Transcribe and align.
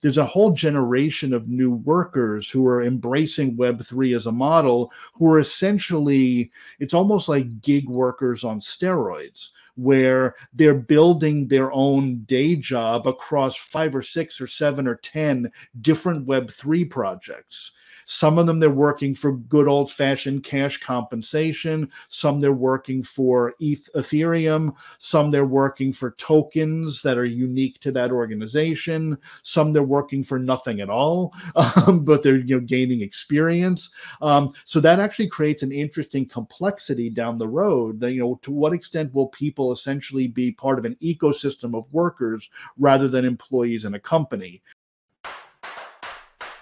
there's 0.00 0.18
a 0.18 0.26
whole 0.26 0.52
generation 0.52 1.32
of 1.32 1.48
new 1.48 1.72
workers 1.72 2.48
who 2.48 2.66
are 2.66 2.82
embracing 2.82 3.56
Web3 3.56 4.16
as 4.16 4.26
a 4.26 4.32
model, 4.32 4.92
who 5.14 5.30
are 5.30 5.40
essentially, 5.40 6.50
it's 6.78 6.94
almost 6.94 7.28
like 7.28 7.60
gig 7.60 7.88
workers 7.88 8.44
on 8.44 8.60
steroids, 8.60 9.50
where 9.74 10.34
they're 10.52 10.74
building 10.74 11.48
their 11.48 11.72
own 11.72 12.18
day 12.24 12.54
job 12.56 13.06
across 13.06 13.56
five 13.56 13.94
or 13.94 14.02
six 14.02 14.40
or 14.40 14.46
seven 14.46 14.86
or 14.86 14.96
10 14.96 15.50
different 15.80 16.26
Web3 16.26 16.88
projects. 16.88 17.72
Some 18.10 18.38
of 18.38 18.46
them 18.46 18.58
they're 18.58 18.70
working 18.70 19.14
for 19.14 19.32
good 19.32 19.68
old 19.68 19.92
fashioned 19.92 20.42
cash 20.42 20.78
compensation. 20.78 21.90
Some 22.08 22.40
they're 22.40 22.54
working 22.54 23.02
for 23.02 23.52
Ethereum. 23.60 24.74
Some 24.98 25.30
they're 25.30 25.44
working 25.44 25.92
for 25.92 26.12
tokens 26.12 27.02
that 27.02 27.18
are 27.18 27.26
unique 27.26 27.80
to 27.80 27.92
that 27.92 28.10
organization. 28.10 29.18
Some 29.42 29.74
they're 29.74 29.82
working 29.82 30.24
for 30.24 30.38
nothing 30.38 30.80
at 30.80 30.88
all, 30.88 31.34
um, 31.54 32.02
but 32.02 32.22
they're 32.22 32.38
you 32.38 32.56
know 32.58 32.66
gaining 32.66 33.02
experience. 33.02 33.90
Um, 34.22 34.54
so 34.64 34.80
that 34.80 35.00
actually 35.00 35.28
creates 35.28 35.62
an 35.62 35.70
interesting 35.70 36.26
complexity 36.26 37.10
down 37.10 37.36
the 37.36 37.46
road. 37.46 38.00
That, 38.00 38.12
you 38.12 38.20
know, 38.20 38.40
to 38.40 38.50
what 38.50 38.72
extent 38.72 39.12
will 39.12 39.28
people 39.28 39.70
essentially 39.70 40.28
be 40.28 40.50
part 40.50 40.78
of 40.78 40.86
an 40.86 40.96
ecosystem 41.02 41.76
of 41.76 41.92
workers 41.92 42.48
rather 42.78 43.06
than 43.06 43.26
employees 43.26 43.84
in 43.84 43.92
a 43.92 44.00
company? 44.00 44.62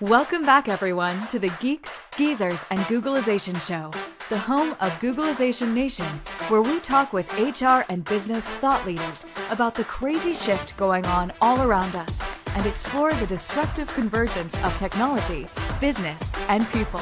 Welcome 0.02 0.42
back, 0.42 0.68
everyone, 0.68 1.26
to 1.28 1.38
the 1.38 1.48
Geeks, 1.58 2.02
Geezers, 2.18 2.66
and 2.68 2.78
Googlization 2.80 3.58
Show, 3.66 3.90
the 4.28 4.36
home 4.36 4.72
of 4.72 4.92
Googlization 5.00 5.72
Nation, 5.72 6.04
where 6.48 6.60
we 6.60 6.80
talk 6.80 7.14
with 7.14 7.32
HR 7.38 7.82
and 7.88 8.04
business 8.04 8.46
thought 8.46 8.84
leaders 8.84 9.24
about 9.48 9.74
the 9.74 9.84
crazy 9.84 10.34
shift 10.34 10.76
going 10.76 11.06
on 11.06 11.32
all 11.40 11.62
around 11.62 11.94
us 11.96 12.20
and 12.56 12.66
explore 12.66 13.14
the 13.14 13.26
disruptive 13.26 13.88
convergence 13.94 14.54
of 14.64 14.76
technology, 14.76 15.48
business, 15.80 16.34
and 16.48 16.68
people. 16.72 17.00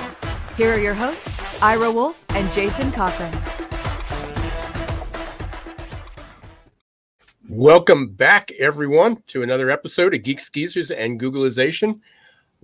Here 0.57 0.73
are 0.73 0.79
your 0.79 0.95
hosts, 0.95 1.41
Ira 1.61 1.91
Wolfe 1.91 2.25
and 2.29 2.53
Jason 2.53 2.93
Cochran. 2.93 3.37
Welcome 7.49 8.11
back, 8.11 8.53
everyone, 8.53 9.25
to 9.27 9.43
another 9.43 9.69
episode 9.69 10.15
of 10.15 10.23
Geeks, 10.23 10.49
Geezers, 10.49 10.93
and 10.93 11.21
Googlization. 11.21 12.01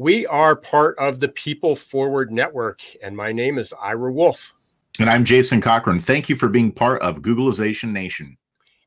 We 0.00 0.26
are 0.28 0.56
part 0.56 0.96
of 0.98 1.20
the 1.20 1.28
People 1.28 1.76
Forward 1.76 2.32
Network, 2.32 2.80
and 3.02 3.14
my 3.14 3.32
name 3.32 3.58
is 3.58 3.74
Ira 3.78 4.10
Wolfe. 4.10 4.54
And 4.98 5.10
I'm 5.10 5.26
Jason 5.26 5.60
Cochran. 5.60 5.98
Thank 5.98 6.30
you 6.30 6.36
for 6.36 6.48
being 6.48 6.72
part 6.72 7.02
of 7.02 7.20
Googlization 7.20 7.92
Nation. 7.92 8.38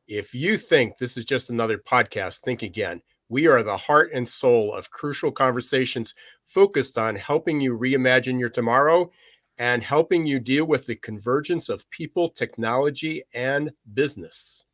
If 0.08 0.34
you 0.34 0.58
think 0.58 0.98
this 0.98 1.16
is 1.16 1.24
just 1.24 1.52
another 1.52 1.78
podcast, 1.78 2.40
think 2.40 2.64
again. 2.64 3.00
We 3.30 3.46
are 3.46 3.62
the 3.62 3.78
heart 3.78 4.10
and 4.12 4.28
soul 4.28 4.74
of 4.74 4.90
crucial 4.90 5.32
conversations 5.32 6.16
focused 6.48 6.98
on 6.98 7.16
helping 7.16 7.62
you 7.62 7.78
reimagine 7.78 8.40
your 8.40 8.50
tomorrow 8.50 9.12
and 9.60 9.84
helping 9.84 10.26
you 10.26 10.40
deal 10.40 10.66
with 10.66 10.88
the 10.88 10.96
convergence 10.96 11.70
of 11.70 11.88
people, 11.92 12.30
technology, 12.30 13.22
and 13.36 13.72
business. 13.94 14.66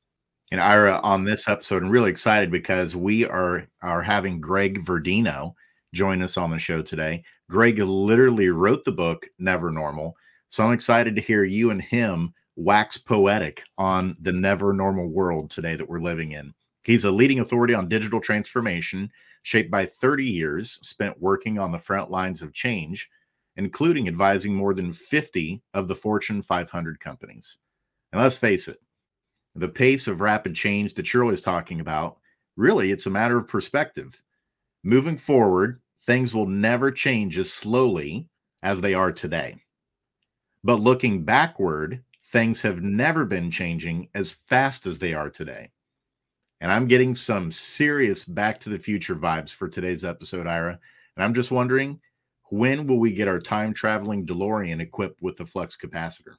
And 0.54 0.62
Ira, 0.62 1.02
on 1.04 1.26
this 1.26 1.50
episode, 1.50 1.84
I'm 1.84 1.90
really 1.90 2.12
excited 2.12 2.50
because 2.50 2.96
we 2.96 3.26
are 3.26 3.68
are 3.82 4.02
having 4.02 4.40
Greg 4.40 4.80
Verdino 4.86 5.56
join 5.94 6.22
us 6.22 6.38
on 6.38 6.52
the 6.52 6.60
show 6.60 6.82
today. 6.82 7.24
Greg 7.50 7.80
literally 7.80 8.50
wrote 8.50 8.84
the 8.84 8.92
book 8.92 9.28
Never 9.40 9.72
Normal. 9.72 10.16
So 10.50 10.66
I'm 10.66 10.74
excited 10.74 11.16
to 11.16 11.22
hear 11.22 11.44
you 11.44 11.72
and 11.72 11.82
him 11.82 12.34
wax 12.56 12.98
poetic 12.98 13.64
on 13.78 14.18
the 14.22 14.34
never 14.34 14.74
normal 14.74 15.08
world 15.08 15.50
today 15.50 15.76
that 15.76 15.88
we're 15.88 16.02
living 16.02 16.34
in. 16.34 16.54
He's 16.84 17.06
a 17.06 17.12
leading 17.12 17.40
authority 17.40 17.74
on 17.74 17.88
digital 17.88 18.20
transformation, 18.20 19.10
shaped 19.44 19.72
by 19.72 19.86
30 19.86 20.26
years 20.26 20.72
spent 20.88 21.22
working 21.22 21.58
on 21.58 21.72
the 21.72 21.80
front 21.80 22.12
lines 22.12 22.42
of 22.42 22.54
change, 22.54 23.10
including 23.56 24.08
advising 24.08 24.56
more 24.56 24.74
than 24.74 24.92
50 24.92 25.62
of 25.74 25.88
the 25.88 25.96
Fortune 25.96 26.42
500 26.42 27.00
companies. 27.00 27.60
And 28.12 28.22
let's 28.22 28.36
face 28.36 28.68
it, 28.68 28.80
the 29.56 29.70
pace 29.70 30.08
of 30.08 30.22
rapid 30.22 30.56
change 30.56 30.94
that 30.96 31.14
you're 31.14 31.36
talking 31.38 31.80
about, 31.80 32.18
really, 32.58 32.92
it's 32.92 33.06
a 33.06 33.12
matter 33.12 33.38
of 33.38 33.48
perspective. 33.48 34.22
Moving 34.84 35.18
forward, 35.18 35.82
things 36.02 36.34
will 36.34 36.48
never 36.48 36.92
change 36.92 37.38
as 37.38 37.52
slowly 37.52 38.28
as 38.64 38.82
they 38.82 38.94
are 38.94 39.12
today. 39.12 39.58
But 40.64 40.80
looking 40.80 41.24
backward, 41.24 42.04
things 42.24 42.62
have 42.62 42.82
never 42.82 43.26
been 43.26 43.52
changing 43.52 44.10
as 44.16 44.32
fast 44.32 44.86
as 44.86 45.00
they 45.00 45.14
are 45.14 45.30
today. 45.30 45.72
And 46.62 46.72
I'm 46.72 46.88
getting 46.88 47.16
some 47.16 47.52
serious 47.52 48.26
back 48.26 48.60
to 48.62 48.70
the 48.70 48.80
future 48.80 49.16
vibes 49.16 49.54
for 49.54 49.68
today's 49.68 50.04
episode, 50.04 50.48
Ira. 50.48 50.80
And 51.16 51.24
I'm 51.24 51.34
just 51.34 51.52
wondering 51.52 52.00
when 52.52 52.88
will 52.88 53.00
we 53.00 53.14
get 53.14 53.28
our 53.28 53.40
time 53.40 53.74
traveling 53.74 54.26
DeLorean 54.26 54.82
equipped 54.82 55.22
with 55.22 55.38
the 55.38 55.46
flux 55.46 55.78
capacitor? 55.78 56.36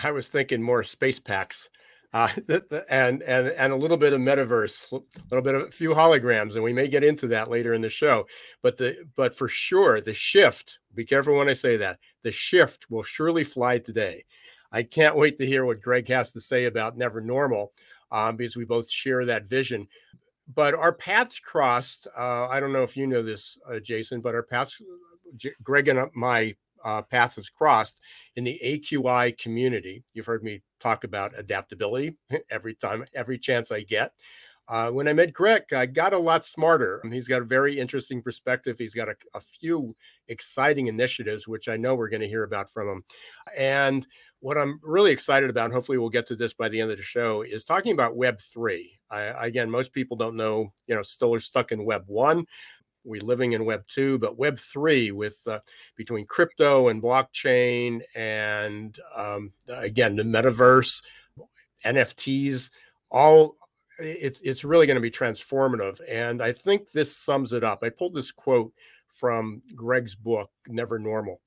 I 0.00 0.10
was 0.10 0.28
thinking 0.28 0.62
more 0.62 0.84
space 0.84 1.18
packs 1.18 1.68
uh, 2.12 2.28
and 2.88 3.22
and 3.22 3.48
and 3.48 3.72
a 3.72 3.76
little 3.76 3.96
bit 3.96 4.12
of 4.12 4.20
metaverse, 4.20 4.92
a 4.92 5.00
little 5.30 5.42
bit 5.42 5.54
of 5.54 5.62
a 5.68 5.70
few 5.70 5.90
holograms, 5.90 6.54
and 6.54 6.62
we 6.62 6.72
may 6.72 6.88
get 6.88 7.04
into 7.04 7.26
that 7.28 7.50
later 7.50 7.74
in 7.74 7.82
the 7.82 7.88
show. 7.88 8.26
But 8.62 8.76
the 8.76 9.04
but 9.16 9.36
for 9.36 9.48
sure, 9.48 10.00
the 10.00 10.14
shift. 10.14 10.78
Be 10.94 11.04
careful 11.04 11.36
when 11.36 11.48
I 11.48 11.54
say 11.54 11.76
that. 11.78 11.98
The 12.22 12.32
shift 12.32 12.90
will 12.90 13.02
surely 13.02 13.44
fly 13.44 13.78
today. 13.78 14.24
I 14.72 14.82
can't 14.82 15.16
wait 15.16 15.38
to 15.38 15.46
hear 15.46 15.64
what 15.64 15.82
Greg 15.82 16.08
has 16.08 16.32
to 16.32 16.40
say 16.40 16.64
about 16.64 16.96
Never 16.96 17.20
Normal, 17.20 17.72
um, 18.10 18.36
because 18.36 18.56
we 18.56 18.64
both 18.64 18.90
share 18.90 19.24
that 19.26 19.44
vision. 19.44 19.86
But 20.54 20.74
our 20.74 20.92
paths 20.92 21.38
crossed. 21.38 22.08
Uh, 22.16 22.46
I 22.48 22.60
don't 22.60 22.72
know 22.72 22.82
if 22.82 22.96
you 22.96 23.06
know 23.06 23.22
this, 23.22 23.58
uh, 23.70 23.80
Jason, 23.80 24.20
but 24.20 24.34
our 24.34 24.42
paths, 24.42 24.82
Greg 25.62 25.88
and 25.88 26.10
my 26.14 26.54
uh, 26.84 27.02
paths 27.02 27.48
crossed 27.48 28.00
in 28.36 28.44
the 28.44 28.60
AQAI 28.64 29.36
community. 29.38 30.02
You've 30.14 30.26
heard 30.26 30.42
me 30.42 30.62
talk 30.82 31.04
about 31.04 31.38
adaptability 31.38 32.16
every 32.50 32.74
time, 32.74 33.04
every 33.14 33.38
chance 33.38 33.70
I 33.70 33.82
get. 33.82 34.12
Uh, 34.68 34.90
when 34.90 35.08
I 35.08 35.12
met 35.12 35.32
Greg, 35.32 35.64
I 35.72 35.86
got 35.86 36.12
a 36.12 36.18
lot 36.18 36.44
smarter. 36.44 37.02
He's 37.10 37.26
got 37.26 37.42
a 37.42 37.44
very 37.44 37.78
interesting 37.78 38.22
perspective. 38.22 38.78
He's 38.78 38.94
got 38.94 39.08
a, 39.08 39.16
a 39.34 39.40
few 39.40 39.94
exciting 40.28 40.86
initiatives, 40.86 41.48
which 41.48 41.68
I 41.68 41.76
know 41.76 41.94
we're 41.94 42.08
going 42.08 42.22
to 42.22 42.28
hear 42.28 42.44
about 42.44 42.70
from 42.70 42.88
him. 42.88 43.04
And 43.56 44.06
what 44.38 44.56
I'm 44.56 44.80
really 44.82 45.10
excited 45.10 45.50
about, 45.50 45.66
and 45.66 45.74
hopefully 45.74 45.98
we'll 45.98 46.10
get 46.10 46.26
to 46.26 46.36
this 46.36 46.54
by 46.54 46.68
the 46.68 46.80
end 46.80 46.90
of 46.92 46.96
the 46.96 47.02
show, 47.02 47.42
is 47.42 47.64
talking 47.64 47.92
about 47.92 48.16
Web 48.16 48.40
three. 48.40 48.98
I, 49.10 49.46
again, 49.46 49.68
most 49.68 49.92
people 49.92 50.16
don't 50.16 50.36
know, 50.36 50.72
you 50.86 50.94
know, 50.94 51.02
still 51.02 51.34
are 51.34 51.40
stuck 51.40 51.72
in 51.72 51.84
Web 51.84 52.04
one 52.06 52.46
we're 53.04 53.22
living 53.22 53.52
in 53.52 53.64
web 53.64 53.84
2 53.88 54.18
but 54.18 54.38
web 54.38 54.58
3 54.58 55.10
with 55.12 55.40
uh, 55.46 55.60
between 55.96 56.26
crypto 56.26 56.88
and 56.88 57.02
blockchain 57.02 58.00
and 58.14 58.98
um, 59.16 59.52
again 59.68 60.16
the 60.16 60.22
metaverse 60.22 61.02
nfts 61.84 62.70
all 63.10 63.56
it's 63.98 64.40
it's 64.40 64.64
really 64.64 64.86
going 64.86 64.96
to 64.96 65.00
be 65.00 65.10
transformative. 65.10 66.00
And 66.08 66.42
i 66.42 66.52
think 66.52 66.90
this 66.90 67.16
sums 67.16 67.52
it 67.52 67.64
up. 67.64 67.80
I 67.82 67.90
pulled 67.90 68.14
this 68.14 68.32
quote 68.32 68.72
from 69.08 69.62
greg's 69.74 70.14
book 70.14 70.50
never 70.66 70.98
normal. 70.98 71.40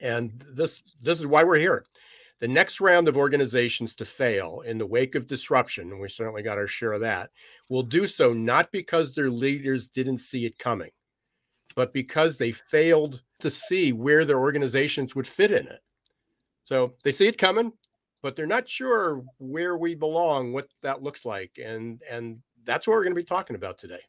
And 0.00 0.44
this 0.52 0.82
this 1.00 1.20
is 1.20 1.26
why 1.26 1.44
we're 1.44 1.58
here 1.58 1.84
the 2.42 2.48
next 2.48 2.80
round 2.80 3.06
of 3.06 3.16
organizations 3.16 3.94
to 3.94 4.04
fail 4.04 4.64
in 4.66 4.76
the 4.76 4.84
wake 4.84 5.14
of 5.14 5.28
disruption, 5.28 5.92
and 5.92 6.00
we 6.00 6.08
certainly 6.08 6.42
got 6.42 6.58
our 6.58 6.66
share 6.66 6.90
of 6.90 7.00
that, 7.00 7.30
will 7.68 7.84
do 7.84 8.04
so 8.04 8.32
not 8.32 8.72
because 8.72 9.14
their 9.14 9.30
leaders 9.30 9.86
didn't 9.86 10.18
see 10.18 10.44
it 10.44 10.58
coming, 10.58 10.90
but 11.76 11.92
because 11.92 12.36
they 12.36 12.50
failed 12.50 13.22
to 13.38 13.48
see 13.48 13.92
where 13.92 14.24
their 14.24 14.40
organizations 14.40 15.14
would 15.14 15.28
fit 15.28 15.52
in 15.52 15.68
it. 15.68 15.84
So 16.64 16.94
they 17.04 17.12
see 17.12 17.28
it 17.28 17.38
coming, 17.38 17.72
but 18.22 18.34
they're 18.34 18.44
not 18.44 18.68
sure 18.68 19.22
where 19.38 19.76
we 19.76 19.94
belong, 19.94 20.52
what 20.52 20.66
that 20.82 21.00
looks 21.00 21.24
like. 21.24 21.60
And 21.64 22.02
and 22.10 22.42
that's 22.64 22.88
what 22.88 22.94
we're 22.94 23.04
going 23.04 23.14
to 23.14 23.20
be 23.20 23.24
talking 23.24 23.54
about 23.54 23.78
today. 23.78 24.00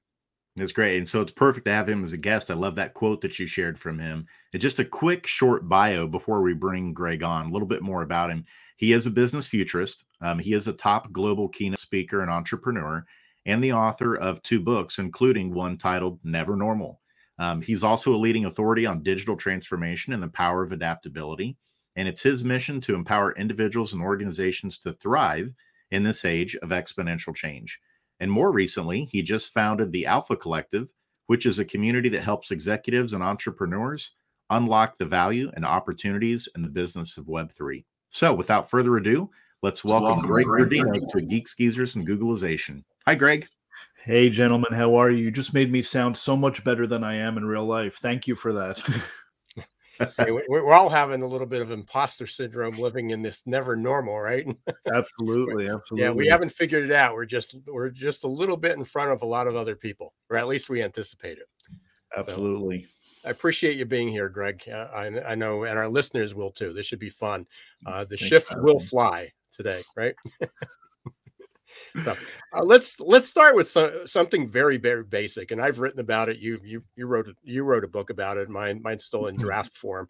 That's 0.56 0.72
great. 0.72 0.98
And 0.98 1.10
so 1.10 1.22
it's 1.22 1.32
perfect 1.32 1.66
to 1.66 1.72
have 1.72 1.90
him 1.90 2.04
as 2.04 2.14
a 2.14 2.18
guest. 2.18 2.52
I 2.52 2.54
love 2.54 2.76
that 2.76 2.94
quote 2.94 3.22
that 3.22 3.40
you 3.40 3.48
shared 3.48 3.80
from 3.80 3.98
him. 3.98 4.28
And 4.54 4.62
just 4.62 4.78
a 4.78 4.86
quick, 4.86 5.26
short 5.26 5.68
bio 5.68 6.06
before 6.06 6.44
we 6.44 6.54
bring 6.54 6.94
Greg 6.94 7.24
on, 7.24 7.48
a 7.48 7.52
little 7.52 7.68
bit 7.68 7.82
more 7.82 8.04
about 8.04 8.30
him. 8.30 8.46
He 8.78 8.94
is 8.94 9.08
a 9.08 9.12
business 9.12 9.48
futurist. 9.48 10.06
Um, 10.22 10.38
he 10.38 10.54
is 10.54 10.68
a 10.68 10.74
top 10.74 11.12
global 11.12 11.50
keynote 11.50 11.80
speaker 11.80 12.22
and 12.22 12.30
entrepreneur, 12.30 13.04
and 13.46 13.64
the 13.64 13.74
author 13.74 14.16
of 14.16 14.44
two 14.44 14.60
books, 14.60 15.00
including 15.00 15.54
one 15.54 15.76
titled 15.76 16.20
Never 16.24 16.56
Normal. 16.56 17.02
Um, 17.40 17.62
he's 17.62 17.84
also 17.84 18.14
a 18.14 18.18
leading 18.18 18.46
authority 18.46 18.86
on 18.86 19.02
digital 19.02 19.36
transformation 19.36 20.14
and 20.14 20.22
the 20.22 20.28
power 20.28 20.62
of 20.62 20.72
adaptability. 20.72 21.58
And 21.96 22.08
it's 22.08 22.22
his 22.22 22.44
mission 22.44 22.80
to 22.82 22.96
empower 22.96 23.34
individuals 23.34 23.94
and 23.94 24.04
organizations 24.04 24.78
to 24.80 24.94
thrive 24.94 25.52
in 25.90 26.04
this 26.04 26.26
age 26.26 26.56
of 26.58 26.70
exponential 26.70 27.36
change. 27.36 27.80
And 28.20 28.32
more 28.32 28.52
recently, 28.52 29.06
he 29.06 29.22
just 29.22 29.54
founded 29.54 29.92
the 29.92 30.06
Alpha 30.06 30.36
Collective, 30.36 30.92
which 31.28 31.46
is 31.46 31.60
a 31.60 31.66
community 31.66 32.10
that 32.10 32.22
helps 32.22 32.52
executives 32.52 33.14
and 33.14 33.24
entrepreneurs 33.24 34.16
unlock 34.50 34.98
the 34.98 35.06
value 35.06 35.52
and 35.56 35.66
opportunities 35.66 36.48
in 36.56 36.62
the 36.62 36.70
business 36.70 37.18
of 37.18 37.26
Web3. 37.26 37.84
So, 38.10 38.34
without 38.34 38.70
further 38.70 38.98
ado, 38.98 39.30
let's 39.62 39.84
welcome, 39.84 40.28
welcome 40.28 40.28
Greg 40.28 40.46
Verdino 40.46 41.10
to 41.12 41.22
Geeks 41.22 41.56
Geezers 41.56 41.96
and 41.96 42.08
Googlization. 42.08 42.84
Hi, 43.06 43.16
Greg. 43.16 43.48
Hey, 44.04 44.30
gentlemen, 44.30 44.74
how 44.74 44.96
are 44.96 45.10
you? 45.10 45.26
You 45.26 45.32
just 45.32 45.54
made 45.54 45.72
me 45.72 45.82
sound 45.82 46.16
so 46.18 46.36
much 46.36 46.64
better 46.64 46.86
than 46.86 47.04
I 47.04 47.16
am 47.16 47.38
in 47.38 47.46
real 47.46 47.66
life. 47.66 47.98
Thank 48.02 48.28
you 48.28 48.36
for 48.36 48.54
that. 48.54 48.82
we're 50.28 50.74
all 50.74 50.90
having 50.90 51.22
a 51.22 51.28
little 51.28 51.48
bit 51.48 51.62
of 51.62 51.72
imposter 51.72 52.28
syndrome 52.28 52.78
living 52.78 53.12
in 53.12 53.22
this 53.22 53.44
never 53.46 53.76
normal, 53.76 54.20
right? 54.20 54.46
absolutely, 54.94 55.70
absolutely. 55.70 56.02
Yeah, 56.04 56.12
we 56.12 56.28
haven't 56.28 56.52
figured 56.52 56.86
it 56.86 56.92
out. 56.92 57.16
We're 57.16 57.26
just 57.26 57.56
we're 57.68 57.90
just 57.90 58.24
a 58.24 58.28
little 58.28 58.58
bit 58.58 58.78
in 58.78 58.84
front 58.84 59.12
of 59.12 59.22
a 59.22 59.26
lot 59.26 59.48
of 59.48 59.56
other 59.56 59.76
people, 59.76 60.14
or 60.30 60.38
at 60.38 60.48
least 60.48 60.70
we 60.70 60.82
anticipate 60.82 61.38
it. 61.38 61.48
Absolutely. 62.16 62.84
So, 62.84 62.90
I 63.26 63.30
appreciate 63.30 63.78
you 63.78 63.86
being 63.86 64.10
here, 64.10 64.30
Greg. 64.30 64.64
Uh, 64.70 64.90
I, 64.94 65.32
I, 65.32 65.36
know, 65.36 65.64
and 65.64 65.80
our 65.80 65.88
listeners 65.88 66.36
will 66.36 66.52
too. 66.52 66.74
This 66.74 66.86
should 66.86 67.00
be 67.00 67.10
fun. 67.10 67.46
Uh, 67.86 68.04
the 68.04 68.18
Thanks 68.18 68.26
shift 68.26 68.54
will 68.58 68.80
fly 68.80 69.32
today, 69.52 69.82
right? 69.96 70.16
so, 72.04 72.16
uh, 72.54 72.64
let's 72.64 73.00
let's 73.00 73.28
start 73.28 73.56
with 73.56 73.70
so, 73.70 74.06
something 74.06 74.48
very 74.48 74.78
very 74.78 75.04
basic, 75.04 75.52
and 75.52 75.62
I've 75.62 75.80
written 75.80 76.00
about 76.00 76.30
it. 76.30 76.38
You 76.38 76.60
you 76.64 76.84
you 76.96 77.06
wrote 77.06 77.28
you 77.44 77.64
wrote 77.64 77.84
a 77.84 77.88
book 77.88 78.10
about 78.10 78.38
it. 78.38 78.50
Mine 78.50 78.82
mine's 78.84 79.06
still 79.06 79.28
in 79.28 79.36
draft 79.36 79.78
form. 79.78 80.08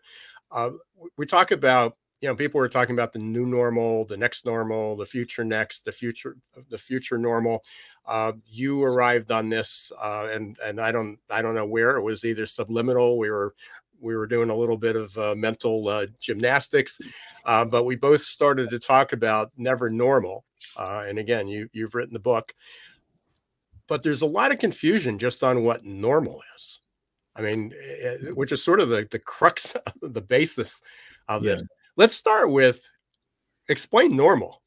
Uh, 0.52 0.72
we 1.18 1.26
talk 1.26 1.52
about 1.52 1.98
you 2.22 2.30
know 2.30 2.36
people 2.36 2.60
were 2.60 2.70
talking 2.70 2.96
about 2.96 3.12
the 3.12 3.20
new 3.20 3.46
normal, 3.46 4.06
the 4.06 4.16
next 4.16 4.46
normal, 4.46 4.96
the 4.96 5.06
future 5.06 5.44
next, 5.44 5.84
the 5.84 5.92
future 5.92 6.38
the 6.70 6.78
future 6.78 7.18
normal. 7.18 7.64
Uh, 8.06 8.34
you 8.46 8.84
arrived 8.84 9.32
on 9.32 9.50
this, 9.50 9.92
uh, 10.02 10.30
and 10.32 10.58
and 10.64 10.80
I 10.80 10.92
don't 10.92 11.18
I 11.30 11.42
don't 11.42 11.56
know 11.56 11.66
where 11.66 11.98
it 11.98 12.02
was 12.02 12.24
either 12.24 12.46
subliminal. 12.46 13.18
We 13.18 13.30
were 13.30 13.56
we 14.04 14.16
were 14.16 14.28
doing 14.28 14.50
a 14.50 14.56
little 14.56 14.78
bit 14.78 14.96
of 14.96 15.18
uh, 15.18 15.34
mental 15.36 15.88
uh, 15.88 16.06
gymnastics, 16.20 17.00
uh, 17.46 17.64
but 17.64 17.86
we 17.86 17.96
both 17.96 18.22
started 18.22 18.70
to 18.70 18.80
talk 18.80 19.14
about 19.14 19.52
never 19.58 19.90
normal. 19.90 20.44
Uh, 20.76 21.06
and 21.08 21.18
again, 21.18 21.48
you 21.48 21.70
you've 21.72 21.96
written 21.96 22.14
the 22.14 22.20
book, 22.20 22.54
but 23.88 24.04
there's 24.04 24.22
a 24.22 24.28
lot 24.28 24.52
of 24.52 24.60
confusion 24.60 25.18
just 25.18 25.44
on 25.44 25.64
what 25.64 25.86
normal 25.86 26.42
is. 26.56 26.80
I 27.36 27.42
mean, 27.42 27.74
it, 27.76 28.22
eh, 28.24 28.28
eh, 28.28 28.32
which 28.32 28.52
is 28.52 28.64
sort 28.64 28.80
of 28.80 28.90
the 28.90 29.08
the 29.10 29.20
crux, 29.20 29.76
the 30.02 30.22
basis 30.22 30.82
of 31.28 31.44
yeah. 31.44 31.54
this. 31.54 31.64
Let's 31.96 32.16
start 32.16 32.52
with 32.52 32.88
explain 33.70 34.16
normal. 34.16 34.63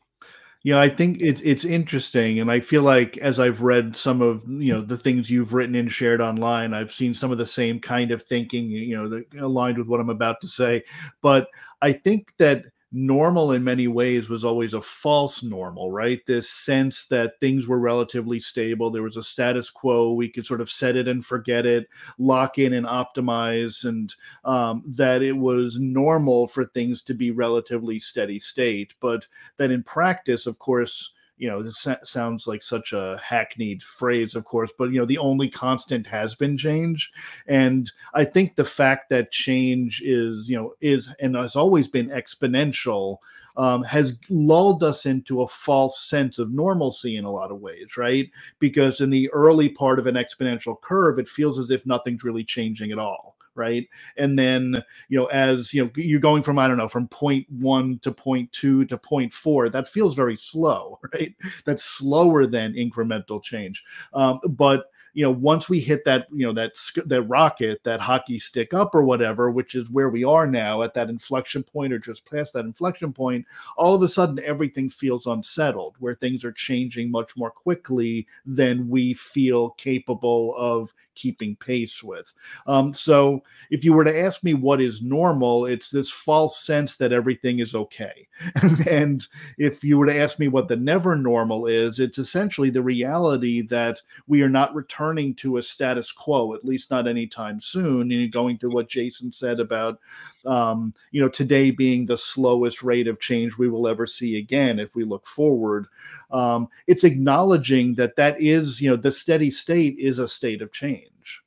Yeah, 0.66 0.80
I 0.80 0.88
think 0.88 1.18
it's 1.20 1.40
it's 1.42 1.64
interesting, 1.64 2.40
and 2.40 2.50
I 2.50 2.58
feel 2.58 2.82
like 2.82 3.16
as 3.18 3.38
I've 3.38 3.60
read 3.62 3.94
some 3.96 4.20
of 4.20 4.42
you 4.48 4.72
know 4.74 4.80
the 4.80 4.96
things 4.98 5.30
you've 5.30 5.54
written 5.54 5.76
and 5.76 5.90
shared 5.92 6.20
online, 6.20 6.74
I've 6.74 6.90
seen 6.92 7.14
some 7.14 7.30
of 7.30 7.38
the 7.38 7.46
same 7.46 7.78
kind 7.78 8.10
of 8.10 8.20
thinking, 8.24 8.68
you 8.68 8.96
know, 8.96 9.08
that 9.10 9.26
aligned 9.38 9.78
with 9.78 9.86
what 9.86 10.00
I'm 10.00 10.10
about 10.10 10.40
to 10.40 10.48
say. 10.48 10.82
But 11.22 11.46
I 11.82 11.92
think 11.92 12.32
that 12.38 12.64
normal 12.96 13.52
in 13.52 13.62
many 13.62 13.86
ways 13.86 14.30
was 14.30 14.42
always 14.42 14.72
a 14.72 14.80
false 14.80 15.42
normal, 15.42 15.92
right? 15.92 16.24
This 16.26 16.48
sense 16.48 17.04
that 17.06 17.38
things 17.40 17.66
were 17.66 17.78
relatively 17.78 18.40
stable. 18.40 18.90
There 18.90 19.02
was 19.02 19.18
a 19.18 19.22
status 19.22 19.68
quo. 19.68 20.14
We 20.14 20.30
could 20.30 20.46
sort 20.46 20.62
of 20.62 20.70
set 20.70 20.96
it 20.96 21.06
and 21.06 21.24
forget 21.24 21.66
it, 21.66 21.88
lock 22.18 22.58
in 22.58 22.72
and 22.72 22.86
optimize, 22.86 23.84
and 23.84 24.14
um, 24.46 24.82
that 24.86 25.22
it 25.22 25.36
was 25.36 25.78
normal 25.78 26.48
for 26.48 26.64
things 26.64 27.02
to 27.02 27.14
be 27.14 27.30
relatively 27.30 28.00
steady 28.00 28.38
state. 28.38 28.94
But 29.00 29.26
that 29.58 29.70
in 29.70 29.82
practice, 29.82 30.46
of 30.46 30.58
course, 30.58 31.12
you 31.38 31.48
know 31.48 31.62
this 31.62 31.86
sounds 32.02 32.46
like 32.46 32.62
such 32.62 32.92
a 32.92 33.20
hackneyed 33.22 33.82
phrase 33.82 34.34
of 34.34 34.44
course 34.44 34.70
but 34.78 34.90
you 34.90 34.98
know 34.98 35.04
the 35.04 35.18
only 35.18 35.48
constant 35.48 36.06
has 36.06 36.34
been 36.34 36.56
change 36.56 37.10
and 37.46 37.92
i 38.14 38.24
think 38.24 38.56
the 38.56 38.64
fact 38.64 39.10
that 39.10 39.30
change 39.32 40.02
is 40.04 40.48
you 40.48 40.56
know 40.56 40.72
is 40.80 41.14
and 41.20 41.36
has 41.36 41.56
always 41.56 41.88
been 41.88 42.08
exponential 42.08 43.18
um, 43.56 43.82
has 43.84 44.18
lulled 44.28 44.84
us 44.84 45.06
into 45.06 45.40
a 45.40 45.48
false 45.48 46.00
sense 46.00 46.38
of 46.38 46.52
normalcy 46.52 47.16
in 47.16 47.24
a 47.24 47.30
lot 47.30 47.50
of 47.50 47.60
ways, 47.60 47.96
right? 47.96 48.30
Because 48.58 49.00
in 49.00 49.08
the 49.08 49.30
early 49.30 49.70
part 49.70 49.98
of 49.98 50.06
an 50.06 50.14
exponential 50.14 50.78
curve, 50.78 51.18
it 51.18 51.26
feels 51.26 51.58
as 51.58 51.70
if 51.70 51.86
nothing's 51.86 52.22
really 52.22 52.44
changing 52.44 52.92
at 52.92 52.98
all 52.98 53.35
right? 53.56 53.88
And 54.16 54.38
then 54.38 54.82
you 55.08 55.18
know 55.18 55.26
as 55.26 55.74
you 55.74 55.84
know 55.84 55.90
you're 55.96 56.20
going 56.20 56.42
from 56.42 56.58
i 56.58 56.68
don't 56.68 56.76
know 56.76 56.88
from 56.88 57.08
point 57.08 57.46
one 57.50 57.98
to 58.00 58.12
point 58.12 58.52
two 58.52 58.84
to 58.86 58.98
point 58.98 59.32
four 59.32 59.68
that 59.68 59.88
feels 59.88 60.14
very 60.14 60.36
slow 60.36 60.98
right? 61.14 61.34
That's 61.64 61.84
slower 61.84 62.46
than 62.46 62.74
incremental 62.74 63.42
change. 63.42 63.82
Um, 64.12 64.40
but 64.48 64.90
you 65.16 65.22
know 65.22 65.30
once 65.30 65.66
we 65.66 65.80
hit 65.80 66.04
that 66.04 66.26
you 66.30 66.46
know 66.46 66.52
that 66.52 66.74
that 67.06 67.22
rocket 67.22 67.82
that 67.84 68.00
hockey 68.00 68.38
stick 68.38 68.74
up 68.74 68.94
or 68.94 69.02
whatever 69.02 69.50
which 69.50 69.74
is 69.74 69.88
where 69.88 70.10
we 70.10 70.22
are 70.22 70.46
now 70.46 70.82
at 70.82 70.92
that 70.92 71.08
inflection 71.08 71.62
point 71.62 71.90
or 71.90 71.98
just 71.98 72.30
past 72.30 72.52
that 72.52 72.66
inflection 72.66 73.14
point 73.14 73.44
all 73.78 73.94
of 73.94 74.02
a 74.02 74.08
sudden 74.08 74.38
everything 74.44 74.90
feels 74.90 75.26
unsettled 75.26 75.96
where 76.00 76.12
things 76.12 76.44
are 76.44 76.52
changing 76.52 77.10
much 77.10 77.34
more 77.34 77.50
quickly 77.50 78.26
than 78.44 78.90
we 78.90 79.14
feel 79.14 79.70
capable 79.70 80.54
of 80.56 80.92
keeping 81.14 81.56
pace 81.56 82.02
with. 82.02 82.34
Um, 82.66 82.92
so 82.92 83.42
if 83.70 83.86
you 83.86 83.94
were 83.94 84.04
to 84.04 84.20
ask 84.20 84.44
me 84.44 84.52
what 84.52 84.82
is 84.82 85.00
normal 85.00 85.64
it's 85.64 85.88
this 85.88 86.10
false 86.10 86.60
sense 86.60 86.96
that 86.96 87.12
everything 87.12 87.60
is 87.60 87.74
okay. 87.74 88.28
And 88.86 89.26
if 89.56 89.82
you 89.82 89.96
were 89.96 90.06
to 90.06 90.18
ask 90.18 90.38
me 90.38 90.48
what 90.48 90.68
the 90.68 90.76
never 90.76 91.16
normal 91.16 91.66
is 91.66 91.98
it's 92.00 92.18
essentially 92.18 92.68
the 92.68 92.82
reality 92.82 93.62
that 93.62 94.02
we 94.26 94.42
are 94.42 94.50
not 94.50 94.74
returning 94.74 95.05
returning 95.06 95.34
to 95.34 95.56
a 95.56 95.62
status 95.62 96.10
quo, 96.10 96.54
at 96.54 96.64
least 96.64 96.90
not 96.90 97.06
anytime 97.06 97.60
soon. 97.60 98.10
And 98.10 98.32
going 98.32 98.58
to 98.58 98.68
what 98.68 98.88
Jason 98.88 99.32
said 99.32 99.60
about, 99.60 100.00
um, 100.44 100.92
you 101.12 101.20
know, 101.20 101.28
today 101.28 101.70
being 101.70 102.06
the 102.06 102.18
slowest 102.18 102.82
rate 102.82 103.06
of 103.06 103.20
change 103.20 103.56
we 103.56 103.68
will 103.68 103.86
ever 103.86 104.06
see 104.06 104.36
again 104.36 104.80
if 104.80 104.94
we 104.96 105.04
look 105.04 105.26
forward. 105.26 105.86
Um, 106.30 106.68
it's 106.88 107.04
acknowledging 107.04 107.94
that 107.94 108.16
that 108.16 108.40
is, 108.40 108.80
you 108.80 108.90
know, 108.90 108.96
the 108.96 109.12
steady 109.12 109.50
state 109.50 109.96
is 109.96 110.18
a 110.18 110.26
state 110.26 110.60
of 110.60 110.72
change. 110.72 111.42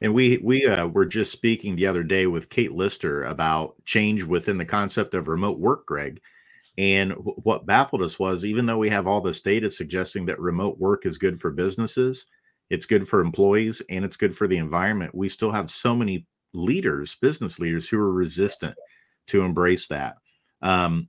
And 0.00 0.12
we 0.12 0.38
we 0.38 0.66
uh, 0.66 0.88
were 0.88 1.06
just 1.06 1.32
speaking 1.32 1.74
the 1.74 1.86
other 1.86 2.02
day 2.02 2.26
with 2.26 2.50
Kate 2.50 2.72
Lister 2.72 3.24
about 3.24 3.82
change 3.86 4.24
within 4.24 4.58
the 4.58 4.64
concept 4.64 5.14
of 5.14 5.28
remote 5.28 5.58
work, 5.58 5.86
Greg. 5.86 6.20
And 6.78 7.12
what 7.16 7.66
baffled 7.66 8.02
us 8.02 8.18
was 8.18 8.44
even 8.44 8.66
though 8.66 8.78
we 8.78 8.90
have 8.90 9.06
all 9.06 9.20
this 9.20 9.40
data 9.40 9.70
suggesting 9.70 10.26
that 10.26 10.38
remote 10.38 10.78
work 10.78 11.06
is 11.06 11.16
good 11.16 11.40
for 11.40 11.50
businesses, 11.50 12.26
it's 12.68 12.86
good 12.86 13.08
for 13.08 13.20
employees, 13.20 13.80
and 13.88 14.04
it's 14.04 14.16
good 14.16 14.36
for 14.36 14.46
the 14.46 14.58
environment, 14.58 15.14
we 15.14 15.28
still 15.28 15.52
have 15.52 15.70
so 15.70 15.94
many 15.94 16.26
leaders, 16.52 17.14
business 17.14 17.58
leaders, 17.58 17.88
who 17.88 17.98
are 17.98 18.12
resistant 18.12 18.74
to 19.28 19.42
embrace 19.42 19.86
that. 19.88 20.16
Um, 20.62 21.08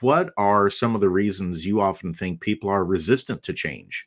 what 0.00 0.30
are 0.36 0.68
some 0.68 0.94
of 0.94 1.00
the 1.00 1.08
reasons 1.08 1.66
you 1.66 1.80
often 1.80 2.12
think 2.12 2.40
people 2.40 2.68
are 2.68 2.84
resistant 2.84 3.42
to 3.44 3.52
change? 3.52 4.06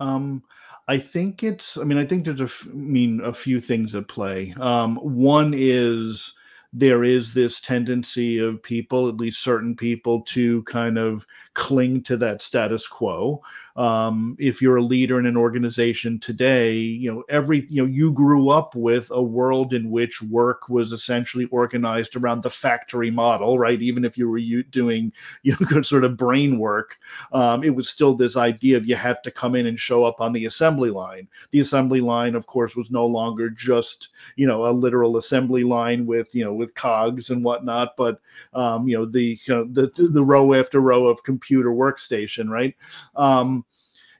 Um, 0.00 0.42
I 0.88 0.98
think 0.98 1.42
it's. 1.42 1.78
I 1.78 1.84
mean, 1.84 1.98
I 1.98 2.04
think 2.04 2.24
there's 2.24 2.40
a. 2.40 2.44
F- 2.44 2.66
I 2.68 2.74
mean, 2.74 3.20
a 3.22 3.32
few 3.32 3.60
things 3.60 3.94
at 3.94 4.08
play. 4.08 4.54
Um, 4.60 4.96
one 4.96 5.54
is 5.56 6.34
there 6.72 7.04
is 7.04 7.34
this 7.34 7.60
tendency 7.60 8.38
of 8.38 8.62
people, 8.62 9.08
at 9.08 9.16
least 9.16 9.42
certain 9.42 9.76
people, 9.76 10.22
to 10.22 10.62
kind 10.64 10.98
of 10.98 11.26
cling 11.54 12.02
to 12.02 12.16
that 12.16 12.40
status 12.40 12.86
quo. 12.86 13.42
Um, 13.76 14.36
if 14.38 14.60
you're 14.60 14.76
a 14.76 14.82
leader 14.82 15.18
in 15.18 15.26
an 15.26 15.36
organization 15.36 16.18
today, 16.18 16.76
you 16.76 17.12
know 17.12 17.24
every 17.28 17.66
you 17.68 17.82
know 17.82 17.88
you 17.88 18.12
grew 18.12 18.48
up 18.48 18.74
with 18.74 19.10
a 19.10 19.22
world 19.22 19.72
in 19.72 19.90
which 19.90 20.22
work 20.22 20.68
was 20.68 20.92
essentially 20.92 21.46
organized 21.46 22.16
around 22.16 22.42
the 22.42 22.50
factory 22.50 23.10
model, 23.10 23.58
right? 23.58 23.80
Even 23.80 24.04
if 24.04 24.16
you 24.16 24.28
were 24.28 24.38
you 24.38 24.62
doing 24.62 25.12
you 25.42 25.56
know 25.58 25.82
sort 25.82 26.04
of 26.04 26.16
brain 26.16 26.58
work, 26.58 26.96
um, 27.32 27.64
it 27.64 27.74
was 27.74 27.88
still 27.88 28.14
this 28.14 28.36
idea 28.36 28.76
of 28.76 28.86
you 28.86 28.94
have 28.94 29.22
to 29.22 29.30
come 29.30 29.54
in 29.54 29.66
and 29.66 29.78
show 29.80 30.04
up 30.04 30.20
on 30.20 30.32
the 30.32 30.44
assembly 30.44 30.90
line. 30.90 31.28
The 31.50 31.60
assembly 31.60 32.00
line, 32.00 32.34
of 32.34 32.46
course, 32.46 32.76
was 32.76 32.90
no 32.90 33.06
longer 33.06 33.50
just 33.50 34.08
you 34.36 34.46
know 34.46 34.66
a 34.66 34.72
literal 34.72 35.16
assembly 35.16 35.64
line 35.64 36.06
with 36.06 36.34
you 36.34 36.44
know 36.44 36.52
with 36.54 36.74
cogs 36.74 37.30
and 37.30 37.44
whatnot, 37.44 37.96
but 37.96 38.20
um, 38.54 38.88
you 38.88 38.96
know 38.96 39.06
the 39.06 39.38
you 39.46 39.54
know, 39.54 39.64
the 39.64 39.90
the 39.96 40.24
row 40.24 40.52
after 40.54 40.80
row 40.80 41.06
of 41.06 41.22
computer 41.42 41.70
workstation, 41.70 42.48
right? 42.48 42.74
Um, 43.16 43.64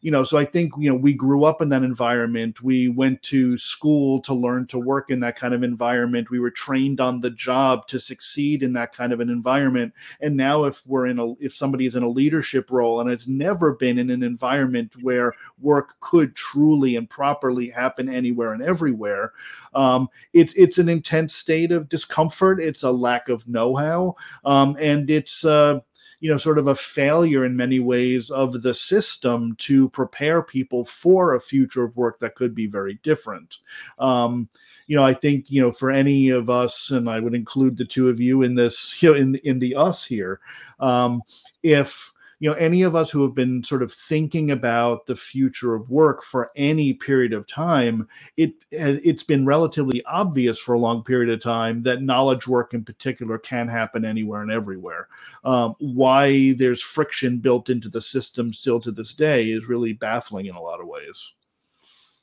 you 0.02 0.10
know 0.10 0.24
so 0.24 0.36
i 0.36 0.44
think 0.44 0.72
you 0.78 0.90
know 0.90 0.96
we 0.96 1.14
grew 1.14 1.44
up 1.44 1.62
in 1.62 1.68
that 1.68 1.84
environment. 1.84 2.60
We 2.60 2.88
went 2.88 3.22
to 3.22 3.56
school 3.56 4.20
to 4.22 4.34
learn 4.34 4.66
to 4.66 4.78
work 4.80 5.10
in 5.10 5.20
that 5.20 5.36
kind 5.36 5.54
of 5.54 5.62
environment. 5.62 6.28
We 6.28 6.40
were 6.40 6.50
trained 6.50 7.00
on 7.00 7.20
the 7.20 7.30
job 7.30 7.86
to 7.86 8.00
succeed 8.00 8.64
in 8.64 8.72
that 8.72 8.92
kind 8.92 9.12
of 9.12 9.20
an 9.20 9.30
environment. 9.30 9.94
And 10.20 10.36
now 10.36 10.64
if 10.64 10.84
we're 10.86 11.06
in 11.06 11.20
a 11.20 11.34
if 11.34 11.54
somebody 11.54 11.86
is 11.86 11.94
in 11.94 12.02
a 12.02 12.08
leadership 12.08 12.72
role 12.72 13.00
and 13.00 13.08
has 13.08 13.28
never 13.28 13.74
been 13.74 13.96
in 13.96 14.10
an 14.10 14.24
environment 14.24 14.92
where 15.02 15.34
work 15.60 16.00
could 16.00 16.34
truly 16.34 16.96
and 16.96 17.08
properly 17.08 17.70
happen 17.70 18.08
anywhere 18.08 18.54
and 18.54 18.62
everywhere 18.62 19.32
um, 19.74 20.08
it's 20.32 20.52
it's 20.54 20.78
an 20.78 20.88
intense 20.88 21.34
state 21.34 21.72
of 21.72 21.88
discomfort. 21.88 22.60
It's 22.60 22.82
a 22.82 22.90
lack 22.90 23.28
of 23.28 23.46
know-how. 23.48 24.16
Um, 24.44 24.76
and 24.80 25.10
it's 25.10 25.44
uh, 25.44 25.80
you 26.22 26.30
know 26.30 26.38
sort 26.38 26.56
of 26.56 26.68
a 26.68 26.74
failure 26.74 27.44
in 27.44 27.56
many 27.56 27.80
ways 27.80 28.30
of 28.30 28.62
the 28.62 28.72
system 28.72 29.56
to 29.56 29.88
prepare 29.88 30.40
people 30.40 30.84
for 30.84 31.34
a 31.34 31.40
future 31.40 31.82
of 31.82 31.96
work 31.96 32.20
that 32.20 32.36
could 32.36 32.54
be 32.54 32.68
very 32.68 33.00
different. 33.02 33.58
Um, 33.98 34.48
you 34.86 34.96
know 34.96 35.04
i 35.04 35.14
think 35.14 35.50
you 35.50 35.62
know 35.62 35.72
for 35.72 35.90
any 35.90 36.28
of 36.28 36.50
us 36.50 36.90
and 36.90 37.08
i 37.08 37.20
would 37.20 37.34
include 37.34 37.76
the 37.76 37.84
two 37.84 38.08
of 38.08 38.20
you 38.20 38.42
in 38.42 38.54
this 38.54 39.00
you 39.02 39.10
know 39.10 39.16
in 39.16 39.36
in 39.36 39.58
the 39.58 39.74
us 39.74 40.04
here 40.04 40.40
um, 40.80 41.22
if 41.62 42.11
you 42.42 42.50
know 42.50 42.56
any 42.56 42.82
of 42.82 42.96
us 42.96 43.08
who 43.08 43.22
have 43.22 43.36
been 43.36 43.62
sort 43.62 43.84
of 43.84 43.92
thinking 43.92 44.50
about 44.50 45.06
the 45.06 45.14
future 45.14 45.76
of 45.76 45.88
work 45.88 46.24
for 46.24 46.50
any 46.56 46.92
period 46.92 47.32
of 47.32 47.46
time 47.46 48.08
it 48.36 48.52
it's 48.72 49.22
been 49.22 49.46
relatively 49.46 50.04
obvious 50.06 50.58
for 50.58 50.72
a 50.72 50.78
long 50.78 51.04
period 51.04 51.32
of 51.32 51.40
time 51.40 51.84
that 51.84 52.02
knowledge 52.02 52.48
work 52.48 52.74
in 52.74 52.84
particular 52.84 53.38
can 53.38 53.68
happen 53.68 54.04
anywhere 54.04 54.42
and 54.42 54.50
everywhere. 54.50 55.06
Um, 55.44 55.76
why 55.78 56.54
there's 56.54 56.82
friction 56.82 57.38
built 57.38 57.70
into 57.70 57.88
the 57.88 58.00
system 58.00 58.52
still 58.52 58.80
to 58.80 58.90
this 58.90 59.14
day 59.14 59.50
is 59.50 59.68
really 59.68 59.92
baffling 59.92 60.46
in 60.46 60.56
a 60.56 60.60
lot 60.60 60.80
of 60.80 60.88
ways. 60.88 61.34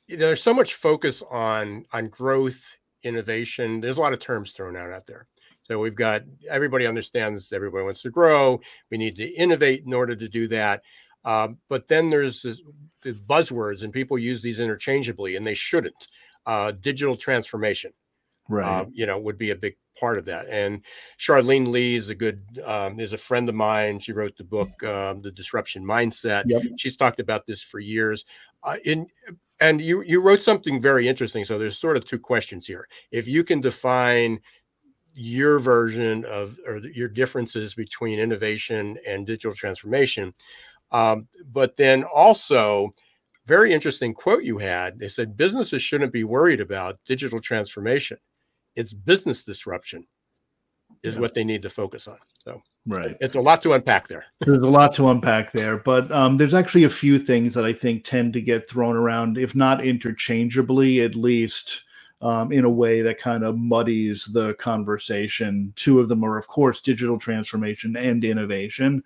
There's 0.06 0.42
so 0.42 0.52
much 0.52 0.74
focus 0.74 1.22
on 1.30 1.86
on 1.94 2.08
growth 2.08 2.76
innovation. 3.02 3.80
There's 3.80 3.96
a 3.96 4.02
lot 4.02 4.12
of 4.12 4.18
terms 4.18 4.52
thrown 4.52 4.76
out 4.76 4.90
out 4.90 5.06
there 5.06 5.29
so 5.70 5.78
we've 5.78 5.94
got 5.94 6.22
everybody 6.48 6.84
understands 6.84 7.52
everybody 7.52 7.84
wants 7.84 8.02
to 8.02 8.10
grow. 8.10 8.60
We 8.90 8.98
need 8.98 9.14
to 9.16 9.28
innovate 9.28 9.84
in 9.86 9.94
order 9.94 10.16
to 10.16 10.28
do 10.28 10.48
that. 10.48 10.82
Uh, 11.24 11.48
but 11.68 11.86
then 11.86 12.10
there's 12.10 12.42
this, 12.42 12.60
the 13.02 13.12
buzzwords, 13.12 13.84
and 13.84 13.92
people 13.92 14.18
use 14.18 14.42
these 14.42 14.58
interchangeably, 14.58 15.36
and 15.36 15.46
they 15.46 15.54
shouldn't. 15.54 16.08
Uh, 16.44 16.72
digital 16.72 17.14
transformation, 17.14 17.92
right? 18.48 18.80
Uh, 18.80 18.86
you 18.92 19.06
know, 19.06 19.16
would 19.18 19.38
be 19.38 19.50
a 19.50 19.54
big 19.54 19.76
part 19.96 20.18
of 20.18 20.24
that. 20.24 20.48
And 20.48 20.82
Charlene 21.20 21.68
Li 21.68 21.94
is 21.94 22.08
a 22.08 22.16
good 22.16 22.40
um, 22.64 22.98
is 22.98 23.12
a 23.12 23.18
friend 23.18 23.48
of 23.48 23.54
mine. 23.54 24.00
She 24.00 24.12
wrote 24.12 24.36
the 24.36 24.42
book 24.42 24.82
um, 24.82 25.22
The 25.22 25.30
Disruption 25.30 25.84
Mindset. 25.84 26.44
Yep. 26.46 26.62
She's 26.78 26.96
talked 26.96 27.20
about 27.20 27.46
this 27.46 27.62
for 27.62 27.78
years. 27.78 28.24
Uh, 28.64 28.76
in 28.84 29.06
and 29.60 29.80
you 29.80 30.02
you 30.02 30.20
wrote 30.20 30.42
something 30.42 30.80
very 30.80 31.06
interesting. 31.06 31.44
So 31.44 31.58
there's 31.58 31.78
sort 31.78 31.96
of 31.96 32.04
two 32.04 32.18
questions 32.18 32.66
here. 32.66 32.88
If 33.12 33.28
you 33.28 33.44
can 33.44 33.60
define 33.60 34.40
your 35.14 35.58
version 35.58 36.24
of 36.24 36.58
or 36.66 36.78
your 36.78 37.08
differences 37.08 37.74
between 37.74 38.18
innovation 38.18 38.98
and 39.06 39.26
digital 39.26 39.54
transformation. 39.54 40.34
Um, 40.92 41.28
but 41.52 41.76
then 41.76 42.04
also, 42.04 42.90
very 43.46 43.72
interesting 43.72 44.14
quote 44.14 44.44
you 44.44 44.58
had. 44.58 44.98
They 44.98 45.08
said 45.08 45.36
businesses 45.36 45.82
shouldn't 45.82 46.12
be 46.12 46.24
worried 46.24 46.60
about 46.60 46.98
digital 47.06 47.40
transformation. 47.40 48.18
It's 48.76 48.92
business 48.92 49.44
disruption 49.44 50.06
is 51.02 51.14
yeah. 51.14 51.20
what 51.20 51.34
they 51.34 51.44
need 51.44 51.62
to 51.62 51.70
focus 51.70 52.08
on. 52.08 52.18
So 52.44 52.60
right, 52.86 53.16
it's 53.20 53.36
a 53.36 53.40
lot 53.40 53.62
to 53.62 53.72
unpack 53.74 54.08
there. 54.08 54.24
There's 54.40 54.58
a 54.58 54.68
lot 54.68 54.92
to 54.94 55.08
unpack 55.08 55.52
there, 55.52 55.78
but 55.78 56.10
um, 56.12 56.36
there's 56.36 56.54
actually 56.54 56.84
a 56.84 56.90
few 56.90 57.18
things 57.18 57.54
that 57.54 57.64
I 57.64 57.72
think 57.72 58.04
tend 58.04 58.32
to 58.34 58.40
get 58.40 58.68
thrown 58.68 58.96
around, 58.96 59.38
if 59.38 59.54
not 59.54 59.84
interchangeably, 59.84 61.00
at 61.00 61.14
least 61.14 61.82
um, 62.22 62.52
in 62.52 62.64
a 62.64 62.70
way 62.70 63.02
that 63.02 63.18
kind 63.18 63.44
of 63.44 63.56
muddies 63.56 64.26
the 64.26 64.54
conversation. 64.54 65.72
Two 65.76 66.00
of 66.00 66.08
them 66.08 66.24
are, 66.24 66.38
of 66.38 66.48
course, 66.48 66.80
digital 66.80 67.18
transformation 67.18 67.96
and 67.96 68.24
innovation. 68.24 69.02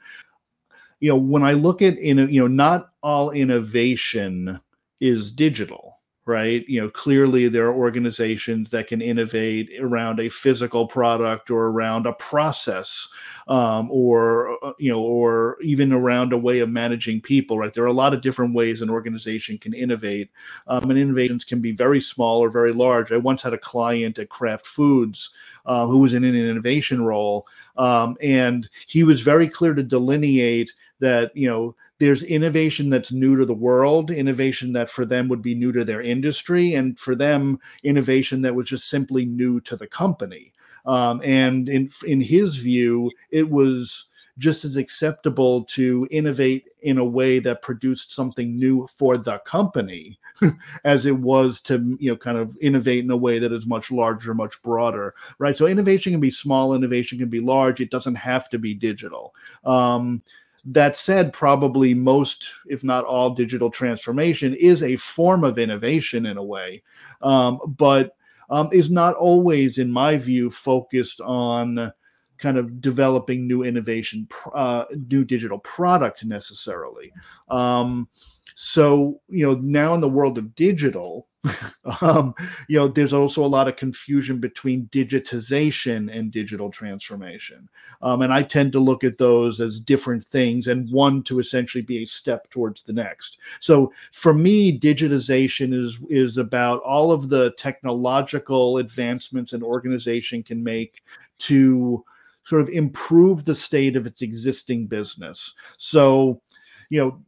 You 1.01 1.11
know, 1.11 1.17
when 1.17 1.43
I 1.43 1.53
look 1.53 1.83
at 1.83 1.99
in 1.99 2.19
you 2.31 2.41
know, 2.41 2.47
not 2.47 2.91
all 3.03 3.31
innovation 3.31 4.61
is 5.01 5.31
digital 5.31 5.94
right? 6.27 6.67
You 6.69 6.81
know, 6.81 6.89
clearly 6.89 7.49
there 7.49 7.67
are 7.67 7.75
organizations 7.75 8.71
that 8.71 8.87
can 8.87 9.03
innovate 9.03 9.71
around 9.79 10.21
a 10.21 10.29
physical 10.29 10.87
product 10.87 11.51
or 11.51 11.67
around 11.67 12.07
a 12.07 12.15
process, 12.15 13.09
um, 13.49 13.91
or 13.91 14.57
uh, 14.65 14.73
you 14.79 14.91
know, 14.91 15.01
or 15.01 15.59
even 15.61 15.93
around 15.93 16.33
a 16.33 16.39
way 16.39 16.61
of 16.61 16.71
managing 16.71 17.21
people. 17.21 17.59
Right? 17.59 17.75
There 17.75 17.85
are 17.85 17.89
a 17.89 17.93
lot 17.93 18.15
of 18.15 18.23
different 18.23 18.55
ways 18.55 18.81
an 18.81 18.91
organization 18.91 19.59
can 19.59 19.75
innovate, 19.75 20.31
um, 20.67 20.91
and 20.91 20.99
innovations 20.99 21.45
can 21.45 21.61
be 21.61 21.73
very 21.73 22.01
small 22.01 22.41
or 22.41 22.49
very 22.49 22.73
large. 22.73 23.13
I 23.13 23.17
once 23.19 23.43
had 23.43 23.55
a 23.55 23.59
client 23.59 24.19
at 24.19 24.31
Kraft 24.31 24.67
Foods 24.67 25.31
uh, 25.67 25.87
who 25.87 25.99
was 25.99 26.15
in 26.15 26.25
an 26.25 26.35
innovation 26.35 27.03
role, 27.03 27.47
um, 27.77 28.17
and 28.23 28.69
he 28.87 29.03
was 29.03 29.21
very 29.21 29.49
clear 29.49 29.75
to 29.75 29.83
delineate 29.83 30.73
that 31.01 31.35
you 31.37 31.49
know 31.49 31.75
there's 31.99 32.23
innovation 32.23 32.91
that's 32.91 33.13
new 33.13 33.37
to 33.37 33.45
the 33.45 33.55
world 33.55 34.11
innovation 34.11 34.73
that 34.73 34.91
for 34.91 35.05
them 35.05 35.29
would 35.29 35.43
be 35.43 35.55
new 35.55 35.73
to 35.73 35.85
their 35.85 36.01
industry 36.01 36.75
and 36.75 36.99
for 36.99 37.15
them 37.15 37.59
innovation 37.83 38.43
that 38.43 38.55
was 38.55 38.69
just 38.69 38.89
simply 38.89 39.25
new 39.25 39.61
to 39.61 39.77
the 39.77 39.87
company. 39.87 40.53
Um, 40.87 41.23
and 41.25 41.69
in 41.69 41.91
in 42.07 42.21
his 42.21 42.57
view 42.57 43.11
it 43.31 43.49
was 43.49 44.09
just 44.39 44.65
as 44.65 44.77
acceptable 44.77 45.65
to 45.65 46.07
innovate 46.11 46.69
in 46.83 46.99
a 46.99 47.05
way 47.05 47.39
that 47.39 47.63
produced 47.63 48.13
something 48.13 48.59
new 48.59 48.87
for 48.89 49.17
the 49.17 49.39
company 49.41 50.19
as 50.85 51.07
it 51.07 51.17
was 51.17 51.61
to 51.61 51.97
you 52.01 52.11
know 52.11 52.17
kind 52.17 52.39
of 52.39 52.57
innovate 52.61 53.05
in 53.05 53.11
a 53.11 53.17
way 53.17 53.39
that 53.39 53.53
is 53.53 53.67
much 53.67 53.91
larger 53.91 54.35
much 54.35 54.61
broader 54.63 55.15
right? 55.39 55.57
So 55.57 55.67
innovation 55.67 56.13
can 56.13 56.21
be 56.21 56.31
small 56.31 56.75
innovation 56.75 57.19
can 57.19 57.29
be 57.29 57.41
large. 57.41 57.81
It 57.81 57.91
doesn't 57.91 58.15
have 58.17 58.49
to 58.51 58.59
be 58.59 58.75
digital. 58.75 59.35
Um, 59.65 60.23
that 60.67 60.97
said, 60.97 61.33
probably 61.33 61.93
most, 61.93 62.49
if 62.67 62.83
not 62.83 63.05
all, 63.05 63.31
digital 63.31 63.71
transformation 63.71 64.55
is 64.55 64.83
a 64.83 64.97
form 64.97 65.45
of 65.45 65.59
innovation 65.59 66.25
in 66.25 66.39
a 66.39 66.43
way, 66.43 66.83
um, 67.21 67.61
but 67.77 68.17
um, 68.49 68.71
is 68.73 68.91
not 68.91 69.15
always, 69.15 69.77
in 69.79 69.91
my 69.91 70.17
view, 70.17 70.49
focused 70.49 71.21
on 71.21 71.93
kind 72.39 72.57
of 72.57 72.81
developing 72.81 73.47
new 73.47 73.63
innovation, 73.63 74.27
uh, 74.55 74.85
new 75.11 75.25
digital 75.25 75.59
product 75.59 76.25
necessarily. 76.25 77.13
Um, 77.49 78.09
so, 78.55 79.21
you 79.29 79.47
know, 79.47 79.55
now 79.55 79.95
in 79.95 80.01
the 80.01 80.09
world 80.09 80.39
of 80.39 80.55
digital, 80.55 81.29
um, 82.01 82.35
you 82.69 82.79
know, 82.79 82.89
there's 82.89 83.13
also 83.13 83.45
a 83.45 83.47
lot 83.47 83.69
of 83.69 83.77
confusion 83.77 84.39
between 84.39 84.87
digitization 84.87 86.15
and 86.15 86.31
digital 86.31 86.71
transformation. 86.71 87.69
Um, 88.01 88.23
and 88.23 88.33
I 88.33 88.43
tend 88.43 88.73
to 88.73 88.79
look 88.79 89.05
at 89.05 89.19
those 89.19 89.61
as 89.61 89.81
different 89.81 90.25
things 90.25 90.67
and 90.67 90.91
one 90.91 91.23
to 91.25 91.39
essentially 91.39 91.83
be 91.83 92.03
a 92.03 92.07
step 92.07 92.49
towards 92.51 92.83
the 92.83 92.93
next. 92.93 93.39
So 93.61 93.93
for 94.13 94.33
me, 94.33 94.79
digitization 94.79 95.75
is, 95.75 95.99
is 96.09 96.39
about 96.39 96.81
all 96.83 97.13
of 97.13 97.29
the 97.29 97.53
technological 97.59 98.79
advancements 98.79 99.53
an 99.53 99.63
organization 99.63 100.43
can 100.43 100.63
make 100.63 101.03
to 101.41 102.05
sort 102.47 102.63
of 102.63 102.69
improve 102.69 103.45
the 103.45 103.55
state 103.55 103.97
of 103.97 104.07
its 104.07 104.23
existing 104.23 104.87
business. 104.87 105.55
So, 105.79 106.43
you 106.91 107.01
know 107.01 107.19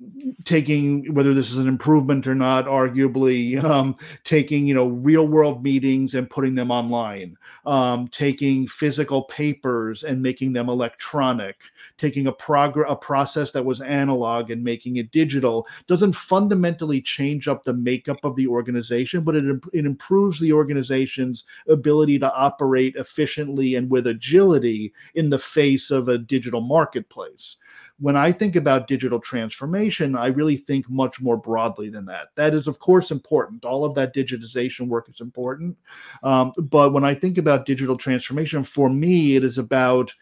taking 0.44 1.12
whether 1.14 1.34
this 1.34 1.50
is 1.50 1.58
an 1.58 1.68
improvement 1.68 2.26
or 2.26 2.34
not 2.34 2.66
arguably 2.66 3.62
um, 3.64 3.96
taking 4.24 4.66
you 4.66 4.74
know 4.74 4.88
real 4.88 5.26
world 5.26 5.62
meetings 5.62 6.14
and 6.14 6.30
putting 6.30 6.54
them 6.54 6.70
online 6.70 7.36
um, 7.64 8.08
taking 8.08 8.66
physical 8.66 9.24
papers 9.24 10.04
and 10.04 10.22
making 10.22 10.52
them 10.52 10.68
electronic 10.68 11.56
taking 11.98 12.26
a 12.26 12.32
progress 12.32 12.86
a 12.90 12.96
process 12.96 13.50
that 13.52 13.64
was 13.64 13.80
analog 13.80 14.50
and 14.50 14.62
making 14.62 14.96
it 14.96 15.10
digital 15.10 15.66
doesn't 15.86 16.12
fundamentally 16.12 17.00
change 17.00 17.48
up 17.48 17.64
the 17.64 17.74
makeup 17.74 18.18
of 18.24 18.36
the 18.36 18.46
organization 18.46 19.22
but 19.22 19.36
it, 19.36 19.44
it 19.72 19.86
improves 19.86 20.40
the 20.40 20.52
organization's 20.52 21.44
ability 21.68 22.18
to 22.18 22.32
operate 22.34 22.94
efficiently 22.96 23.74
and 23.74 23.90
with 23.90 24.06
agility 24.06 24.92
in 25.14 25.30
the 25.30 25.38
face 25.38 25.90
of 25.90 26.08
a 26.08 26.18
digital 26.18 26.60
marketplace 26.60 27.56
when 27.98 28.16
I 28.16 28.30
think 28.30 28.56
about 28.56 28.88
digital 28.88 29.18
transformation, 29.18 30.16
I 30.16 30.26
really 30.26 30.56
think 30.56 30.88
much 30.90 31.20
more 31.20 31.36
broadly 31.36 31.88
than 31.88 32.04
that. 32.06 32.28
That 32.34 32.52
is, 32.52 32.66
of 32.66 32.78
course, 32.78 33.10
important. 33.10 33.64
All 33.64 33.84
of 33.84 33.94
that 33.94 34.14
digitization 34.14 34.88
work 34.88 35.08
is 35.08 35.20
important. 35.20 35.78
Um, 36.22 36.52
but 36.58 36.92
when 36.92 37.04
I 37.04 37.14
think 37.14 37.38
about 37.38 37.64
digital 37.64 37.96
transformation, 37.96 38.62
for 38.62 38.90
me, 38.90 39.36
it 39.36 39.44
is 39.44 39.56
about 39.56 40.12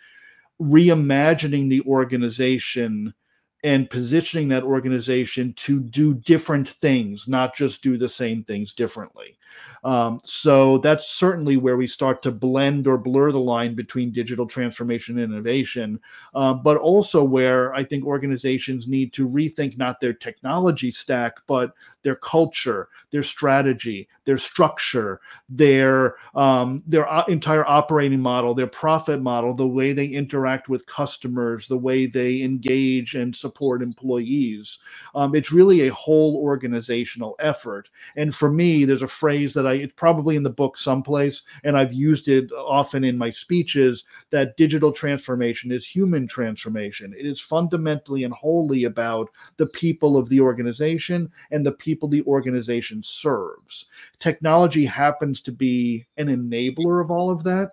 reimagining 0.60 1.68
the 1.68 1.80
organization 1.82 3.12
and 3.64 3.88
positioning 3.88 4.48
that 4.48 4.62
organization 4.62 5.54
to 5.54 5.80
do 5.80 6.12
different 6.12 6.68
things, 6.68 7.26
not 7.26 7.54
just 7.54 7.82
do 7.82 7.96
the 7.96 8.10
same 8.10 8.44
things 8.44 8.74
differently. 8.74 9.38
Um, 9.84 10.20
so 10.24 10.78
that's 10.78 11.08
certainly 11.10 11.56
where 11.56 11.76
we 11.76 11.86
start 11.86 12.22
to 12.22 12.30
blend 12.30 12.86
or 12.86 12.98
blur 12.98 13.32
the 13.32 13.38
line 13.38 13.74
between 13.74 14.12
digital 14.12 14.46
transformation 14.46 15.18
and 15.18 15.32
innovation, 15.32 16.00
uh, 16.34 16.52
but 16.52 16.76
also 16.76 17.24
where 17.24 17.72
I 17.74 17.84
think 17.84 18.04
organizations 18.04 18.86
need 18.86 19.12
to 19.14 19.28
rethink 19.28 19.78
not 19.78 20.00
their 20.00 20.12
technology 20.12 20.90
stack, 20.90 21.36
but 21.46 21.72
their 22.02 22.16
culture, 22.16 22.88
their 23.10 23.22
strategy, 23.22 24.08
their 24.24 24.38
structure, 24.38 25.20
their 25.48 26.16
um, 26.34 26.82
their 26.86 27.06
entire 27.28 27.66
operating 27.66 28.20
model, 28.20 28.54
their 28.54 28.66
profit 28.66 29.22
model, 29.22 29.54
the 29.54 29.66
way 29.66 29.92
they 29.92 30.06
interact 30.06 30.68
with 30.68 30.86
customers, 30.86 31.68
the 31.68 31.78
way 31.78 32.06
they 32.06 32.42
engage 32.42 33.14
and 33.14 33.34
support 33.34 33.53
employees. 33.82 34.78
Um, 35.14 35.34
it's 35.34 35.52
really 35.52 35.82
a 35.82 35.92
whole 35.92 36.36
organizational 36.36 37.36
effort. 37.38 37.88
And 38.16 38.34
for 38.34 38.50
me, 38.50 38.84
there's 38.84 39.02
a 39.02 39.08
phrase 39.08 39.54
that 39.54 39.66
I 39.66 39.74
it's 39.74 39.92
probably 39.94 40.36
in 40.36 40.42
the 40.42 40.50
book 40.50 40.76
someplace, 40.76 41.42
and 41.62 41.76
I've 41.76 41.92
used 41.92 42.28
it 42.28 42.50
often 42.52 43.04
in 43.04 43.18
my 43.18 43.30
speeches 43.30 44.04
that 44.30 44.56
digital 44.56 44.92
transformation 44.92 45.72
is 45.72 45.86
human 45.86 46.26
transformation. 46.26 47.14
It 47.16 47.26
is 47.26 47.40
fundamentally 47.40 48.24
and 48.24 48.34
wholly 48.34 48.84
about 48.84 49.30
the 49.56 49.66
people 49.66 50.16
of 50.16 50.28
the 50.28 50.40
organization 50.40 51.30
and 51.50 51.64
the 51.64 51.72
people 51.72 52.08
the 52.08 52.24
organization 52.24 53.02
serves. 53.02 53.86
Technology 54.18 54.84
happens 54.84 55.40
to 55.42 55.52
be 55.52 56.06
an 56.16 56.28
enabler 56.28 57.02
of 57.02 57.10
all 57.10 57.30
of 57.30 57.44
that, 57.44 57.72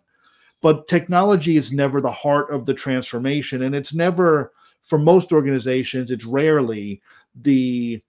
but 0.61 0.87
technology 0.87 1.57
is 1.57 1.71
never 1.71 2.01
the 2.01 2.11
heart 2.11 2.51
of 2.51 2.65
the 2.65 2.73
transformation, 2.73 3.63
and 3.63 3.75
it's 3.75 3.93
never 3.93 4.53
for 4.83 4.99
most 4.99 5.31
organizations, 5.31 6.11
it's 6.11 6.25
rarely 6.25 7.01
the 7.35 8.01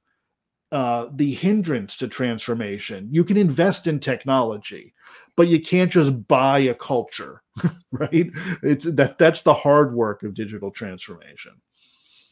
uh, 0.72 1.10
the 1.12 1.34
hindrance 1.34 1.98
to 1.98 2.08
transformation. 2.08 3.06
You 3.10 3.24
can 3.24 3.36
invest 3.36 3.86
in 3.86 4.00
technology, 4.00 4.94
but 5.36 5.48
you 5.48 5.60
can't 5.60 5.92
just 5.92 6.26
buy 6.26 6.60
a 6.60 6.74
culture, 6.74 7.42
right? 7.92 8.30
It's 8.62 8.86
that 8.86 9.18
that's 9.18 9.42
the 9.42 9.52
hard 9.52 9.94
work 9.94 10.22
of 10.22 10.32
digital 10.32 10.70
transformation. 10.70 11.52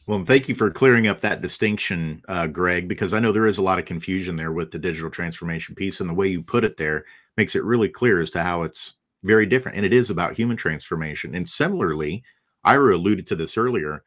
Well, 0.07 0.23
thank 0.25 0.49
you 0.49 0.55
for 0.55 0.71
clearing 0.71 1.05
up 1.05 1.21
that 1.21 1.41
distinction, 1.41 2.23
uh, 2.27 2.47
Greg, 2.47 2.87
because 2.87 3.13
I 3.13 3.19
know 3.19 3.31
there 3.31 3.45
is 3.45 3.59
a 3.59 3.63
lot 3.63 3.77
of 3.77 3.85
confusion 3.85 4.35
there 4.35 4.51
with 4.51 4.71
the 4.71 4.79
digital 4.79 5.11
transformation 5.11 5.75
piece, 5.75 5.99
and 5.99 6.09
the 6.09 6.15
way 6.15 6.27
you 6.27 6.41
put 6.41 6.63
it 6.63 6.77
there 6.77 7.05
makes 7.37 7.55
it 7.55 7.63
really 7.63 7.89
clear 7.89 8.19
as 8.19 8.31
to 8.31 8.41
how 8.41 8.63
it's 8.63 8.95
very 9.23 9.45
different, 9.45 9.77
and 9.77 9.85
it 9.85 9.93
is 9.93 10.09
about 10.09 10.35
human 10.35 10.57
transformation. 10.57 11.35
And 11.35 11.47
similarly, 11.47 12.23
Ira 12.63 12.95
alluded 12.95 13.27
to 13.27 13.35
this 13.35 13.55
earlier 13.55 14.03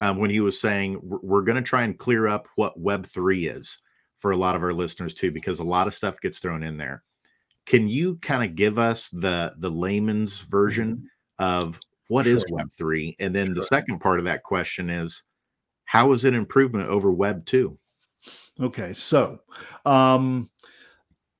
um, 0.00 0.18
when 0.18 0.30
he 0.30 0.40
was 0.40 0.60
saying 0.60 1.00
we're, 1.02 1.42
going 1.42 1.56
to 1.56 1.62
try 1.62 1.82
and 1.82 1.98
clear 1.98 2.26
up 2.26 2.48
what 2.56 2.78
Web 2.78 3.06
three 3.06 3.46
is 3.46 3.78
for 4.16 4.30
a 4.30 4.36
lot 4.36 4.56
of 4.56 4.62
our 4.62 4.72
listeners 4.72 5.14
too, 5.14 5.30
because 5.30 5.58
a 5.58 5.64
lot 5.64 5.86
of 5.86 5.94
stuff 5.94 6.20
gets 6.20 6.38
thrown 6.38 6.62
in 6.62 6.76
there. 6.76 7.02
Can 7.64 7.88
you 7.88 8.16
kind 8.16 8.44
of 8.44 8.54
give 8.54 8.78
us 8.78 9.08
the 9.08 9.52
the 9.58 9.70
layman's 9.70 10.38
version 10.38 10.96
mm-hmm. 11.40 11.44
of 11.44 11.80
what 12.08 12.26
sure. 12.26 12.36
is 12.36 12.44
Web 12.50 12.68
three, 12.72 13.16
and 13.18 13.34
then 13.34 13.46
sure. 13.46 13.54
the 13.56 13.62
second 13.62 14.00
part 14.00 14.18
of 14.18 14.24
that 14.26 14.42
question 14.42 14.90
is 14.90 15.22
how 15.86 16.12
is 16.12 16.24
it 16.24 16.34
improvement 16.34 16.88
over 16.88 17.10
Web 17.10 17.46
2? 17.46 17.78
Okay, 18.60 18.92
so 18.92 19.38
um, 19.84 20.50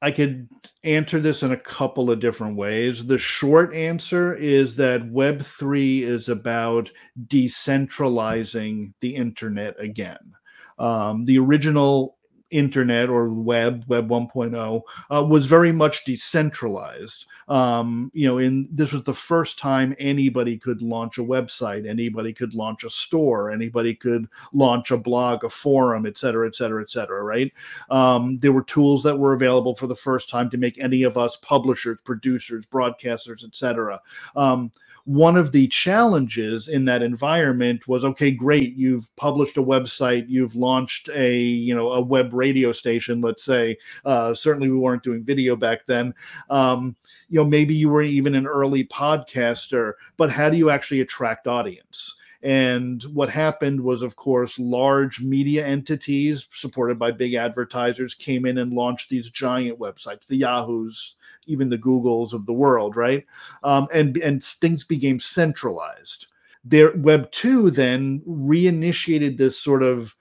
I 0.02 0.10
could 0.10 0.48
answer 0.84 1.20
this 1.20 1.42
in 1.42 1.52
a 1.52 1.56
couple 1.56 2.10
of 2.10 2.20
different 2.20 2.56
ways. 2.56 3.06
The 3.06 3.18
short 3.18 3.74
answer 3.74 4.34
is 4.34 4.76
that 4.76 5.10
Web3 5.10 6.02
is 6.02 6.28
about 6.28 6.90
decentralizing 7.26 8.92
the 9.00 9.16
internet 9.16 9.80
again. 9.80 10.34
Um, 10.78 11.24
the 11.24 11.38
original 11.38 12.18
internet 12.50 13.08
or 13.08 13.28
web 13.28 13.84
web 13.88 14.08
1.0 14.08 14.82
uh, 15.10 15.24
was 15.24 15.46
very 15.46 15.72
much 15.72 16.04
decentralized. 16.04 17.26
Um, 17.48 18.10
you 18.14 18.28
know 18.28 18.38
in 18.38 18.68
this 18.70 18.92
was 18.92 19.02
the 19.02 19.14
first 19.14 19.58
time 19.58 19.94
anybody 19.98 20.56
could 20.56 20.82
launch 20.82 21.18
a 21.18 21.22
website 21.22 21.88
anybody 21.88 22.32
could 22.32 22.54
launch 22.54 22.84
a 22.84 22.90
store 22.90 23.50
anybody 23.50 23.94
could 23.94 24.28
launch 24.52 24.90
a 24.90 24.96
blog 24.96 25.44
a 25.44 25.48
forum 25.48 26.06
et 26.06 26.18
cetera 26.18 26.46
et 26.46 26.54
cetera 26.54 26.82
et 26.82 26.90
cetera 26.90 27.22
right? 27.22 27.52
Um, 27.90 28.38
there 28.38 28.52
were 28.52 28.64
tools 28.64 29.02
that 29.02 29.18
were 29.18 29.32
available 29.32 29.74
for 29.74 29.86
the 29.86 29.96
first 29.96 30.28
time 30.28 30.50
to 30.50 30.56
make 30.56 30.78
any 30.78 31.02
of 31.02 31.16
us 31.16 31.36
publishers 31.36 31.98
producers 32.04 32.66
broadcasters 32.66 33.44
et 33.44 33.54
cetera. 33.56 34.00
Um, 34.34 34.70
one 35.06 35.36
of 35.36 35.52
the 35.52 35.68
challenges 35.68 36.66
in 36.66 36.84
that 36.84 37.00
environment 37.00 37.86
was 37.86 38.04
okay 38.04 38.32
great 38.32 38.76
you've 38.76 39.14
published 39.14 39.56
a 39.56 39.62
website 39.62 40.25
you've 40.28 40.56
launched 40.56 41.08
a 41.10 41.38
you 41.38 41.75
know 41.75 41.92
a 41.92 42.00
web 42.00 42.32
radio 42.34 42.72
station 42.72 43.20
let's 43.20 43.44
say. 43.44 43.76
Uh, 44.04 44.34
certainly 44.34 44.68
we 44.68 44.76
weren't 44.76 45.04
doing 45.04 45.22
video 45.22 45.54
back 45.54 45.86
then. 45.86 46.12
Um, 46.50 46.96
you 47.28 47.38
know 47.38 47.44
maybe 47.44 47.72
you 47.72 47.88
were 47.88 48.02
even 48.02 48.34
an 48.34 48.46
early 48.46 48.84
podcaster 48.84 49.92
but 50.16 50.30
how 50.30 50.50
do 50.50 50.56
you 50.56 50.70
actually 50.70 51.00
attract 51.00 51.46
audience 51.46 52.16
and 52.46 53.02
what 53.12 53.28
happened 53.28 53.80
was, 53.80 54.02
of 54.02 54.14
course, 54.14 54.56
large 54.56 55.20
media 55.20 55.66
entities 55.66 56.46
supported 56.52 56.96
by 56.96 57.10
big 57.10 57.34
advertisers 57.34 58.14
came 58.14 58.46
in 58.46 58.58
and 58.58 58.72
launched 58.72 59.10
these 59.10 59.30
giant 59.30 59.80
websites, 59.80 60.28
the 60.28 60.36
Yahoos, 60.36 61.16
even 61.46 61.68
the 61.68 61.76
Googles 61.76 62.32
of 62.32 62.46
the 62.46 62.52
world, 62.52 62.94
right? 62.94 63.26
Um, 63.64 63.88
and 63.92 64.16
and 64.18 64.44
things 64.44 64.84
became 64.84 65.18
centralized. 65.18 66.28
Their 66.64 66.96
Web 66.96 67.32
two 67.32 67.68
then 67.72 68.22
reinitiated 68.28 69.38
this 69.38 69.60
sort 69.60 69.82
of 69.82 70.14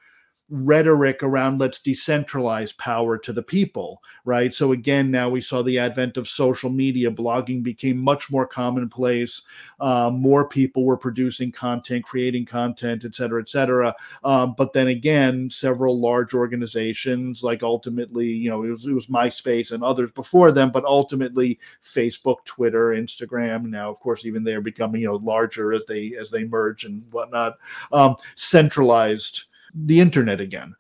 rhetoric 0.50 1.24
around 1.24 1.60
let's 1.60 1.80
decentralize 1.80 2.78
power 2.78 3.18
to 3.18 3.34
the 3.34 3.42
people, 3.42 4.02
right? 4.26 4.54
So 4.54 4.74
again, 4.74 5.10
now 5.10 5.30
we 5.30 5.42
saw 5.42 5.64
the 5.64 5.80
advent 5.80 6.18
of 6.18 6.28
social 6.28 6.70
media. 6.70 7.10
Blogging 7.10 7.64
became 7.64 7.98
much 7.98 8.30
more 8.32 8.46
commonplace. 8.46 9.42
Uh, 9.80 10.12
more 10.14 10.48
people 10.48 10.86
were 10.86 10.98
producing 10.98 11.52
content, 11.52 12.06
creating 12.06 12.46
content, 12.46 13.06
et 13.06 13.16
cetera, 13.16 13.42
et 13.42 13.50
cetera. 13.50 13.96
Um, 14.24 14.54
but 14.56 14.74
then 14.74 14.88
again, 14.88 15.50
several 15.50 16.00
large 16.00 16.34
organizations, 16.34 17.44
like 17.44 17.64
ultimately, 17.64 18.28
you 18.28 18.50
know, 18.50 18.64
it 18.64 18.70
was, 18.70 18.86
it 18.86 18.94
was 18.94 19.08
MySpace 19.08 19.72
and 19.72 19.84
others 19.84 20.12
before 20.12 20.52
them, 20.52 20.70
but 20.70 20.86
ultimately 20.86 21.60
Facebook, 21.82 22.46
Twitter, 22.46 22.90
Instagram. 22.90 23.66
Now, 23.66 23.90
of 23.90 24.00
course, 24.00 24.26
even 24.26 24.44
they're 24.44 24.62
becoming 24.62 25.02
you 25.02 25.08
know 25.08 25.16
larger 25.16 25.74
as 25.74 25.82
they 25.88 26.16
as 26.20 26.30
they 26.30 26.44
merge 26.44 26.84
and 26.86 27.04
whatnot. 27.12 27.58
Um, 27.92 28.16
centralized 28.36 29.46
the 29.76 30.00
internet 30.00 30.40
again. 30.40 30.76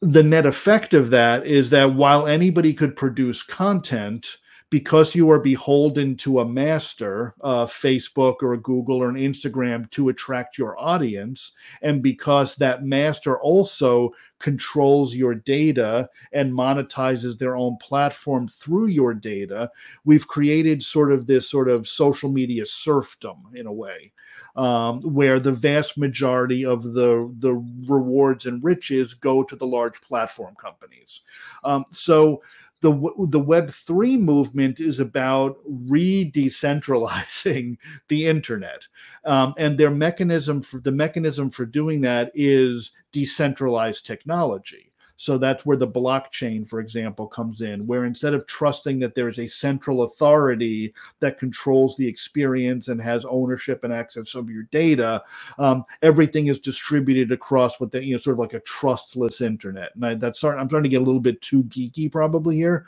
The 0.00 0.22
net 0.22 0.46
effect 0.46 0.94
of 0.94 1.10
that 1.10 1.46
is 1.46 1.70
that 1.70 1.94
while 1.94 2.26
anybody 2.26 2.74
could 2.74 2.96
produce 2.96 3.42
content, 3.42 4.38
because 4.68 5.14
you 5.14 5.30
are 5.30 5.38
beholden 5.38 6.16
to 6.16 6.40
a 6.40 6.48
master, 6.48 7.34
uh, 7.42 7.66
Facebook 7.66 8.36
or 8.42 8.52
a 8.52 8.60
Google 8.60 9.00
or 9.00 9.08
an 9.08 9.14
Instagram 9.14 9.88
to 9.92 10.08
attract 10.08 10.58
your 10.58 10.78
audience, 10.78 11.52
and 11.82 12.02
because 12.02 12.56
that 12.56 12.84
master 12.84 13.40
also 13.40 14.10
controls 14.40 15.14
your 15.14 15.34
data 15.34 16.08
and 16.32 16.52
monetizes 16.52 17.38
their 17.38 17.56
own 17.56 17.76
platform 17.76 18.48
through 18.48 18.86
your 18.86 19.14
data, 19.14 19.70
we've 20.04 20.26
created 20.26 20.82
sort 20.82 21.12
of 21.12 21.26
this 21.26 21.48
sort 21.48 21.68
of 21.68 21.86
social 21.86 22.30
media 22.30 22.66
serfdom 22.66 23.36
in 23.54 23.66
a 23.66 23.72
way 23.72 24.12
um, 24.56 25.02
where 25.02 25.38
the 25.38 25.52
vast 25.52 25.98
majority 25.98 26.64
of 26.64 26.82
the 26.82 27.32
the 27.38 27.54
rewards 27.86 28.46
and 28.46 28.64
riches 28.64 29.14
go 29.14 29.42
to 29.42 29.56
the 29.56 29.66
large 29.66 30.00
platform 30.00 30.54
companies. 30.60 31.22
Um, 31.64 31.84
so 31.92 32.42
the 32.80 32.90
the 33.30 33.40
Web 33.40 33.70
three 33.70 34.16
movement 34.16 34.80
is 34.80 34.98
about 35.00 35.58
re-decentralizing 35.64 37.78
the 38.08 38.26
internet, 38.26 38.82
um, 39.24 39.54
and 39.58 39.78
their 39.78 39.90
mechanism 39.90 40.62
for 40.62 40.80
the 40.80 40.92
mechanism 40.92 41.50
for 41.50 41.66
doing 41.66 42.00
that 42.02 42.30
is 42.34 42.92
decentralized 43.12 44.06
technology. 44.06 44.92
So 45.18 45.38
that's 45.38 45.64
where 45.64 45.76
the 45.76 45.88
blockchain, 45.88 46.68
for 46.68 46.80
example, 46.80 47.26
comes 47.26 47.62
in, 47.62 47.86
where 47.86 48.04
instead 48.04 48.34
of 48.34 48.46
trusting 48.46 48.98
that 49.00 49.14
there 49.14 49.28
is 49.28 49.38
a 49.38 49.48
central 49.48 50.02
authority 50.02 50.92
that 51.20 51.38
controls 51.38 51.96
the 51.96 52.06
experience 52.06 52.88
and 52.88 53.00
has 53.00 53.24
ownership 53.24 53.82
and 53.82 53.92
access 53.92 54.34
of 54.34 54.50
your 54.50 54.64
data, 54.64 55.22
um, 55.58 55.84
everything 56.02 56.48
is 56.48 56.60
distributed 56.60 57.32
across 57.32 57.80
what 57.80 57.92
the 57.92 58.04
you 58.04 58.14
know 58.14 58.18
sort 58.20 58.34
of 58.34 58.40
like 58.40 58.52
a 58.52 58.60
trustless 58.60 59.40
internet. 59.40 59.94
And 59.94 60.04
I, 60.04 60.14
that's 60.14 60.38
starting, 60.38 60.60
I'm 60.60 60.68
starting 60.68 60.90
to 60.90 60.94
get 60.94 61.02
a 61.02 61.04
little 61.04 61.20
bit 61.20 61.40
too 61.40 61.64
geeky 61.64 62.12
probably 62.12 62.56
here, 62.56 62.86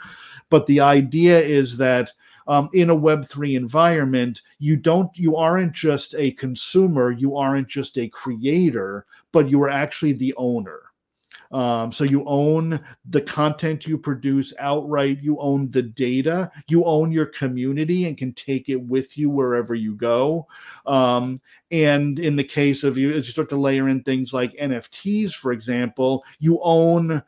but 0.51 0.67
the 0.67 0.81
idea 0.81 1.41
is 1.41 1.77
that. 1.79 2.12
Um, 2.47 2.71
in 2.73 2.88
a 2.88 2.97
web3 2.97 3.57
environment 3.57 4.41
you 4.59 4.75
don't 4.75 5.11
you 5.14 5.37
aren't 5.37 5.75
just 5.75 6.14
a 6.17 6.31
consumer 6.31 7.11
you 7.11 7.37
aren't 7.37 7.69
just 7.69 7.99
a 7.99 8.09
creator 8.09 9.05
but 9.33 9.51
you 9.51 9.62
are 9.62 9.69
actually 9.69 10.14
the 10.14 10.33
owner 10.38 10.88
um, 11.50 11.92
so 11.92 12.04
you 12.04 12.24
own 12.26 12.80
the 13.08 13.20
content 13.20 13.87
you 13.87 13.96
produce 13.98 14.52
outright. 14.58 15.22
You 15.22 15.38
own 15.38 15.70
the 15.70 15.82
data. 15.82 16.50
You 16.68 16.84
own 16.84 17.12
your 17.12 17.26
community 17.26 18.06
and 18.06 18.16
can 18.16 18.32
take 18.34 18.68
it 18.68 18.80
with 18.80 19.16
you 19.16 19.30
wherever 19.30 19.74
you 19.74 19.94
go. 19.94 20.46
Um, 20.87 21.40
and 21.70 22.18
in 22.18 22.37
the 22.37 22.44
case 22.44 22.84
of 22.84 22.98
you, 22.98 23.11
as 23.11 23.26
you 23.26 23.32
start 23.32 23.48
to 23.50 23.56
layer 23.56 23.88
in 23.88 24.02
things 24.02 24.32
like 24.32 24.52
NFTs, 24.56 25.32
for 25.34 25.52
example, 25.52 26.24
you 26.38 26.58
own 26.62 27.22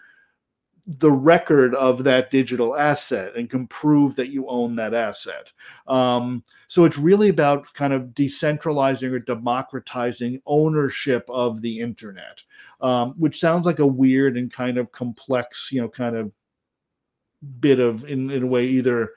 the 0.98 1.12
record 1.12 1.72
of 1.76 2.02
that 2.02 2.32
digital 2.32 2.76
asset 2.76 3.36
and 3.36 3.48
can 3.48 3.66
prove 3.68 4.16
that 4.16 4.30
you 4.30 4.48
own 4.48 4.74
that 4.74 4.92
asset. 4.92 5.52
Um, 5.86 6.42
so 6.66 6.84
it's 6.84 6.98
really 6.98 7.28
about 7.28 7.72
kind 7.74 7.92
of 7.92 8.08
decentralizing 8.08 9.12
or 9.12 9.20
democratizing 9.20 10.42
ownership 10.46 11.24
of 11.28 11.60
the 11.60 11.78
internet, 11.78 12.42
um, 12.80 13.14
which 13.18 13.38
sounds 13.38 13.66
like 13.66 13.78
a 13.78 13.86
weird 13.86 14.36
and 14.36 14.52
kind 14.52 14.78
of 14.78 14.90
complex, 14.90 15.70
you 15.70 15.80
know, 15.80 15.88
kind 15.88 16.16
of 16.16 16.32
bit 17.60 17.78
of, 17.78 18.04
in, 18.04 18.30
in 18.30 18.42
a 18.42 18.46
way, 18.46 18.66
either 18.66 19.10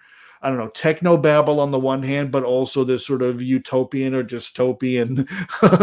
I 0.43 0.49
don't 0.49 0.57
know, 0.57 0.67
techno 0.69 1.15
babble 1.15 1.61
on 1.61 1.71
the 1.71 1.79
one 1.79 2.03
hand, 2.03 2.29
but 2.29 2.43
also 2.43 2.83
this 2.83 3.07
sort 3.07 3.21
of 3.21 3.41
utopian 3.41 4.13
or 4.13 4.23
dystopian 4.23 5.27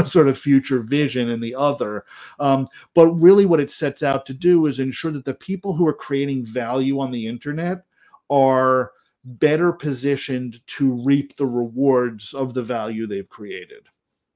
sort 0.08 0.28
of 0.28 0.38
future 0.38 0.80
vision 0.80 1.30
in 1.30 1.40
the 1.40 1.54
other. 1.54 2.04
Um, 2.38 2.68
but 2.94 3.06
really, 3.12 3.46
what 3.46 3.60
it 3.60 3.70
sets 3.70 4.02
out 4.02 4.26
to 4.26 4.34
do 4.34 4.66
is 4.66 4.78
ensure 4.78 5.12
that 5.12 5.24
the 5.24 5.34
people 5.34 5.74
who 5.74 5.86
are 5.86 5.94
creating 5.94 6.44
value 6.44 7.00
on 7.00 7.10
the 7.10 7.26
internet 7.26 7.84
are 8.28 8.92
better 9.24 9.72
positioned 9.72 10.60
to 10.66 11.02
reap 11.04 11.36
the 11.36 11.46
rewards 11.46 12.34
of 12.34 12.52
the 12.52 12.62
value 12.62 13.06
they've 13.06 13.28
created 13.28 13.88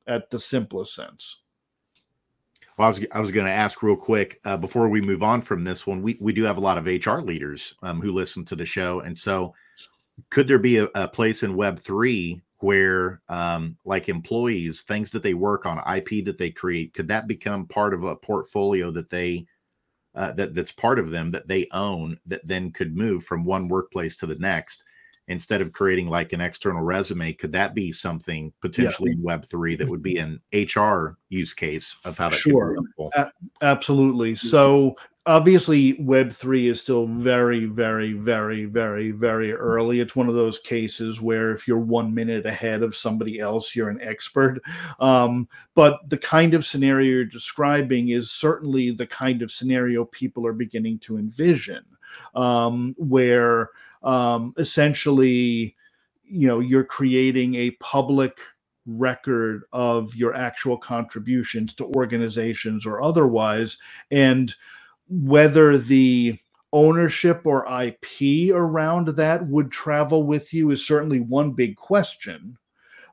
at 0.06 0.30
the 0.30 0.38
simplest 0.38 0.94
sense. 0.94 1.42
Well, 2.76 2.86
I 2.86 2.88
was, 2.88 3.06
I 3.12 3.20
was 3.20 3.30
going 3.30 3.46
to 3.46 3.52
ask 3.52 3.82
real 3.82 3.96
quick 3.96 4.40
uh, 4.44 4.56
before 4.56 4.88
we 4.88 5.00
move 5.00 5.22
on 5.22 5.40
from 5.40 5.62
this 5.62 5.86
one. 5.86 6.02
We, 6.02 6.16
we 6.20 6.32
do 6.32 6.44
have 6.44 6.58
a 6.58 6.62
lot 6.62 6.78
of 6.78 6.86
HR 6.86 7.20
leaders 7.20 7.74
um, 7.82 8.00
who 8.00 8.10
listen 8.10 8.44
to 8.46 8.56
the 8.56 8.66
show. 8.66 9.00
And 9.00 9.18
so 9.18 9.54
could 10.30 10.48
there 10.48 10.58
be 10.58 10.78
a, 10.78 10.88
a 10.94 11.08
place 11.08 11.42
in 11.42 11.54
Web3 11.56 12.40
where 12.58 13.20
um, 13.28 13.76
like 13.84 14.08
employees 14.08 14.82
things 14.82 15.10
that 15.10 15.22
they 15.22 15.34
work 15.34 15.66
on 15.66 15.82
ip 15.96 16.24
that 16.24 16.38
they 16.38 16.50
create 16.50 16.94
could 16.94 17.06
that 17.06 17.26
become 17.26 17.66
part 17.66 17.92
of 17.92 18.04
a 18.04 18.16
portfolio 18.16 18.90
that 18.90 19.10
they 19.10 19.44
uh, 20.14 20.32
that 20.32 20.54
that's 20.54 20.72
part 20.72 20.98
of 20.98 21.10
them 21.10 21.28
that 21.28 21.46
they 21.46 21.66
own 21.72 22.18
that 22.24 22.46
then 22.46 22.70
could 22.70 22.96
move 22.96 23.22
from 23.24 23.44
one 23.44 23.68
workplace 23.68 24.16
to 24.16 24.26
the 24.26 24.36
next 24.36 24.84
instead 25.28 25.60
of 25.60 25.72
creating 25.72 26.08
like 26.08 26.32
an 26.32 26.40
external 26.40 26.82
resume 26.82 27.32
could 27.32 27.52
that 27.52 27.74
be 27.74 27.90
something 27.90 28.52
potentially 28.60 29.10
yeah. 29.10 29.16
in 29.16 29.22
web 29.22 29.44
3 29.46 29.76
that 29.76 29.88
would 29.88 30.02
be 30.02 30.18
an 30.18 30.40
hr 30.52 31.16
use 31.34 31.54
case 31.54 31.96
of 32.04 32.16
how 32.16 32.28
that 32.28 32.38
sure. 32.38 32.76
A- 33.14 33.32
absolutely. 33.62 34.34
So 34.34 34.96
obviously 35.26 35.94
web 35.94 36.32
3 36.32 36.68
is 36.68 36.80
still 36.80 37.06
very 37.06 37.64
very 37.64 38.12
very 38.12 38.64
very 38.66 39.10
very 39.10 39.52
early. 39.52 40.00
It's 40.00 40.16
one 40.16 40.28
of 40.28 40.34
those 40.34 40.58
cases 40.58 41.20
where 41.20 41.52
if 41.52 41.66
you're 41.66 41.78
one 41.78 42.14
minute 42.14 42.46
ahead 42.46 42.82
of 42.82 42.94
somebody 42.94 43.40
else 43.40 43.74
you're 43.74 43.88
an 43.88 44.00
expert. 44.02 44.60
Um, 45.00 45.48
but 45.74 46.08
the 46.08 46.18
kind 46.18 46.54
of 46.54 46.66
scenario 46.66 47.10
you're 47.10 47.24
describing 47.24 48.10
is 48.10 48.30
certainly 48.30 48.90
the 48.90 49.06
kind 49.06 49.42
of 49.42 49.50
scenario 49.50 50.04
people 50.04 50.46
are 50.46 50.52
beginning 50.52 50.98
to 51.00 51.18
envision 51.18 51.84
um, 52.34 52.94
where 52.98 53.70
um, 54.04 54.54
essentially 54.58 55.76
you 56.24 56.48
know 56.48 56.60
you're 56.60 56.84
creating 56.84 57.56
a 57.56 57.72
public 57.72 58.38
record 58.86 59.64
of 59.72 60.14
your 60.16 60.34
actual 60.34 60.78
contributions 60.78 61.74
to 61.74 61.86
organizations 61.96 62.86
or 62.86 63.02
otherwise 63.02 63.78
and 64.10 64.54
whether 65.08 65.78
the 65.78 66.38
ownership 66.72 67.42
or 67.46 67.66
IP 67.84 68.52
around 68.54 69.08
that 69.10 69.46
would 69.48 69.72
travel 69.72 70.24
with 70.24 70.54
you 70.54 70.72
is 70.72 70.86
certainly 70.86 71.20
one 71.20 71.52
big 71.52 71.76
question. 71.76 72.58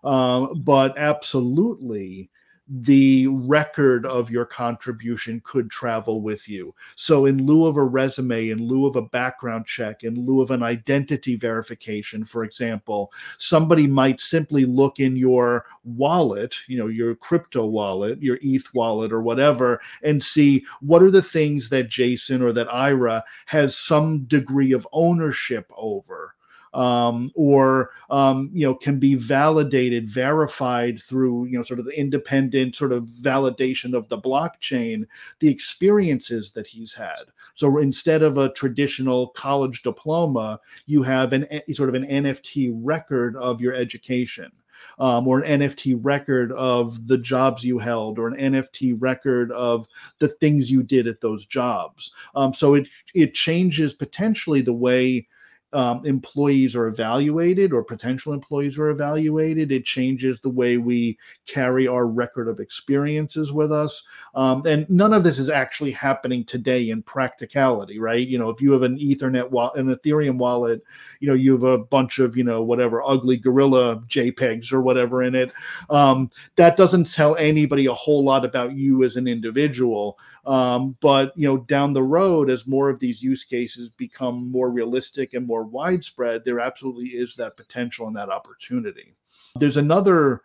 Um, 0.04 0.64
but 0.64 0.98
absolutely, 0.98 2.31
the 2.74 3.28
record 3.28 4.06
of 4.06 4.32
your 4.32 4.46
contribution 4.46 5.42
could 5.44 5.70
travel 5.70 6.22
with 6.22 6.48
you. 6.48 6.74
So, 6.96 7.26
in 7.26 7.46
lieu 7.46 7.66
of 7.66 7.76
a 7.76 7.84
resume, 7.84 8.50
in 8.50 8.66
lieu 8.66 8.86
of 8.86 8.96
a 8.96 9.02
background 9.02 9.66
check, 9.66 10.06
in 10.06 10.26
lieu 10.26 10.42
of 10.42 10.52
an 10.52 10.64
identity 10.64 11.36
verification, 11.36 12.24
for 12.24 12.46
example, 12.46 13.12
somebody 13.38 13.88
might 13.88 14.22
simply 14.22 14.64
look 14.64 15.02
in 15.02 15.18
your 15.18 15.66
wallet, 15.84 16.56
you 16.68 16.78
know, 16.78 16.88
your 16.88 17.14
crypto 17.14 17.66
wallet, 17.66 18.22
your 18.24 18.40
ETH 18.42 18.74
wallet, 18.74 19.12
or 19.12 19.22
whatever, 19.22 19.82
and 20.02 20.24
see 20.24 20.64
what 20.80 21.04
are 21.04 21.12
the 21.12 21.22
things 21.22 21.68
that 21.70 21.90
Jason 21.90 22.42
or 22.42 22.54
that 22.54 22.74
Ira 22.74 23.22
has 23.48 23.76
some 23.76 24.24
degree 24.26 24.72
of 24.72 24.88
ownership 24.94 25.70
over 25.76 26.36
um, 26.74 27.32
or 27.36 27.92
um, 28.10 28.50
you 28.54 28.66
know 28.66 28.76
can 28.76 29.00
be 29.00 29.16
validated, 29.16 30.08
verified 30.08 31.02
through 31.02 31.46
you 31.46 31.58
know 31.58 31.64
sort 31.64 31.80
of 31.80 31.86
the 31.86 32.00
independent 32.00 32.76
sort 32.76 32.92
of 32.92 33.06
validation 33.06 33.94
of 33.94 34.08
the 34.10 34.18
blockchain, 34.18 35.06
the 35.40 35.50
experiences 35.50 36.52
that 36.52 36.68
he's 36.68 36.94
had. 36.94 37.24
So 37.56 37.78
instead 37.78 38.22
of 38.22 38.38
a 38.38 38.54
traditional 38.54 39.28
college 39.30 39.84
diploma, 39.84 40.60
you 40.86 41.04
have 41.04 41.34
an 41.34 41.48
sort 41.74 41.90
of 41.90 41.96
an 41.96 42.08
NFT 42.08 42.72
record 42.74 43.36
of 43.38 43.62
your 43.62 43.74
education. 43.74 44.52
Um, 44.98 45.28
or 45.28 45.42
an 45.42 45.62
NFT 45.62 46.00
record 46.02 46.52
of 46.54 47.08
the 47.08 47.18
jobs 47.18 47.64
you 47.64 47.78
held, 47.78 48.18
or 48.18 48.28
an 48.28 48.54
NFT 48.54 48.96
record 48.98 49.52
of 49.52 49.88
the 50.18 50.28
things 50.28 50.72
you 50.72 50.82
did 50.82 51.06
at 51.06 51.22
those 51.22 51.46
jobs. 51.46 52.12
Um, 52.34 52.52
so 52.52 52.74
it 52.74 52.88
it 53.14 53.36
changes 53.36 53.94
potentially 53.94 54.62
the 54.62 54.74
way 54.74 55.28
um, 55.74 56.06
employees 56.06 56.76
are 56.76 56.88
evaluated 56.88 57.74
or 57.74 57.84
potential 57.84 58.34
employees 58.34 58.78
are 58.78 58.90
evaluated. 58.90 59.72
It 59.72 59.86
changes 59.86 60.40
the 60.40 60.50
way 60.50 60.78
we 60.78 61.18
carry 61.48 61.88
our 61.88 62.08
record 62.08 62.48
of 62.48 62.60
experiences 62.60 63.54
with 63.54 63.72
us. 63.72 64.04
Um, 64.36 64.66
and 64.66 64.90
none 64.90 65.14
of 65.14 65.24
this 65.24 65.40
is 65.40 65.50
actually 65.50 65.92
happening 65.92 66.44
today 66.44 66.90
in 66.90 67.04
practicality, 67.04 68.00
right? 68.00 68.28
You 68.28 68.38
know, 68.38 68.50
if 68.50 68.62
you 68.62 68.72
have 68.72 68.84
an 68.84 68.98
Ethernet 68.98 69.50
wallet, 69.50 69.80
an 69.80 69.96
Ethereum 69.96 70.38
wallet, 70.38 70.82
you 71.20 71.28
know, 71.28 71.34
you 71.34 71.54
have 71.54 71.64
a 71.64 71.78
bunch 71.78 72.20
of, 72.20 72.36
you 72.36 72.44
know, 72.44 72.62
whatever 72.62 73.02
ugly 73.04 73.38
gorilla 73.38 73.98
JPEGs 74.08 74.74
or 74.74 74.82
whatever 74.82 75.24
in 75.24 75.36
it. 75.36 75.52
Um, 75.90 76.30
that 76.56 76.76
doesn't 76.76 77.12
tell 77.12 77.36
anybody 77.36 77.86
a 77.86 77.94
whole 77.94 78.24
lot 78.24 78.46
about 78.46 78.74
you 78.74 79.04
as 79.04 79.16
an 79.16 79.28
individual. 79.28 80.18
Um, 80.46 80.98
but, 81.02 81.32
you 81.38 81.48
know, 81.48 81.58
down 81.58 81.94
the 81.94 82.04
road, 82.04 82.50
as 82.50 82.68
more 82.68 82.90
of 82.90 83.00
these 83.00 83.22
use 83.22 83.44
cases 83.44 83.90
become 83.90 84.52
more 84.52 84.70
realistic 84.70 85.34
and 85.34 85.46
more 85.46 85.61
more 85.62 85.70
widespread, 85.70 86.44
there 86.44 86.60
absolutely 86.60 87.10
is 87.10 87.36
that 87.36 87.58
potential 87.58 88.08
and 88.08 88.16
that 88.16 88.30
opportunity. 88.30 89.14
There's 89.56 89.78
another 89.78 90.42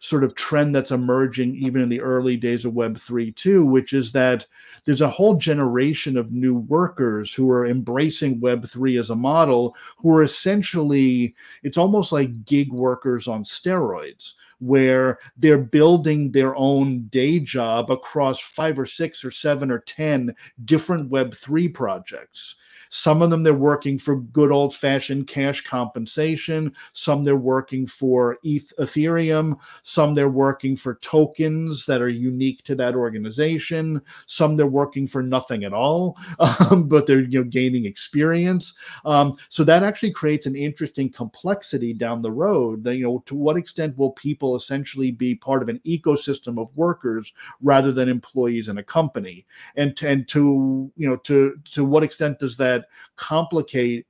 sort 0.00 0.24
of 0.24 0.34
trend 0.34 0.74
that's 0.74 0.90
emerging 0.90 1.56
even 1.56 1.80
in 1.80 1.88
the 1.88 2.00
early 2.00 2.36
days 2.36 2.66
of 2.66 2.74
web3 2.74 3.34
too 3.36 3.64
which 3.64 3.94
is 3.94 4.12
that 4.12 4.44
there's 4.84 5.00
a 5.00 5.08
whole 5.08 5.36
generation 5.36 6.18
of 6.18 6.32
new 6.32 6.54
workers 6.54 7.32
who 7.32 7.48
are 7.48 7.64
embracing 7.64 8.38
web3 8.38 9.00
as 9.00 9.08
a 9.08 9.16
model 9.16 9.74
who 9.96 10.14
are 10.14 10.22
essentially 10.22 11.34
it's 11.62 11.78
almost 11.78 12.12
like 12.12 12.44
gig 12.44 12.70
workers 12.70 13.28
on 13.28 13.44
steroids 13.44 14.34
where 14.58 15.18
they're 15.38 15.56
building 15.56 16.30
their 16.32 16.54
own 16.56 17.06
day 17.06 17.38
job 17.38 17.90
across 17.90 18.38
five 18.40 18.78
or 18.78 18.86
six 18.86 19.24
or 19.24 19.30
seven 19.30 19.70
or 19.70 19.78
ten 19.78 20.34
different 20.66 21.10
web3 21.10 21.72
projects 21.72 22.56
some 22.94 23.22
of 23.22 23.30
them 23.30 23.42
they're 23.42 23.52
working 23.52 23.98
for 23.98 24.20
good 24.20 24.52
old 24.52 24.72
fashioned 24.72 25.26
cash 25.26 25.62
compensation. 25.62 26.72
Some 26.92 27.24
they're 27.24 27.34
working 27.34 27.88
for 27.88 28.38
ETH, 28.44 28.72
Ethereum. 28.78 29.58
Some 29.82 30.14
they're 30.14 30.28
working 30.28 30.76
for 30.76 30.94
tokens 31.02 31.86
that 31.86 32.00
are 32.00 32.08
unique 32.08 32.62
to 32.62 32.76
that 32.76 32.94
organization. 32.94 34.00
Some 34.26 34.56
they're 34.56 34.68
working 34.68 35.08
for 35.08 35.24
nothing 35.24 35.64
at 35.64 35.72
all, 35.72 36.16
um, 36.38 36.86
but 36.86 37.08
they're 37.08 37.22
you 37.22 37.42
know 37.42 37.50
gaining 37.50 37.84
experience. 37.84 38.74
Um, 39.04 39.36
so 39.48 39.64
that 39.64 39.82
actually 39.82 40.12
creates 40.12 40.46
an 40.46 40.54
interesting 40.54 41.10
complexity 41.10 41.94
down 41.94 42.22
the 42.22 42.30
road. 42.30 42.84
That, 42.84 42.94
you 42.94 43.02
know, 43.02 43.24
to 43.26 43.34
what 43.34 43.56
extent 43.56 43.98
will 43.98 44.12
people 44.12 44.54
essentially 44.54 45.10
be 45.10 45.34
part 45.34 45.64
of 45.64 45.68
an 45.68 45.80
ecosystem 45.84 46.62
of 46.62 46.68
workers 46.76 47.32
rather 47.60 47.90
than 47.90 48.08
employees 48.08 48.68
in 48.68 48.78
a 48.78 48.84
company? 48.84 49.46
And 49.74 50.00
and 50.04 50.28
to 50.28 50.92
you 50.96 51.08
know 51.08 51.16
to 51.16 51.56
to 51.72 51.84
what 51.84 52.04
extent 52.04 52.38
does 52.38 52.56
that 52.58 52.83
complicate 53.16 54.06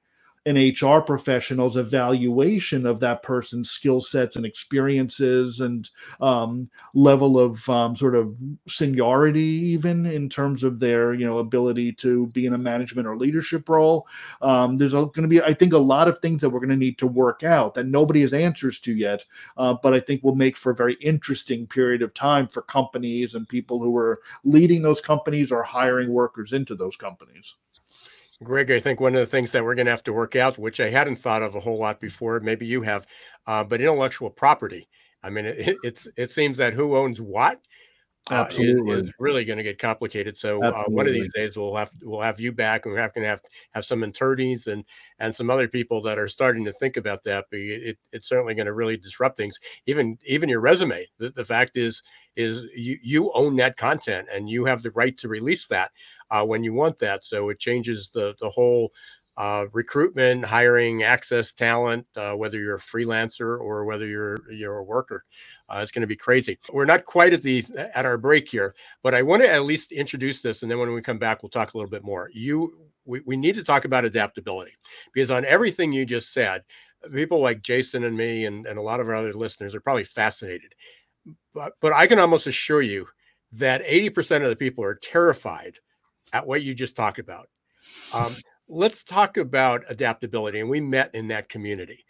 an 0.47 0.57
HR 0.57 1.01
professional's 1.01 1.79
evaluation 1.79 2.85
of 2.85 3.01
that 3.01 3.23
person's 3.23 3.71
skill 3.71 4.01
sets 4.01 4.37
and 4.37 4.45
experiences 4.45 5.61
and 5.61 5.89
um, 6.21 6.69
level 6.93 7.39
of 7.39 7.67
um, 7.71 7.97
sort 7.97 8.15
of 8.15 8.37
seniority, 8.69 9.41
even 9.41 10.05
in 10.05 10.29
terms 10.29 10.63
of 10.63 10.81
their 10.81 11.15
you 11.15 11.25
know 11.25 11.39
ability 11.39 11.93
to 11.93 12.27
be 12.29 12.45
in 12.45 12.53
a 12.53 12.59
management 12.59 13.09
or 13.09 13.17
leadership 13.17 13.69
role. 13.71 14.07
Um, 14.43 14.77
there's 14.77 14.93
going 14.93 15.23
to 15.23 15.29
be, 15.29 15.41
I 15.41 15.55
think, 15.55 15.73
a 15.73 15.79
lot 15.79 16.09
of 16.09 16.19
things 16.19 16.43
that 16.43 16.51
we're 16.51 16.61
going 16.61 16.69
to 16.69 16.77
need 16.77 16.99
to 16.99 17.07
work 17.07 17.43
out 17.43 17.73
that 17.75 17.87
nobody 17.87 18.21
has 18.21 18.35
answers 18.35 18.79
to 18.81 18.95
yet, 18.95 19.25
uh, 19.57 19.75
but 19.83 19.95
I 19.95 20.01
think 20.01 20.23
will 20.23 20.35
make 20.35 20.59
for 20.59 20.73
a 20.73 20.77
very 20.77 20.95
interesting 21.01 21.67
period 21.67 22.03
of 22.03 22.13
time 22.13 22.49
for 22.49 22.61
companies 22.61 23.35
and 23.35 23.49
people 23.49 23.81
who 23.83 23.97
are 23.97 24.21
leading 24.45 24.83
those 24.83 25.01
companies 25.01 25.51
or 25.51 25.63
hiring 25.63 26.13
workers 26.13 26.53
into 26.53 26.75
those 26.75 26.97
companies. 26.97 27.55
Greg, 28.45 28.71
I 28.71 28.79
think 28.79 29.01
one 29.01 29.15
of 29.15 29.21
the 29.21 29.27
things 29.27 29.53
that 29.53 29.65
we're 29.65 29.75
going 29.75 29.87
to 29.87 29.91
have 29.93 30.05
to 30.05 30.13
work 30.13 30.37
out, 30.37 30.59
which 30.59 30.81
I 30.81 30.91
hadn't 30.91 31.17
thought 31.17 31.43
of 31.43 31.55
a 31.55 31.61
whole 31.61 31.79
lot 31.79 32.01
before, 32.01 32.41
maybe 32.41 32.67
you 32.67 32.83
have, 32.83 33.07
uh, 33.47 33.65
but 33.65 33.81
intellectual 33.81 34.31
property. 34.31 34.89
I 35.23 35.31
mean, 35.31 35.47
it, 35.47 35.77
it's 35.83 36.07
it 36.17 36.31
seems 36.31 36.59
that 36.59 36.75
who 36.75 36.97
owns 36.97 37.21
what 37.21 37.61
uh, 38.31 38.47
is, 38.51 38.59
is, 38.59 39.13
really 39.19 39.45
going 39.45 39.59
to 39.59 39.63
get 39.63 39.79
complicated. 39.79 40.37
So 40.37 40.63
uh, 40.63 40.85
one 40.85 41.07
of 41.07 41.13
these 41.13 41.33
days 41.35 41.59
we'll 41.59 41.77
have 41.77 41.91
we'll 42.03 42.21
have 42.21 42.41
you 42.41 42.53
back, 42.53 42.85
and 42.85 42.95
we're 42.95 42.99
going 43.09 43.23
to 43.23 43.29
have 43.29 43.43
have 43.73 43.85
some 43.85 44.03
attorneys 44.03 44.67
and 44.67 44.85
and 45.19 45.35
some 45.35 45.51
other 45.51 45.69
people 45.69 46.01
that 46.03 46.19
are 46.19 46.29
starting 46.29 46.65
to 46.65 46.73
think 46.73 46.97
about 46.97 47.25
that. 47.25 47.47
But 47.51 47.61
it, 47.61 47.99
it's 48.13 48.29
certainly 48.29 48.55
going 48.55 48.67
to 48.67 48.73
really 48.73 48.97
disrupt 48.97 49.37
things. 49.37 49.59
Even 49.87 50.19
even 50.27 50.49
your 50.49 50.61
resume. 50.61 51.07
The, 51.19 51.31
the 51.31 51.45
fact 51.45 51.77
is 51.77 52.03
is 52.37 52.65
you 52.75 52.99
you 53.03 53.31
own 53.33 53.57
that 53.57 53.77
content 53.77 54.29
and 54.33 54.49
you 54.49 54.65
have 54.65 54.83
the 54.83 54.91
right 54.93 55.17
to 55.19 55.29
release 55.29 55.67
that 55.67 55.93
uh, 56.35 56.45
when 56.45 56.65
you 56.65 56.73
want 56.73 56.99
that. 56.99 57.25
So 57.25 57.49
it 57.51 57.61
changes 57.61 58.09
the 58.09 58.35
the 58.41 58.51
whole 58.51 58.93
uh, 59.37 59.67
recruitment, 59.73 60.45
hiring, 60.45 61.03
access 61.03 61.53
talent, 61.53 62.07
uh, 62.17 62.35
whether 62.35 62.59
you're 62.59 62.77
a 62.77 62.81
freelancer 62.81 63.59
or 63.59 63.85
whether 63.85 64.07
you're 64.07 64.41
you're 64.53 64.79
a 64.79 64.85
worker. 64.85 65.25
Uh, 65.69 65.81
it's 65.83 65.93
going 65.93 66.03
to 66.03 66.09
be 66.09 66.17
crazy. 66.17 66.59
We're 66.73 66.85
not 66.85 67.05
quite 67.05 67.33
at 67.33 67.43
the 67.43 67.65
at 67.95 68.05
our 68.05 68.19
break 68.19 68.49
here, 68.49 68.75
but 69.03 69.15
I 69.15 69.23
want 69.23 69.43
to 69.43 69.51
at 69.51 69.65
least 69.65 69.93
introduce 69.93 70.41
this, 70.41 70.63
and 70.63 70.71
then 70.71 70.79
when 70.79 70.93
we 70.93 71.01
come 71.01 71.19
back, 71.19 71.43
we'll 71.43 71.51
talk 71.51 71.75
a 71.75 71.77
little 71.77 71.91
bit 71.91 72.05
more. 72.05 72.31
You, 72.35 72.79
we, 73.05 73.21
we 73.25 73.37
need 73.37 73.55
to 73.55 73.65
talk 73.65 73.85
about 73.85 74.05
adaptability 74.05 74.73
because 75.13 75.31
on 75.31 75.45
everything 75.45 75.93
you 75.93 76.05
just 76.05 76.33
said, 76.33 76.65
people 77.13 77.41
like 77.41 77.63
Jason 77.63 78.05
and 78.05 78.17
me 78.17 78.45
and, 78.45 78.67
and 78.67 78.79
a 78.79 78.83
lot 78.83 79.01
of 79.01 79.09
our 79.09 79.15
other 79.15 79.35
listeners 79.35 79.75
are 79.75 79.81
probably 79.81 80.05
fascinated. 80.05 80.75
But 81.55 81.75
but 81.81 81.93
I 81.93 82.07
can 82.07 82.19
almost 82.19 82.47
assure 82.47 82.83
you 82.83 83.07
that 83.53 83.85
80% 83.85 84.43
of 84.43 84.49
the 84.49 84.57
people 84.57 84.83
are 84.85 84.97
terrified 84.97 85.79
at 86.35 86.47
what 86.47 86.63
you 86.63 86.75
just 86.75 86.97
talked 86.97 87.19
about. 87.19 87.49
Um, 88.13 88.35
let's 88.69 89.03
talk 89.03 89.39
about 89.39 89.85
adaptability. 89.89 90.61
And 90.61 90.69
we 90.69 90.81
met 90.81 91.15
in 91.15 91.29
that 91.29 91.49
community. 91.49 92.05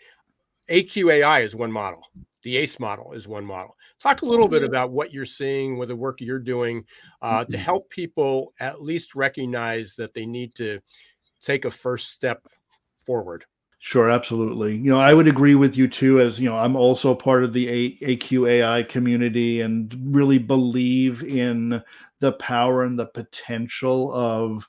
AQAI 0.68 1.44
is 1.44 1.54
one 1.54 1.70
model. 1.70 2.02
The 2.42 2.56
ACE 2.56 2.80
model 2.80 3.12
is 3.12 3.28
one 3.28 3.44
model. 3.44 3.76
Talk 4.00 4.22
a 4.22 4.26
little 4.26 4.48
bit 4.48 4.62
about 4.62 4.90
what 4.90 5.12
you're 5.12 5.24
seeing 5.24 5.78
with 5.78 5.88
the 5.88 5.96
work 5.96 6.20
you're 6.20 6.38
doing 6.38 6.84
uh, 7.22 7.44
to 7.44 7.52
mm-hmm. 7.52 7.62
help 7.62 7.88
people 7.90 8.52
at 8.60 8.82
least 8.82 9.14
recognize 9.14 9.94
that 9.96 10.12
they 10.14 10.26
need 10.26 10.54
to 10.56 10.80
take 11.42 11.64
a 11.64 11.70
first 11.70 12.10
step 12.10 12.46
forward. 13.06 13.44
Sure, 13.86 14.08
absolutely. 14.08 14.76
You 14.76 14.90
know, 14.92 14.98
I 14.98 15.12
would 15.12 15.28
agree 15.28 15.54
with 15.54 15.76
you 15.76 15.88
too, 15.88 16.18
as 16.18 16.40
you 16.40 16.48
know, 16.48 16.56
I'm 16.56 16.74
also 16.74 17.14
part 17.14 17.44
of 17.44 17.52
the 17.52 17.68
A- 17.68 17.98
AQAI 18.16 18.82
community 18.82 19.60
and 19.60 19.94
really 20.14 20.38
believe 20.38 21.22
in 21.22 21.82
the 22.18 22.32
power 22.32 22.82
and 22.84 22.98
the 22.98 23.04
potential 23.04 24.10
of 24.14 24.66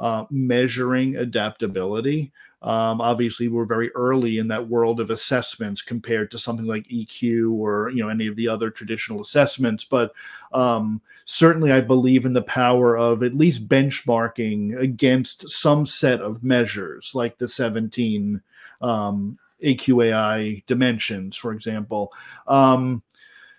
uh, 0.00 0.24
measuring 0.30 1.14
adaptability. 1.14 2.32
Um, 2.60 3.00
obviously, 3.00 3.46
we're 3.46 3.66
very 3.66 3.92
early 3.94 4.38
in 4.38 4.48
that 4.48 4.66
world 4.68 4.98
of 4.98 5.10
assessments 5.10 5.80
compared 5.80 6.32
to 6.32 6.38
something 6.38 6.66
like 6.66 6.86
EQ 6.88 7.52
or 7.52 7.90
you 7.90 8.02
know 8.02 8.08
any 8.08 8.26
of 8.26 8.34
the 8.34 8.48
other 8.48 8.70
traditional 8.70 9.20
assessments. 9.22 9.84
But 9.84 10.12
um, 10.52 11.00
certainly, 11.24 11.72
I 11.72 11.80
believe 11.80 12.24
in 12.24 12.32
the 12.32 12.42
power 12.42 12.96
of 12.96 13.22
at 13.22 13.34
least 13.34 13.68
benchmarking 13.68 14.78
against 14.78 15.48
some 15.50 15.86
set 15.86 16.20
of 16.20 16.42
measures, 16.42 17.12
like 17.14 17.38
the 17.38 17.48
17 17.48 18.42
um, 18.80 19.38
AQAI 19.64 20.64
dimensions, 20.66 21.36
for 21.36 21.52
example. 21.52 22.12
Um, 22.46 23.02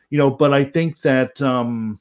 you 0.09 0.17
know, 0.17 0.29
but 0.29 0.53
I 0.53 0.63
think 0.63 1.01
that 1.01 1.41
um, 1.41 1.99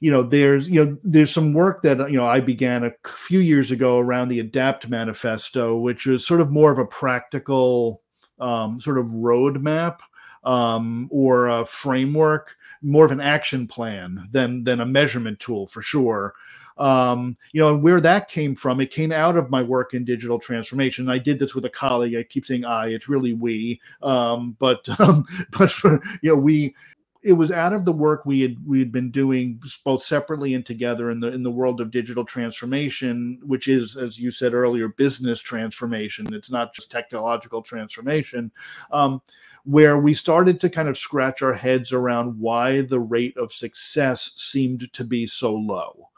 you 0.00 0.10
know 0.10 0.22
there's 0.22 0.68
you 0.68 0.84
know 0.84 0.98
there's 1.02 1.30
some 1.30 1.52
work 1.52 1.82
that 1.82 1.98
you 2.10 2.16
know 2.16 2.26
I 2.26 2.40
began 2.40 2.84
a 2.84 2.92
few 3.06 3.40
years 3.40 3.70
ago 3.70 3.98
around 3.98 4.28
the 4.28 4.40
Adapt 4.40 4.88
Manifesto, 4.88 5.76
which 5.78 6.06
was 6.06 6.26
sort 6.26 6.40
of 6.40 6.50
more 6.50 6.72
of 6.72 6.78
a 6.78 6.86
practical 6.86 8.02
um, 8.38 8.80
sort 8.80 8.98
of 8.98 9.06
roadmap 9.06 10.00
um, 10.44 11.08
or 11.10 11.48
a 11.48 11.64
framework, 11.64 12.56
more 12.82 13.04
of 13.04 13.12
an 13.12 13.20
action 13.20 13.66
plan 13.66 14.28
than 14.32 14.64
than 14.64 14.80
a 14.80 14.86
measurement 14.86 15.38
tool 15.40 15.66
for 15.66 15.82
sure. 15.82 16.34
Um, 16.78 17.36
you 17.52 17.60
know, 17.60 17.74
and 17.74 17.82
where 17.82 18.00
that 18.00 18.28
came 18.28 18.54
from, 18.54 18.80
it 18.80 18.90
came 18.90 19.12
out 19.12 19.36
of 19.36 19.50
my 19.50 19.62
work 19.62 19.94
in 19.94 20.04
digital 20.04 20.38
transformation. 20.38 21.08
I 21.08 21.18
did 21.18 21.38
this 21.38 21.54
with 21.54 21.64
a 21.64 21.70
colleague. 21.70 22.14
I 22.14 22.22
keep 22.22 22.46
saying 22.46 22.64
I, 22.64 22.88
it's 22.88 23.08
really 23.08 23.34
we. 23.34 23.80
Um, 24.02 24.56
but 24.58 24.88
um, 25.00 25.24
but 25.50 25.70
for, 25.70 26.00
you 26.22 26.30
know, 26.30 26.36
we 26.36 26.74
it 27.22 27.32
was 27.32 27.52
out 27.52 27.72
of 27.72 27.84
the 27.84 27.92
work 27.92 28.26
we 28.26 28.40
had 28.40 28.56
we 28.66 28.78
had 28.78 28.90
been 28.90 29.10
doing 29.10 29.60
both 29.84 30.02
separately 30.02 30.54
and 30.54 30.66
together 30.66 31.10
in 31.10 31.20
the 31.20 31.28
in 31.32 31.42
the 31.42 31.50
world 31.50 31.80
of 31.80 31.90
digital 31.90 32.24
transformation 32.24 33.38
which 33.42 33.68
is 33.68 33.96
as 33.96 34.18
you 34.18 34.30
said 34.30 34.54
earlier 34.54 34.88
business 34.88 35.40
transformation 35.40 36.32
it's 36.34 36.50
not 36.50 36.74
just 36.74 36.90
technological 36.90 37.62
transformation 37.62 38.50
um, 38.90 39.22
where 39.64 39.98
we 39.98 40.12
started 40.12 40.60
to 40.60 40.68
kind 40.68 40.88
of 40.88 40.98
scratch 40.98 41.42
our 41.42 41.54
heads 41.54 41.92
around 41.92 42.38
why 42.38 42.80
the 42.82 43.00
rate 43.00 43.36
of 43.36 43.52
success 43.52 44.32
seemed 44.34 44.92
to 44.92 45.04
be 45.04 45.26
so 45.26 45.54
low 45.54 46.08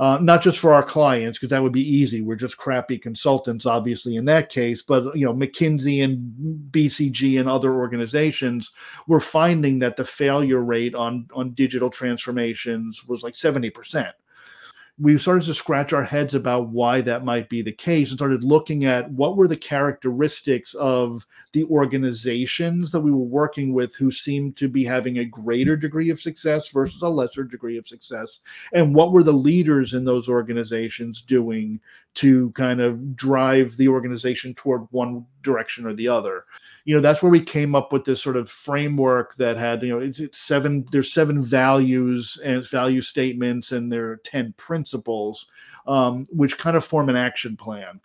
uh, 0.00 0.18
not 0.22 0.40
just 0.40 0.58
for 0.58 0.72
our 0.72 0.82
clients 0.82 1.38
because 1.38 1.50
that 1.50 1.62
would 1.62 1.74
be 1.74 1.86
easy. 1.86 2.22
We're 2.22 2.34
just 2.34 2.56
crappy 2.56 2.96
consultants, 2.96 3.66
obviously, 3.66 4.16
in 4.16 4.24
that 4.24 4.48
case. 4.48 4.80
But 4.80 5.14
you 5.14 5.26
know, 5.26 5.34
McKinsey 5.34 6.02
and 6.02 6.18
BCG 6.70 7.38
and 7.38 7.46
other 7.46 7.74
organizations 7.74 8.70
were 9.06 9.20
finding 9.20 9.78
that 9.80 9.96
the 9.96 10.06
failure 10.06 10.62
rate 10.62 10.94
on 10.94 11.28
on 11.34 11.50
digital 11.50 11.90
transformations 11.90 13.04
was 13.06 13.22
like 13.22 13.34
seventy 13.34 13.68
percent 13.68 14.14
we 15.00 15.16
started 15.16 15.46
to 15.46 15.54
scratch 15.54 15.94
our 15.94 16.04
heads 16.04 16.34
about 16.34 16.68
why 16.68 17.00
that 17.00 17.24
might 17.24 17.48
be 17.48 17.62
the 17.62 17.72
case 17.72 18.10
and 18.10 18.18
started 18.18 18.44
looking 18.44 18.84
at 18.84 19.10
what 19.12 19.34
were 19.34 19.48
the 19.48 19.56
characteristics 19.56 20.74
of 20.74 21.26
the 21.52 21.64
organizations 21.64 22.92
that 22.92 23.00
we 23.00 23.10
were 23.10 23.16
working 23.16 23.72
with 23.72 23.96
who 23.96 24.10
seemed 24.10 24.56
to 24.58 24.68
be 24.68 24.84
having 24.84 25.18
a 25.18 25.24
greater 25.24 25.74
degree 25.74 26.10
of 26.10 26.20
success 26.20 26.68
versus 26.68 27.00
a 27.00 27.08
lesser 27.08 27.44
degree 27.44 27.78
of 27.78 27.88
success 27.88 28.40
and 28.74 28.94
what 28.94 29.12
were 29.12 29.22
the 29.22 29.32
leaders 29.32 29.94
in 29.94 30.04
those 30.04 30.28
organizations 30.28 31.22
doing 31.22 31.80
to 32.14 32.50
kind 32.52 32.80
of 32.80 33.16
drive 33.16 33.76
the 33.76 33.88
organization 33.88 34.54
toward 34.54 34.86
one 34.90 35.24
direction 35.42 35.86
or 35.86 35.94
the 35.94 36.08
other. 36.08 36.44
You 36.84 36.94
know 36.94 37.00
that's 37.00 37.22
where 37.22 37.30
we 37.30 37.40
came 37.40 37.74
up 37.74 37.92
with 37.92 38.04
this 38.04 38.20
sort 38.20 38.36
of 38.36 38.50
framework 38.50 39.36
that 39.36 39.56
had 39.56 39.82
you 39.82 39.90
know 39.90 39.98
it's, 39.98 40.18
it's 40.18 40.38
seven 40.38 40.86
there's 40.90 41.12
seven 41.12 41.42
values 41.42 42.38
and 42.44 42.68
value 42.68 43.02
statements 43.02 43.72
and 43.72 43.92
there 43.92 44.10
are 44.10 44.16
10 44.24 44.54
principles 44.56 45.46
um, 45.86 46.26
which 46.30 46.58
kind 46.58 46.76
of 46.76 46.84
form 46.84 47.08
an 47.08 47.16
action 47.16 47.56
plan. 47.56 48.00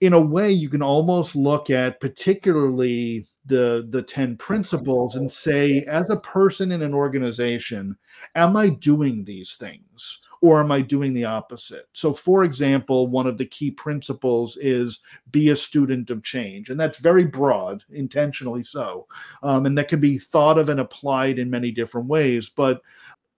In 0.00 0.14
a 0.14 0.20
way 0.20 0.50
you 0.50 0.70
can 0.70 0.82
almost 0.82 1.36
look 1.36 1.68
at 1.68 2.00
particularly 2.00 3.26
the 3.46 3.86
the 3.90 4.02
10 4.02 4.36
principles 4.36 5.16
and 5.16 5.30
say 5.30 5.82
as 5.82 6.08
a 6.10 6.20
person 6.20 6.72
in 6.72 6.82
an 6.82 6.92
organization 6.92 7.96
am 8.34 8.54
i 8.54 8.68
doing 8.68 9.24
these 9.24 9.56
things 9.56 10.20
or 10.40 10.60
am 10.60 10.72
I 10.72 10.80
doing 10.80 11.12
the 11.12 11.24
opposite? 11.24 11.86
So, 11.92 12.14
for 12.14 12.44
example, 12.44 13.08
one 13.08 13.26
of 13.26 13.36
the 13.36 13.46
key 13.46 13.70
principles 13.70 14.56
is 14.56 15.00
be 15.30 15.50
a 15.50 15.56
student 15.56 16.10
of 16.10 16.22
change. 16.22 16.70
And 16.70 16.80
that's 16.80 16.98
very 16.98 17.24
broad, 17.24 17.84
intentionally 17.90 18.64
so. 18.64 19.06
Um, 19.42 19.66
and 19.66 19.76
that 19.76 19.88
can 19.88 20.00
be 20.00 20.18
thought 20.18 20.58
of 20.58 20.68
and 20.68 20.80
applied 20.80 21.38
in 21.38 21.50
many 21.50 21.70
different 21.70 22.08
ways. 22.08 22.50
But 22.50 22.80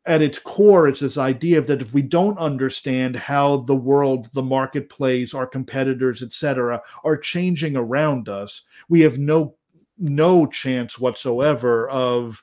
at 0.05 0.23
its 0.23 0.39
core, 0.39 0.89
it's 0.89 1.01
this 1.01 1.19
idea 1.19 1.61
that 1.61 1.81
if 1.81 1.93
we 1.93 2.03
don't 2.03 2.39
understand 2.39 3.17
how 3.17 3.59
the 3.59 3.77
world, 3.77 4.29
the 4.33 4.43
marketplace, 4.43 5.35
our 5.35 5.47
competitors, 5.47 6.23
etc., 6.23 6.83
are 7.05 7.17
changing 7.17 7.77
around 7.77 8.29
us, 8.29 8.63
we 8.89 9.01
have 9.01 9.19
no 9.19 9.57
no 9.99 10.47
chance 10.47 10.99
whatsoever 10.99 11.89
of 11.89 12.43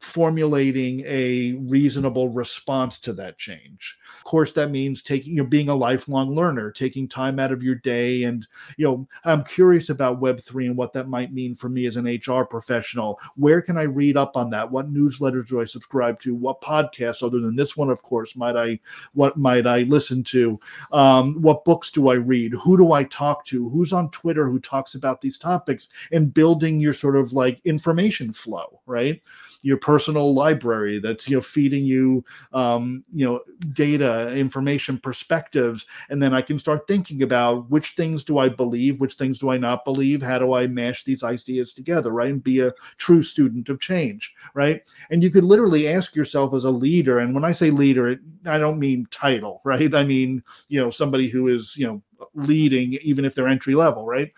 formulating 0.00 1.02
a 1.06 1.52
reasonable 1.52 2.28
response 2.28 2.98
to 3.00 3.12
that 3.14 3.38
change. 3.38 3.98
Of 4.18 4.24
course, 4.24 4.52
that 4.52 4.70
means 4.70 5.02
taking 5.02 5.34
you 5.34 5.42
know, 5.42 5.48
being 5.48 5.68
a 5.68 5.74
lifelong 5.74 6.34
learner, 6.34 6.70
taking 6.70 7.08
time 7.08 7.38
out 7.38 7.52
of 7.52 7.62
your 7.62 7.74
day. 7.74 8.24
And, 8.24 8.46
you 8.76 8.86
know, 8.86 9.08
I'm 9.24 9.44
curious 9.44 9.88
about 9.88 10.20
Web3 10.20 10.66
and 10.66 10.76
what 10.76 10.92
that 10.92 11.08
might 11.08 11.32
mean 11.32 11.54
for 11.54 11.68
me 11.68 11.86
as 11.86 11.96
an 11.96 12.06
HR 12.06 12.44
professional. 12.44 13.20
Where 13.36 13.60
can 13.60 13.76
I 13.76 13.82
read 13.82 14.16
up 14.16 14.36
on 14.36 14.50
that? 14.50 14.70
What 14.70 14.92
newsletters 14.92 15.48
do 15.48 15.60
I 15.60 15.64
subscribe 15.64 16.20
to? 16.20 16.34
What 16.34 16.60
podcasts, 16.60 17.22
other 17.22 17.40
than 17.40 17.56
this 17.56 17.76
one, 17.76 17.90
of 17.90 18.02
course, 18.02 18.36
might 18.36 18.56
I 18.56 18.78
what 19.14 19.36
might 19.36 19.66
I 19.66 19.82
listen 19.82 20.22
to? 20.24 20.58
Um, 20.92 21.40
what 21.40 21.64
books 21.64 21.90
do 21.90 22.08
I 22.08 22.14
read? 22.14 22.54
Who 22.54 22.76
do 22.76 22.92
I 22.92 23.04
talk 23.04 23.44
to? 23.46 23.68
Who's 23.70 23.92
on 23.92 24.10
Twitter 24.10 24.48
who 24.48 24.60
talks 24.60 24.94
about 24.94 25.20
these 25.20 25.38
topics? 25.38 25.88
And 26.12 26.32
building 26.32 26.80
your 26.80 26.94
sort 26.94 27.16
of 27.16 27.32
like 27.32 27.60
information 27.64 28.32
flow, 28.32 28.80
right? 28.86 29.22
Your 29.62 29.76
personal 29.76 30.34
library 30.34 30.98
that's 30.98 31.28
you 31.28 31.36
know 31.36 31.40
feeding 31.40 31.84
you 31.84 32.24
um, 32.52 33.04
you 33.12 33.26
know 33.26 33.40
data 33.72 34.34
information 34.34 34.98
perspectives. 34.98 35.86
And 36.10 36.22
then 36.22 36.34
i 36.34 36.40
can 36.40 36.58
start 36.58 36.86
thinking 36.86 37.22
about 37.22 37.68
which 37.70 37.90
things 37.90 38.24
do 38.24 38.38
i 38.38 38.48
believe 38.48 39.00
which 39.00 39.14
things 39.14 39.38
do 39.38 39.50
i 39.50 39.56
not 39.56 39.84
believe? 39.84 40.22
How 40.22 40.38
do 40.38 40.54
i 40.54 40.66
mash 40.66 41.04
these 41.04 41.22
ideas 41.22 41.72
together 41.72 42.10
right? 42.10 42.30
And 42.30 42.42
be 42.42 42.60
a 42.60 42.72
true 42.96 43.22
student 43.22 43.68
of 43.68 43.80
change 43.80 44.34
right? 44.54 44.82
And 45.10 45.22
you 45.22 45.30
could 45.30 45.44
literally 45.44 45.88
ask 45.88 46.14
yourself 46.14 46.54
as 46.54 46.64
a 46.64 46.70
leader 46.70 47.18
and 47.18 47.34
when 47.34 47.44
i 47.44 47.52
say 47.52 47.70
leader 47.70 48.16
i 48.46 48.58
don't 48.58 48.78
mean 48.78 49.06
title 49.10 49.60
right? 49.64 49.94
I 49.94 50.04
mean 50.04 50.42
you 50.68 50.80
know 50.80 50.90
somebody 50.90 51.28
who 51.28 51.48
is 51.48 51.76
you 51.76 51.86
know 51.86 52.02
leading 52.34 52.94
even 53.02 53.24
if 53.24 53.34
they're 53.34 53.48
entry 53.48 53.74
level 53.74 54.06
right? 54.06 54.32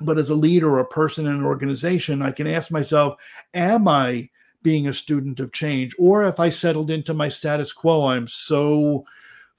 But 0.00 0.18
as 0.18 0.30
a 0.30 0.34
leader 0.34 0.68
or 0.68 0.80
a 0.80 0.86
person 0.86 1.26
in 1.26 1.34
an 1.34 1.44
organization, 1.44 2.22
I 2.22 2.32
can 2.32 2.48
ask 2.48 2.70
myself, 2.72 3.20
am 3.54 3.86
I 3.86 4.28
being 4.62 4.86
a 4.86 4.92
student 4.92 5.40
of 5.40 5.52
change. 5.52 5.94
Or 5.98 6.24
if 6.24 6.40
I 6.40 6.50
settled 6.50 6.90
into 6.90 7.14
my 7.14 7.28
status 7.28 7.72
quo, 7.72 8.06
I'm 8.06 8.26
so 8.26 9.04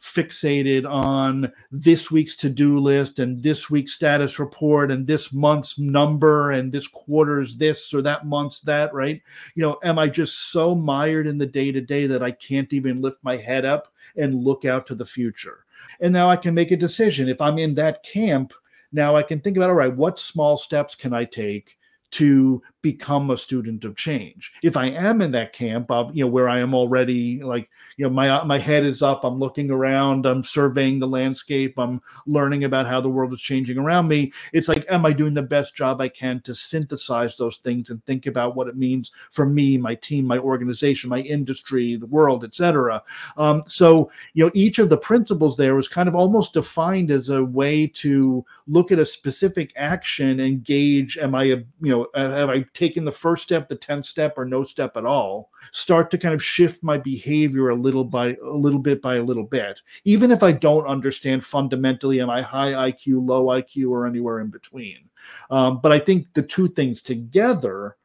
fixated 0.04 0.86
on 0.90 1.50
this 1.72 2.12
week's 2.12 2.36
to-do 2.36 2.78
list 2.78 3.20
and 3.20 3.42
this 3.42 3.70
week's 3.70 3.94
status 3.94 4.38
report 4.38 4.92
and 4.92 5.08
this 5.08 5.32
month's 5.32 5.80
number 5.80 6.52
and 6.52 6.74
this 6.74 6.90
quarter's 6.90 7.56
this 7.56 7.94
or 7.94 8.02
that 8.02 8.26
month's 8.26 8.60
that 8.60 8.94
right 8.94 9.22
you 9.56 9.64
know 9.64 9.80
am 9.82 9.98
i 9.98 10.10
just 10.10 10.52
so 10.52 10.76
mired 10.76 11.26
in 11.26 11.38
the 11.38 11.46
day 11.46 11.72
to 11.72 11.80
day 11.80 12.06
that 12.06 12.22
i 12.22 12.30
can't 12.30 12.74
even 12.74 13.02
lift 13.02 13.18
my 13.24 13.38
head 13.38 13.64
up 13.64 13.94
and 14.18 14.44
look 14.44 14.66
out 14.66 14.86
to 14.86 14.94
the 14.94 15.06
future 15.06 15.64
and 16.02 16.12
now 16.12 16.30
i 16.30 16.36
can 16.36 16.54
make 16.54 16.72
a 16.72 16.78
decision 16.78 17.30
if 17.30 17.40
i'm 17.40 17.58
in 17.58 17.74
that 17.74 18.04
camp 18.04 18.52
now 18.92 19.16
i 19.16 19.24
can 19.24 19.40
think 19.40 19.56
about 19.56 19.70
all 19.70 19.76
right 19.76 19.96
what 19.96 20.20
small 20.20 20.58
steps 20.58 20.96
can 20.96 21.14
i 21.14 21.24
take 21.24 21.78
to 22.12 22.62
become 22.84 23.32
a 23.32 23.38
student 23.38 23.86
of 23.86 23.96
change. 23.96 24.54
If 24.62 24.78
I 24.78 24.88
am 24.88 25.22
in 25.22 25.32
that 25.32 25.54
camp 25.54 25.90
of, 25.90 26.16
you 26.16 26.24
know, 26.24 26.30
where 26.30 26.50
I 26.50 26.60
am 26.60 26.76
already 26.76 27.42
like, 27.42 27.70
you 27.98 28.04
know, 28.04 28.12
my 28.12 28.44
my 28.44 28.60
head 28.60 28.84
is 28.84 29.02
up, 29.02 29.24
I'm 29.24 29.40
looking 29.40 29.72
around, 29.72 30.28
I'm 30.28 30.44
surveying 30.44 31.00
the 31.00 31.08
landscape, 31.08 31.80
I'm 31.80 32.02
learning 32.28 32.66
about 32.66 32.86
how 32.86 33.02
the 33.02 33.10
world 33.10 33.34
is 33.34 33.42
changing 33.42 33.78
around 33.80 34.08
me. 34.10 34.32
It's 34.52 34.68
like, 34.68 34.86
am 34.90 35.06
I 35.06 35.14
doing 35.14 35.34
the 35.34 35.42
best 35.42 35.74
job 35.74 36.02
I 36.02 36.10
can 36.10 36.42
to 36.42 36.54
synthesize 36.54 37.38
those 37.38 37.58
things 37.58 37.90
and 37.90 38.06
think 38.06 38.28
about 38.28 38.56
what 38.56 38.68
it 38.68 38.76
means 38.76 39.12
for 39.32 39.46
me, 39.46 39.78
my 39.78 39.96
team, 39.96 40.26
my 40.26 40.38
organization, 40.38 41.10
my 41.10 41.22
industry, 41.22 41.96
the 41.96 42.06
world, 42.06 42.44
etc. 42.44 43.02
Um, 43.38 43.64
so, 43.66 44.12
you 44.34 44.46
know, 44.46 44.52
each 44.54 44.78
of 44.78 44.90
the 44.90 44.98
principles 44.98 45.56
there 45.56 45.76
was 45.76 45.88
kind 45.88 46.10
of 46.10 46.16
almost 46.16 46.54
defined 46.54 47.12
as 47.12 47.30
a 47.30 47.46
way 47.46 47.88
to 47.88 48.46
look 48.68 48.92
at 48.92 49.00
a 49.00 49.06
specific 49.06 49.72
action 49.78 50.42
and 50.42 50.66
gauge, 50.66 51.18
am 51.18 51.34
I, 51.34 51.44
you 51.44 51.66
know, 51.80 52.08
have 52.14 52.50
I 52.50 52.66
taking 52.74 53.06
the 53.06 53.12
first 53.12 53.44
step, 53.44 53.68
the 53.68 53.76
10th 53.76 54.06
step, 54.06 54.34
or 54.38 54.46
no 54.46 54.64
step 54.64 54.98
at 54.98 55.06
all, 55.06 55.50
start 55.72 56.10
to 56.12 56.18
kind 56.18 56.34
of 56.34 56.44
shift 56.44 56.84
my 56.84 56.98
behavior 56.98 57.70
a 57.70 57.76
little 57.76 58.04
by 58.04 58.36
a 58.44 58.50
little 58.50 58.80
bit 58.80 59.02
by 59.02 59.16
a 59.16 59.24
little 59.24 59.44
bit. 59.44 59.82
Even 60.04 60.32
if 60.32 60.44
I 60.44 60.52
don't 60.52 60.88
understand 60.88 61.46
fundamentally, 61.46 62.20
am 62.22 62.30
I 62.30 62.42
high 62.42 62.92
IQ, 62.92 63.28
low 63.28 63.46
IQ, 63.46 63.90
or 63.90 64.06
anywhere 64.06 64.40
in 64.40 64.50
between? 64.50 65.10
Um, 65.50 65.80
but 65.82 65.92
I 65.92 66.00
think 66.00 66.34
the 66.34 66.44
two 66.44 66.68
things 66.68 67.02
together, 67.02 67.98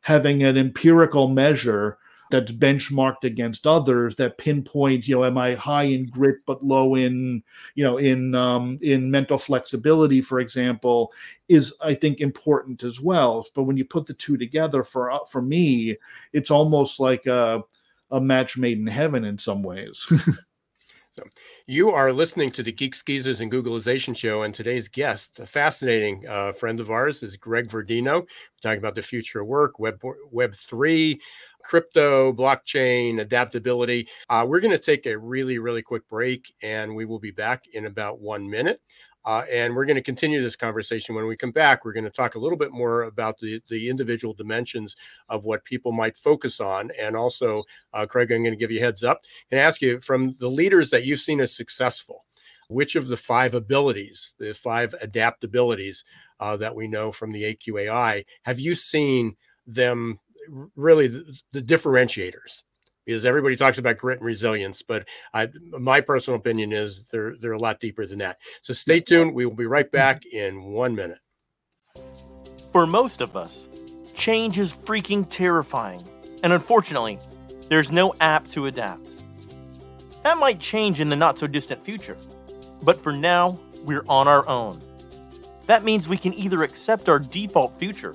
having 0.00 0.42
an 0.42 0.56
empirical 0.56 1.28
measure 1.28 1.98
that's 2.32 2.50
benchmarked 2.50 3.24
against 3.24 3.66
others 3.66 4.16
that 4.16 4.38
pinpoint 4.38 5.06
you 5.06 5.14
know 5.14 5.24
am 5.24 5.36
i 5.36 5.54
high 5.54 5.84
in 5.84 6.06
grit 6.06 6.38
but 6.46 6.64
low 6.64 6.94
in 6.94 7.42
you 7.74 7.84
know 7.84 7.98
in 7.98 8.34
um, 8.34 8.78
in 8.80 9.10
mental 9.10 9.36
flexibility 9.36 10.22
for 10.22 10.40
example 10.40 11.12
is 11.48 11.74
i 11.82 11.94
think 11.94 12.20
important 12.20 12.82
as 12.82 13.00
well 13.00 13.46
but 13.54 13.64
when 13.64 13.76
you 13.76 13.84
put 13.84 14.06
the 14.06 14.14
two 14.14 14.38
together 14.38 14.82
for 14.82 15.10
uh, 15.10 15.18
for 15.28 15.42
me 15.42 15.94
it's 16.32 16.50
almost 16.50 16.98
like 16.98 17.26
a, 17.26 17.62
a 18.10 18.20
match 18.20 18.56
made 18.56 18.78
in 18.78 18.86
heaven 18.86 19.24
in 19.24 19.38
some 19.38 19.62
ways 19.62 20.10
So 21.18 21.24
you 21.66 21.90
are 21.90 22.10
listening 22.10 22.50
to 22.52 22.62
the 22.62 22.72
Geeks 22.72 23.02
Geezers 23.02 23.42
and 23.42 23.52
Googlization 23.52 24.16
show, 24.16 24.44
and 24.44 24.54
today's 24.54 24.88
guest, 24.88 25.40
a 25.40 25.46
fascinating 25.46 26.26
uh, 26.26 26.52
friend 26.52 26.80
of 26.80 26.90
ours, 26.90 27.22
is 27.22 27.36
Greg 27.36 27.68
Verdino. 27.68 28.22
We're 28.22 28.26
talking 28.62 28.78
about 28.78 28.94
the 28.94 29.02
future 29.02 29.40
of 29.40 29.46
work, 29.46 29.78
Web 29.78 30.00
Web 30.30 30.54
three, 30.54 31.20
crypto, 31.62 32.32
blockchain, 32.32 33.20
adaptability. 33.20 34.08
Uh, 34.28 34.44
we're 34.48 34.60
going 34.60 34.76
to 34.76 34.78
take 34.78 35.06
a 35.06 35.18
really 35.18 35.58
really 35.58 35.82
quick 35.82 36.08
break, 36.08 36.54
and 36.62 36.94
we 36.94 37.04
will 37.04 37.20
be 37.20 37.30
back 37.30 37.64
in 37.72 37.86
about 37.86 38.20
one 38.20 38.48
minute. 38.48 38.80
Uh, 39.24 39.44
and 39.50 39.74
we're 39.74 39.84
going 39.84 39.96
to 39.96 40.02
continue 40.02 40.42
this 40.42 40.56
conversation 40.56 41.14
when 41.14 41.26
we 41.26 41.36
come 41.36 41.52
back. 41.52 41.84
We're 41.84 41.92
going 41.92 42.04
to 42.04 42.10
talk 42.10 42.34
a 42.34 42.38
little 42.38 42.58
bit 42.58 42.72
more 42.72 43.04
about 43.04 43.38
the, 43.38 43.62
the 43.68 43.88
individual 43.88 44.34
dimensions 44.34 44.96
of 45.28 45.44
what 45.44 45.64
people 45.64 45.92
might 45.92 46.16
focus 46.16 46.60
on. 46.60 46.90
And 46.98 47.16
also, 47.16 47.62
uh, 47.92 48.06
Craig, 48.06 48.32
I'm 48.32 48.42
going 48.42 48.52
to 48.52 48.58
give 48.58 48.72
you 48.72 48.80
heads 48.80 49.04
up 49.04 49.22
and 49.50 49.60
ask 49.60 49.80
you 49.80 50.00
from 50.00 50.34
the 50.40 50.48
leaders 50.48 50.90
that 50.90 51.04
you've 51.04 51.20
seen 51.20 51.40
as 51.40 51.54
successful, 51.54 52.24
which 52.68 52.96
of 52.96 53.06
the 53.06 53.16
five 53.16 53.54
abilities, 53.54 54.34
the 54.38 54.54
five 54.54 54.94
adaptabilities 55.02 56.02
uh, 56.40 56.56
that 56.56 56.74
we 56.74 56.88
know 56.88 57.12
from 57.12 57.30
the 57.30 57.54
AQAI, 57.54 58.24
have 58.42 58.58
you 58.58 58.74
seen 58.74 59.36
them 59.66 60.18
really 60.76 61.08
the, 61.08 61.24
the 61.52 61.62
differentiators? 61.62 62.62
because 63.04 63.24
everybody 63.24 63.56
talks 63.56 63.78
about 63.78 63.98
grit 63.98 64.18
and 64.18 64.26
resilience, 64.26 64.82
but 64.82 65.06
I, 65.34 65.48
my 65.72 66.00
personal 66.00 66.38
opinion 66.38 66.72
is 66.72 67.08
they're 67.08 67.34
they're 67.36 67.52
a 67.52 67.58
lot 67.58 67.80
deeper 67.80 68.06
than 68.06 68.18
that. 68.18 68.38
So 68.62 68.74
stay 68.74 69.00
tuned. 69.00 69.34
We 69.34 69.46
will 69.46 69.54
be 69.54 69.66
right 69.66 69.86
mm-hmm. 69.86 69.96
back 69.96 70.24
in 70.26 70.64
one 70.64 70.94
minute. 70.94 71.18
For 72.72 72.86
most 72.86 73.20
of 73.20 73.36
us, 73.36 73.68
change 74.14 74.58
is 74.58 74.72
freaking 74.72 75.28
terrifying, 75.28 76.02
and 76.42 76.52
unfortunately, 76.52 77.18
there's 77.68 77.92
no 77.92 78.14
app 78.20 78.48
to 78.48 78.66
adapt. 78.66 79.06
That 80.22 80.38
might 80.38 80.60
change 80.60 81.00
in 81.00 81.08
the 81.08 81.16
not 81.16 81.38
so 81.38 81.46
distant 81.46 81.84
future, 81.84 82.16
but 82.82 83.02
for 83.02 83.12
now, 83.12 83.58
we're 83.82 84.04
on 84.08 84.28
our 84.28 84.48
own. 84.48 84.80
That 85.66 85.84
means 85.84 86.08
we 86.08 86.16
can 86.16 86.32
either 86.34 86.62
accept 86.62 87.08
our 87.08 87.18
default 87.18 87.78
future 87.78 88.14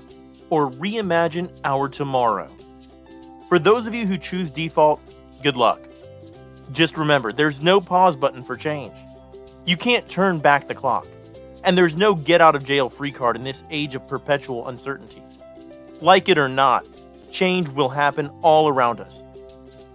or 0.50 0.70
reimagine 0.72 1.50
our 1.64 1.90
tomorrow. 1.90 2.50
For 3.50 3.60
those 3.60 3.88
of 3.88 3.94
you 3.94 4.06
who 4.06 4.18
choose 4.18 4.50
default, 4.50 5.00
good 5.42 5.56
luck. 5.56 5.82
Just 6.72 6.98
remember, 6.98 7.32
there's 7.32 7.62
no 7.62 7.80
pause 7.80 8.16
button 8.16 8.44
for 8.44 8.56
change. 8.56 8.94
You 9.66 9.78
can't 9.78 10.08
turn 10.10 10.40
back 10.40 10.68
the 10.68 10.76
clock. 10.76 11.08
And 11.64 11.78
there's 11.78 11.96
no 11.96 12.16
get 12.16 12.40
out 12.40 12.56
of 12.56 12.64
jail 12.64 12.90
free 12.90 13.12
card 13.12 13.36
in 13.36 13.44
this 13.44 13.64
age 13.70 13.96
of 13.96 14.08
perpetual 14.08 14.68
uncertainty. 14.68 15.22
Like 16.02 16.30
it 16.30 16.38
or 16.38 16.48
not, 16.48 16.86
change 17.32 17.68
will 17.70 17.90
happen 17.90 18.30
all 18.42 18.70
around 18.70 19.00
us. 19.00 19.24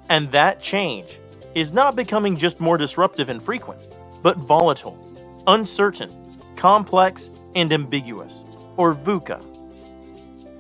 And 0.09 0.31
that 0.33 0.61
change 0.61 1.19
is 1.55 1.73
not 1.73 1.97
becoming 1.97 2.37
just 2.37 2.61
more 2.61 2.77
disruptive 2.77 3.29
and 3.29 3.43
frequent, 3.43 3.81
but 4.23 4.37
volatile, 4.37 4.99
uncertain, 5.47 6.11
complex, 6.57 7.31
and 7.55 7.73
ambiguous, 7.73 8.45
or 8.77 8.95
VUCA. 8.95 9.43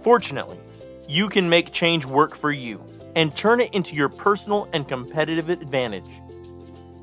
Fortunately, 0.02 0.58
you 1.08 1.28
can 1.28 1.48
make 1.48 1.72
change 1.72 2.04
work 2.04 2.34
for 2.34 2.50
you 2.50 2.84
and 3.14 3.34
turn 3.36 3.60
it 3.60 3.74
into 3.74 3.94
your 3.94 4.08
personal 4.08 4.68
and 4.72 4.88
competitive 4.88 5.48
advantage. 5.48 6.08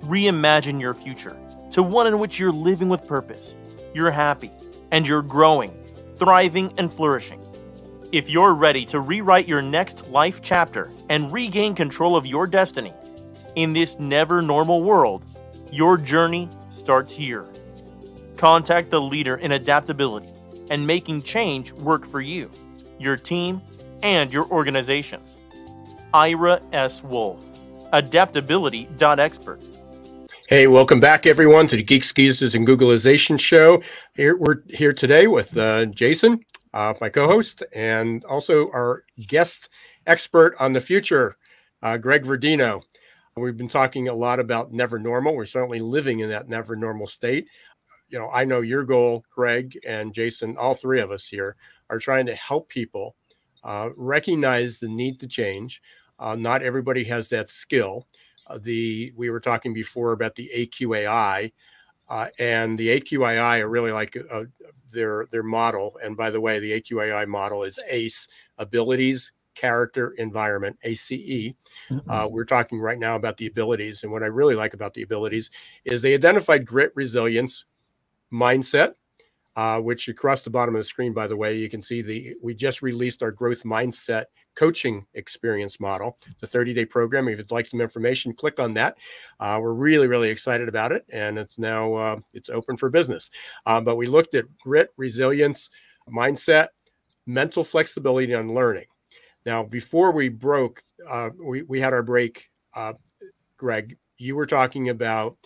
Reimagine 0.02 0.82
your 0.82 0.94
future 0.94 1.38
to 1.72 1.84
one 1.84 2.08
in 2.08 2.20
which 2.20 2.40
you're 2.40 2.52
living 2.52 2.90
with 2.90 3.08
purpose, 3.08 3.56
you're 3.94 4.12
happy, 4.12 4.52
and 4.92 5.08
you're 5.08 5.22
growing, 5.22 5.72
thriving, 6.18 6.74
and 6.78 6.94
flourishing. 6.94 7.42
If 8.12 8.30
you're 8.30 8.56
ready 8.56 8.86
to 8.86 9.00
rewrite 9.00 9.48
your 9.48 9.62
next 9.62 10.10
life 10.10 10.42
chapter 10.42 10.92
and 11.10 11.32
regain 11.32 11.76
control 11.76 12.16
of 12.16 12.26
your 12.26 12.48
destiny 12.48 12.94
in 13.56 13.74
this 13.74 14.00
never 14.00 14.42
normal 14.42 14.82
world, 14.82 15.24
your 15.72 15.98
journey 15.98 16.50
starts 16.72 17.14
here. 17.14 17.46
Contact 18.36 18.90
the 18.90 19.00
leader 19.00 19.36
in 19.36 19.52
adaptability 19.52 20.30
and 20.72 20.88
making 20.88 21.22
change 21.22 21.72
work 21.74 22.08
for 22.08 22.20
you, 22.20 22.50
your 23.00 23.16
team, 23.16 23.62
and 24.04 24.32
your 24.32 24.46
organization. 24.50 25.22
Ira 26.14 26.62
S. 26.74 27.04
Wolfe, 27.04 27.42
adaptability.expert. 27.94 29.62
Hey, 30.48 30.66
welcome 30.68 31.00
back, 31.00 31.26
everyone, 31.28 31.68
to 31.68 31.76
the 31.76 31.84
Geeks 31.84 32.12
Geezers 32.12 32.56
and 32.56 32.68
Googlization 32.68 33.40
show. 33.40 33.84
Here 34.16 34.36
we're 34.36 34.64
here 34.68 34.94
today 34.94 35.28
with 35.28 35.56
uh, 35.56 35.86
Jason, 35.86 36.40
uh, 36.74 36.96
my 37.00 37.10
co-host, 37.10 37.64
and 37.74 38.26
also 38.26 38.72
our 38.72 39.04
guest 39.28 39.70
expert 40.08 40.56
on 40.60 40.74
the 40.74 40.82
future, 40.82 41.38
uh, 41.84 41.98
Greg 41.98 42.24
Verdino. 42.24 42.82
We've 43.38 43.56
been 43.56 43.70
talking 43.70 44.08
a 44.08 44.14
lot 44.14 44.40
about 44.40 44.74
never 44.74 44.98
normal. 44.98 45.36
We're 45.36 45.46
certainly 45.46 45.80
living 45.80 46.20
in 46.20 46.30
that 46.30 46.50
never 46.50 46.76
normal 46.76 47.06
state. 47.06 47.48
You 48.10 48.18
know, 48.18 48.32
I 48.34 48.44
know 48.44 48.62
your 48.62 48.84
goal, 48.84 49.24
Greg 49.34 49.78
and 49.86 50.14
Jason, 50.14 50.58
all 50.58 50.74
three 50.74 51.00
of 51.00 51.12
us 51.12 51.28
here 51.28 51.56
are 51.90 52.00
trying 52.00 52.26
to 52.26 52.36
help 52.36 52.70
people 52.70 53.16
uh, 53.64 53.90
recognize 53.98 54.80
the 54.80 54.88
need 54.88 55.20
to 55.20 55.28
change. 55.28 55.82
Uh, 56.20 56.36
not 56.36 56.62
everybody 56.62 57.04
has 57.06 57.30
that 57.30 57.50
skill. 57.50 58.08
Uh, 58.48 58.60
the 58.62 59.14
we 59.16 59.30
were 59.30 59.40
talking 59.40 59.74
before 59.74 60.12
about 60.12 60.36
the 60.36 60.50
AQAI, 60.56 61.52
uh, 62.10 62.28
and 62.40 62.78
the 62.78 63.00
AQAI 63.00 63.62
are 63.62 63.70
really 63.70 63.92
like 63.92 64.18
uh, 64.32 64.44
their 64.92 65.28
their 65.32 65.44
model. 65.44 65.98
And 66.04 66.18
by 66.18 66.30
the 66.30 66.42
way, 66.42 66.60
the 66.60 66.82
AQAI 66.82 67.28
model 67.28 67.64
is 67.64 67.80
ACE: 67.90 68.28
abilities, 68.58 69.32
character, 69.56 70.12
environment. 70.12 70.78
ACE. 70.84 71.10
Mm-hmm. 71.12 72.10
Uh, 72.10 72.28
we're 72.28 72.46
talking 72.46 72.80
right 72.80 73.00
now 73.00 73.16
about 73.16 73.38
the 73.38 73.48
abilities, 73.48 74.04
and 74.04 74.12
what 74.12 74.24
I 74.24 74.28
really 74.28 74.56
like 74.56 74.74
about 74.74 74.94
the 74.94 75.04
abilities 75.04 75.52
is 75.86 76.02
they 76.02 76.14
identified 76.14 76.66
grit, 76.66 76.92
resilience, 76.96 77.66
mindset, 78.34 78.94
uh, 79.56 79.80
which 79.82 80.08
across 80.08 80.44
the 80.44 80.50
bottom 80.50 80.76
of 80.76 80.80
the 80.80 80.86
screen, 80.86 81.14
by 81.14 81.28
the 81.28 81.36
way, 81.36 81.58
you 81.58 81.70
can 81.70 81.82
see 81.82 82.02
the 82.02 82.36
we 82.42 82.54
just 82.54 82.82
released 82.82 83.24
our 83.24 83.32
growth 83.32 83.64
mindset 83.64 84.26
coaching 84.56 85.06
experience 85.14 85.80
model, 85.80 86.18
the 86.40 86.48
30 86.48 86.74
day 86.74 86.86
program. 86.86 87.28
If 87.28 87.38
you'd 87.38 87.52
like 87.52 87.66
some 87.66 87.82
information, 87.82 88.34
click 88.34 88.60
on 88.60 88.74
that. 88.76 88.96
Uh, 89.40 89.60
we're 89.62 89.74
really, 89.74 90.08
really 90.08 90.30
excited 90.30 90.68
about 90.68 90.92
it, 90.92 91.06
and 91.10 91.38
it's 91.40 91.58
now 91.58 91.94
uh, 91.94 92.20
it's 92.34 92.50
open 92.50 92.78
for 92.78 92.90
business. 92.90 93.32
Uh, 93.66 93.82
but 93.82 93.96
we 93.96 94.08
looked 94.08 94.36
at 94.36 94.46
grit, 94.58 94.90
resilience, 94.98 95.70
mindset, 96.10 96.68
mental 97.26 97.64
flexibility, 97.64 98.34
and 98.34 98.54
learning. 98.54 98.86
Now, 99.46 99.64
before 99.64 100.12
we 100.12 100.30
broke, 100.30 100.84
uh, 101.08 101.30
we 101.42 101.64
we 101.64 101.80
had 101.80 101.94
our 101.94 102.04
break. 102.04 102.50
Uh, 102.76 102.94
Greg, 103.58 103.98
you 104.18 104.36
were 104.36 104.46
talking 104.46 104.90
about 104.90 105.38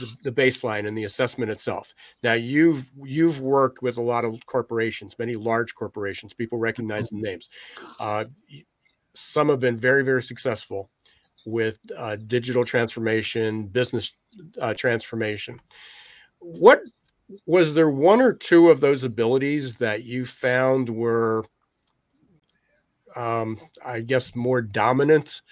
the, 0.00 0.30
the, 0.30 0.32
baseline 0.32 0.86
and 0.86 0.96
the 0.96 1.04
assessment 1.04 1.50
itself. 1.50 1.94
Now 2.22 2.34
you've 2.34 2.90
you've 3.04 3.40
worked 3.40 3.82
with 3.82 3.96
a 3.96 4.02
lot 4.02 4.24
of 4.24 4.44
corporations, 4.46 5.18
many 5.18 5.36
large 5.36 5.74
corporations. 5.74 6.32
People 6.32 6.58
recognize 6.58 7.10
the 7.10 7.16
names. 7.16 7.48
Uh, 7.98 8.26
some 9.14 9.48
have 9.48 9.60
been 9.60 9.76
very 9.76 10.04
very 10.04 10.22
successful 10.22 10.90
with 11.44 11.78
uh, 11.96 12.16
digital 12.26 12.64
transformation, 12.64 13.66
business 13.66 14.12
uh, 14.60 14.74
transformation. 14.74 15.60
What 16.38 16.82
was 17.46 17.74
there 17.74 17.90
one 17.90 18.20
or 18.20 18.32
two 18.32 18.70
of 18.70 18.80
those 18.80 19.04
abilities 19.04 19.76
that 19.76 20.04
you 20.04 20.24
found 20.24 20.88
were 20.88 21.44
um, 23.16 23.60
I 23.84 24.00
guess, 24.00 24.34
more 24.34 24.62
dominant 24.62 25.42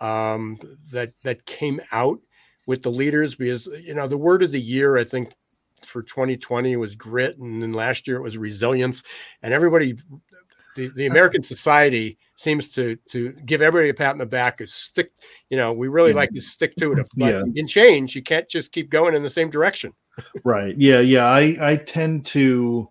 um, 0.00 0.58
that 0.92 1.10
that 1.22 1.44
came 1.46 1.80
out 1.92 2.20
with 2.66 2.82
the 2.82 2.90
leaders 2.90 3.34
because 3.34 3.66
you 3.82 3.94
know 3.94 4.06
the 4.06 4.16
word 4.16 4.42
of 4.42 4.50
the 4.50 4.60
year 4.60 4.96
I 4.96 5.04
think 5.04 5.32
for 5.84 6.02
2020 6.02 6.76
was 6.76 6.94
grit, 6.94 7.38
and 7.38 7.62
then 7.62 7.72
last 7.72 8.06
year 8.06 8.16
it 8.16 8.22
was 8.22 8.38
resilience, 8.38 9.02
and 9.42 9.54
everybody, 9.54 9.96
the, 10.76 10.90
the 10.94 11.06
American 11.06 11.42
society 11.42 12.18
seems 12.36 12.70
to 12.70 12.96
to 13.10 13.32
give 13.44 13.62
everybody 13.62 13.90
a 13.90 13.94
pat 13.94 14.12
on 14.12 14.18
the 14.18 14.26
back. 14.26 14.60
Is 14.60 14.72
stick, 14.72 15.12
you 15.48 15.56
know, 15.56 15.72
we 15.72 15.88
really 15.88 16.12
like 16.12 16.30
to 16.30 16.40
stick 16.40 16.74
to 16.76 16.92
it. 16.92 16.98
Mm-hmm. 16.98 17.20
But 17.20 17.34
yeah. 17.34 17.42
in 17.54 17.66
change, 17.66 18.14
you 18.14 18.22
can't 18.22 18.48
just 18.48 18.72
keep 18.72 18.90
going 18.90 19.14
in 19.14 19.22
the 19.22 19.30
same 19.30 19.50
direction. 19.50 19.92
right. 20.44 20.74
Yeah. 20.76 21.00
Yeah. 21.00 21.24
I 21.24 21.56
I 21.60 21.76
tend 21.76 22.26
to 22.26 22.88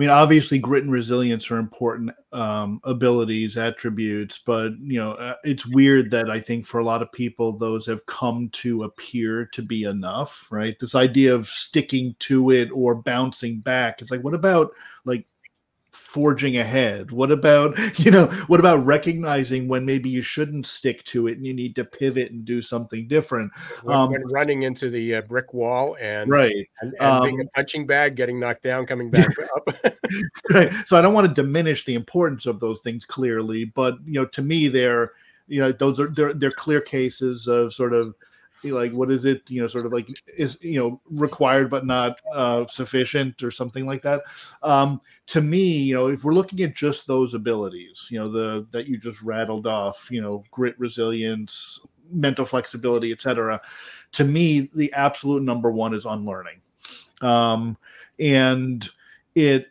mean, 0.00 0.08
obviously, 0.08 0.58
grit 0.58 0.82
and 0.82 0.92
resilience 0.92 1.50
are 1.50 1.58
important 1.58 2.10
um, 2.32 2.80
abilities, 2.84 3.58
attributes, 3.58 4.38
but 4.38 4.72
you 4.80 4.98
know, 4.98 5.12
uh, 5.12 5.34
it's 5.44 5.66
weird 5.66 6.10
that 6.12 6.30
I 6.30 6.40
think 6.40 6.64
for 6.64 6.80
a 6.80 6.84
lot 6.84 7.02
of 7.02 7.12
people, 7.12 7.52
those 7.52 7.86
have 7.86 8.06
come 8.06 8.48
to 8.54 8.84
appear 8.84 9.44
to 9.52 9.60
be 9.60 9.84
enough, 9.84 10.46
right? 10.50 10.78
This 10.78 10.94
idea 10.94 11.34
of 11.34 11.48
sticking 11.48 12.14
to 12.20 12.50
it 12.50 12.70
or 12.72 12.94
bouncing 12.94 13.60
back. 13.60 14.00
It's 14.00 14.10
like, 14.10 14.24
what 14.24 14.32
about 14.32 14.70
like 15.04 15.26
forging 15.92 16.56
ahead? 16.56 17.10
What 17.10 17.30
about, 17.30 17.78
you 17.98 18.10
know, 18.10 18.26
what 18.46 18.60
about 18.60 18.84
recognizing 18.84 19.68
when 19.68 19.84
maybe 19.84 20.08
you 20.08 20.22
shouldn't 20.22 20.66
stick 20.66 21.04
to 21.04 21.26
it 21.26 21.36
and 21.36 21.46
you 21.46 21.54
need 21.54 21.74
to 21.76 21.84
pivot 21.84 22.32
and 22.32 22.44
do 22.44 22.62
something 22.62 23.08
different? 23.08 23.52
When, 23.82 23.96
um, 23.96 24.10
when 24.10 24.22
running 24.28 24.62
into 24.62 24.90
the 24.90 25.16
uh, 25.16 25.22
brick 25.22 25.54
wall 25.54 25.96
and 26.00 26.30
right, 26.30 26.68
and, 26.80 26.92
and 27.00 27.02
um, 27.02 27.22
being 27.24 27.40
a 27.40 27.44
punching 27.56 27.86
bag, 27.86 28.16
getting 28.16 28.40
knocked 28.40 28.62
down, 28.62 28.86
coming 28.86 29.10
back 29.10 29.30
up. 29.56 29.68
right. 30.50 30.72
So 30.86 30.96
I 30.96 31.02
don't 31.02 31.14
want 31.14 31.28
to 31.28 31.34
diminish 31.34 31.84
the 31.84 31.94
importance 31.94 32.46
of 32.46 32.60
those 32.60 32.80
things 32.80 33.04
clearly, 33.04 33.64
but 33.64 33.96
you 34.04 34.14
know, 34.14 34.26
to 34.26 34.42
me, 34.42 34.68
they're 34.68 35.12
you 35.46 35.60
know 35.60 35.72
those 35.72 35.98
are 35.98 36.08
they're 36.08 36.32
they're 36.32 36.50
clear 36.50 36.80
cases 36.80 37.46
of 37.46 37.74
sort 37.74 37.92
of 37.92 38.14
like 38.64 38.92
what 38.92 39.10
is 39.10 39.24
it 39.24 39.50
you 39.50 39.60
know 39.60 39.68
sort 39.68 39.86
of 39.86 39.92
like 39.92 40.08
is 40.26 40.58
you 40.60 40.78
know 40.78 41.00
required 41.10 41.70
but 41.70 41.86
not 41.86 42.20
uh, 42.34 42.66
sufficient 42.66 43.42
or 43.42 43.50
something 43.50 43.86
like 43.86 44.02
that? 44.02 44.22
Um, 44.62 45.00
to 45.26 45.40
me 45.40 45.82
you 45.82 45.94
know 45.94 46.08
if 46.08 46.24
we're 46.24 46.34
looking 46.34 46.60
at 46.62 46.74
just 46.74 47.06
those 47.06 47.34
abilities 47.34 48.08
you 48.10 48.18
know 48.18 48.30
the 48.30 48.66
that 48.70 48.86
you 48.86 48.98
just 48.98 49.22
rattled 49.22 49.66
off 49.66 50.08
you 50.10 50.20
know 50.20 50.44
grit 50.50 50.78
resilience 50.78 51.80
mental 52.12 52.44
flexibility 52.44 53.12
etc 53.12 53.60
to 54.12 54.24
me 54.24 54.68
the 54.74 54.92
absolute 54.92 55.42
number 55.42 55.70
one 55.70 55.94
is 55.94 56.04
unlearning. 56.04 56.60
Um, 57.20 57.76
and 58.18 58.88
it 59.34 59.68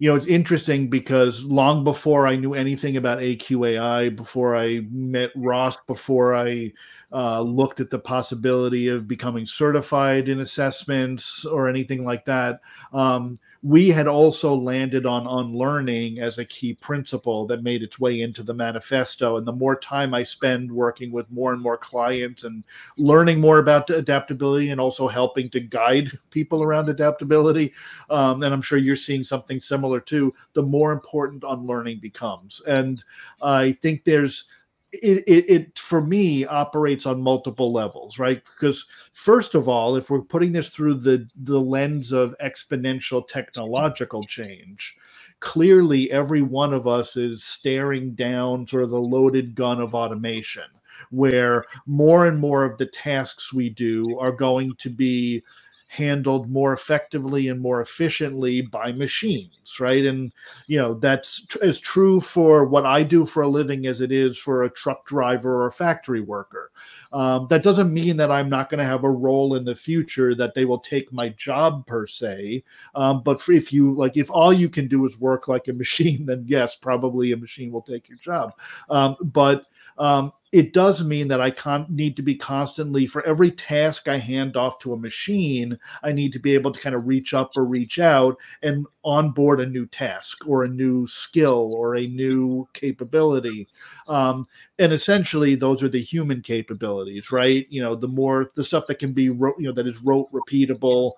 you 0.00 0.08
know, 0.08 0.14
it's 0.14 0.26
interesting 0.26 0.88
because 0.88 1.42
long 1.44 1.82
before 1.82 2.28
I 2.28 2.36
knew 2.36 2.54
anything 2.54 2.96
about 2.96 3.18
AQAI, 3.18 4.14
before 4.14 4.54
I 4.54 4.82
met 4.90 5.30
Ross, 5.34 5.76
before 5.88 6.36
I 6.36 6.72
uh, 7.12 7.40
looked 7.40 7.80
at 7.80 7.90
the 7.90 7.98
possibility 7.98 8.88
of 8.88 9.08
becoming 9.08 9.46
certified 9.46 10.28
in 10.28 10.40
assessments 10.40 11.46
or 11.46 11.68
anything 11.68 12.04
like 12.04 12.24
that, 12.26 12.60
um, 12.92 13.38
we 13.62 13.88
had 13.88 14.06
also 14.06 14.54
landed 14.54 15.04
on 15.04 15.26
unlearning 15.26 16.20
as 16.20 16.38
a 16.38 16.44
key 16.44 16.74
principle 16.74 17.46
that 17.46 17.62
made 17.62 17.82
its 17.82 17.98
way 17.98 18.20
into 18.20 18.42
the 18.42 18.54
manifesto. 18.54 19.36
And 19.36 19.46
the 19.46 19.52
more 19.52 19.78
time 19.78 20.14
I 20.14 20.22
spend 20.22 20.70
working 20.70 21.10
with 21.10 21.30
more 21.30 21.52
and 21.52 21.62
more 21.62 21.78
clients 21.78 22.44
and 22.44 22.62
learning 22.98 23.40
more 23.40 23.58
about 23.58 23.90
adaptability 23.90 24.70
and 24.70 24.80
also 24.80 25.08
helping 25.08 25.50
to 25.50 25.60
guide 25.60 26.16
people 26.30 26.62
around 26.62 26.88
adaptability, 26.88 27.72
um, 28.10 28.42
and 28.42 28.54
I'm 28.54 28.62
sure 28.62 28.78
you're 28.78 28.96
seeing 28.96 29.24
something 29.24 29.58
similar 29.58 29.98
too, 29.98 30.34
the 30.52 30.62
more 30.62 30.92
important 30.92 31.42
unlearning 31.46 31.98
becomes. 32.00 32.60
And 32.66 33.02
I 33.42 33.72
think 33.72 34.04
there's 34.04 34.44
it, 34.92 35.22
it, 35.26 35.50
it, 35.50 35.78
for 35.78 36.00
me 36.00 36.46
operates 36.46 37.04
on 37.06 37.20
multiple 37.22 37.72
levels 37.72 38.18
right? 38.18 38.42
Because 38.44 38.86
first 39.12 39.54
of 39.54 39.68
all 39.68 39.96
if 39.96 40.10
we're 40.10 40.22
putting 40.22 40.52
this 40.52 40.70
through 40.70 40.94
the 40.94 41.28
the 41.36 41.60
lens 41.60 42.12
of 42.12 42.34
exponential 42.42 43.26
technological 43.26 44.22
change 44.24 44.96
clearly 45.40 46.10
every 46.10 46.42
one 46.42 46.72
of 46.72 46.86
us 46.86 47.16
is 47.16 47.44
staring 47.44 48.14
down 48.14 48.66
sort 48.66 48.82
of 48.82 48.90
the 48.90 49.00
loaded 49.00 49.54
gun 49.54 49.80
of 49.80 49.94
automation 49.94 50.64
where 51.10 51.64
more 51.86 52.26
and 52.26 52.38
more 52.38 52.64
of 52.64 52.76
the 52.78 52.86
tasks 52.86 53.52
we 53.52 53.68
do 53.70 54.18
are 54.18 54.32
going 54.32 54.74
to 54.76 54.90
be 54.90 55.42
handled 55.88 56.50
more 56.50 56.72
effectively 56.72 57.48
and 57.48 57.60
more 57.60 57.80
efficiently 57.80 58.60
by 58.60 58.92
machines 58.92 59.58
right? 59.80 60.04
And 60.06 60.32
you 60.66 60.78
know 60.78 60.94
that's 60.94 61.44
tr- 61.46 61.62
as 61.62 61.80
true 61.80 62.20
for 62.20 62.64
what 62.64 62.86
i 62.86 63.02
do 63.02 63.26
for 63.26 63.42
a 63.42 63.48
living 63.48 63.86
as 63.86 64.00
it 64.00 64.10
is 64.10 64.38
for 64.38 64.64
a 64.64 64.70
truck 64.70 65.06
driver 65.06 65.62
or 65.62 65.66
a 65.66 65.72
factory 65.72 66.20
worker. 66.20 66.70
Um, 67.12 67.46
that 67.50 67.62
doesn't 67.62 67.92
mean 67.92 68.16
that 68.16 68.30
i'm 68.30 68.48
not 68.48 68.70
going 68.70 68.78
to 68.78 68.84
have 68.84 69.04
a 69.04 69.10
role 69.10 69.54
in 69.54 69.64
the 69.64 69.76
future 69.76 70.34
that 70.34 70.54
they 70.54 70.64
will 70.64 70.78
take 70.78 71.12
my 71.12 71.30
job 71.30 71.86
per 71.86 72.06
se. 72.06 72.64
Um, 72.94 73.22
but 73.22 73.46
if 73.48 73.72
you 73.72 73.94
like 73.94 74.16
if 74.16 74.30
all 74.30 74.52
you 74.52 74.68
can 74.68 74.88
do 74.88 75.04
is 75.06 75.18
work 75.18 75.48
like 75.48 75.68
a 75.68 75.72
machine 75.84 76.26
then 76.26 76.44
yes 76.46 76.76
probably 76.76 77.32
a 77.32 77.36
machine 77.36 77.70
will 77.70 77.82
take 77.82 78.08
your 78.08 78.18
job. 78.18 78.54
Um, 78.88 79.16
but 79.20 79.64
um, 79.98 80.32
it 80.52 80.72
does 80.72 81.04
mean 81.04 81.28
that 81.28 81.40
I 81.40 81.50
can't 81.50 81.90
need 81.90 82.16
to 82.16 82.22
be 82.22 82.34
constantly 82.34 83.06
for 83.06 83.22
every 83.26 83.50
task 83.50 84.08
I 84.08 84.16
hand 84.16 84.56
off 84.56 84.78
to 84.80 84.94
a 84.94 84.98
machine, 84.98 85.78
I 86.02 86.12
need 86.12 86.32
to 86.32 86.38
be 86.38 86.54
able 86.54 86.72
to 86.72 86.80
kind 86.80 86.94
of 86.94 87.06
reach 87.06 87.34
up 87.34 87.50
or 87.56 87.64
reach 87.64 87.98
out 87.98 88.36
and 88.62 88.86
onboard 89.04 89.60
a 89.60 89.66
new 89.66 89.86
task 89.86 90.46
or 90.46 90.64
a 90.64 90.68
new 90.68 91.06
skill 91.06 91.74
or 91.74 91.96
a 91.96 92.06
new 92.06 92.66
capability. 92.72 93.68
Um, 94.08 94.46
and 94.78 94.92
essentially, 94.92 95.54
those 95.54 95.82
are 95.82 95.88
the 95.88 96.00
human 96.00 96.40
capabilities, 96.40 97.30
right? 97.30 97.66
You 97.68 97.82
know, 97.82 97.94
the 97.94 98.08
more 98.08 98.50
the 98.54 98.64
stuff 98.64 98.86
that 98.86 98.98
can 98.98 99.12
be, 99.12 99.24
you 99.24 99.54
know, 99.58 99.72
that 99.72 99.86
is 99.86 100.02
rote 100.02 100.32
repeatable, 100.32 101.12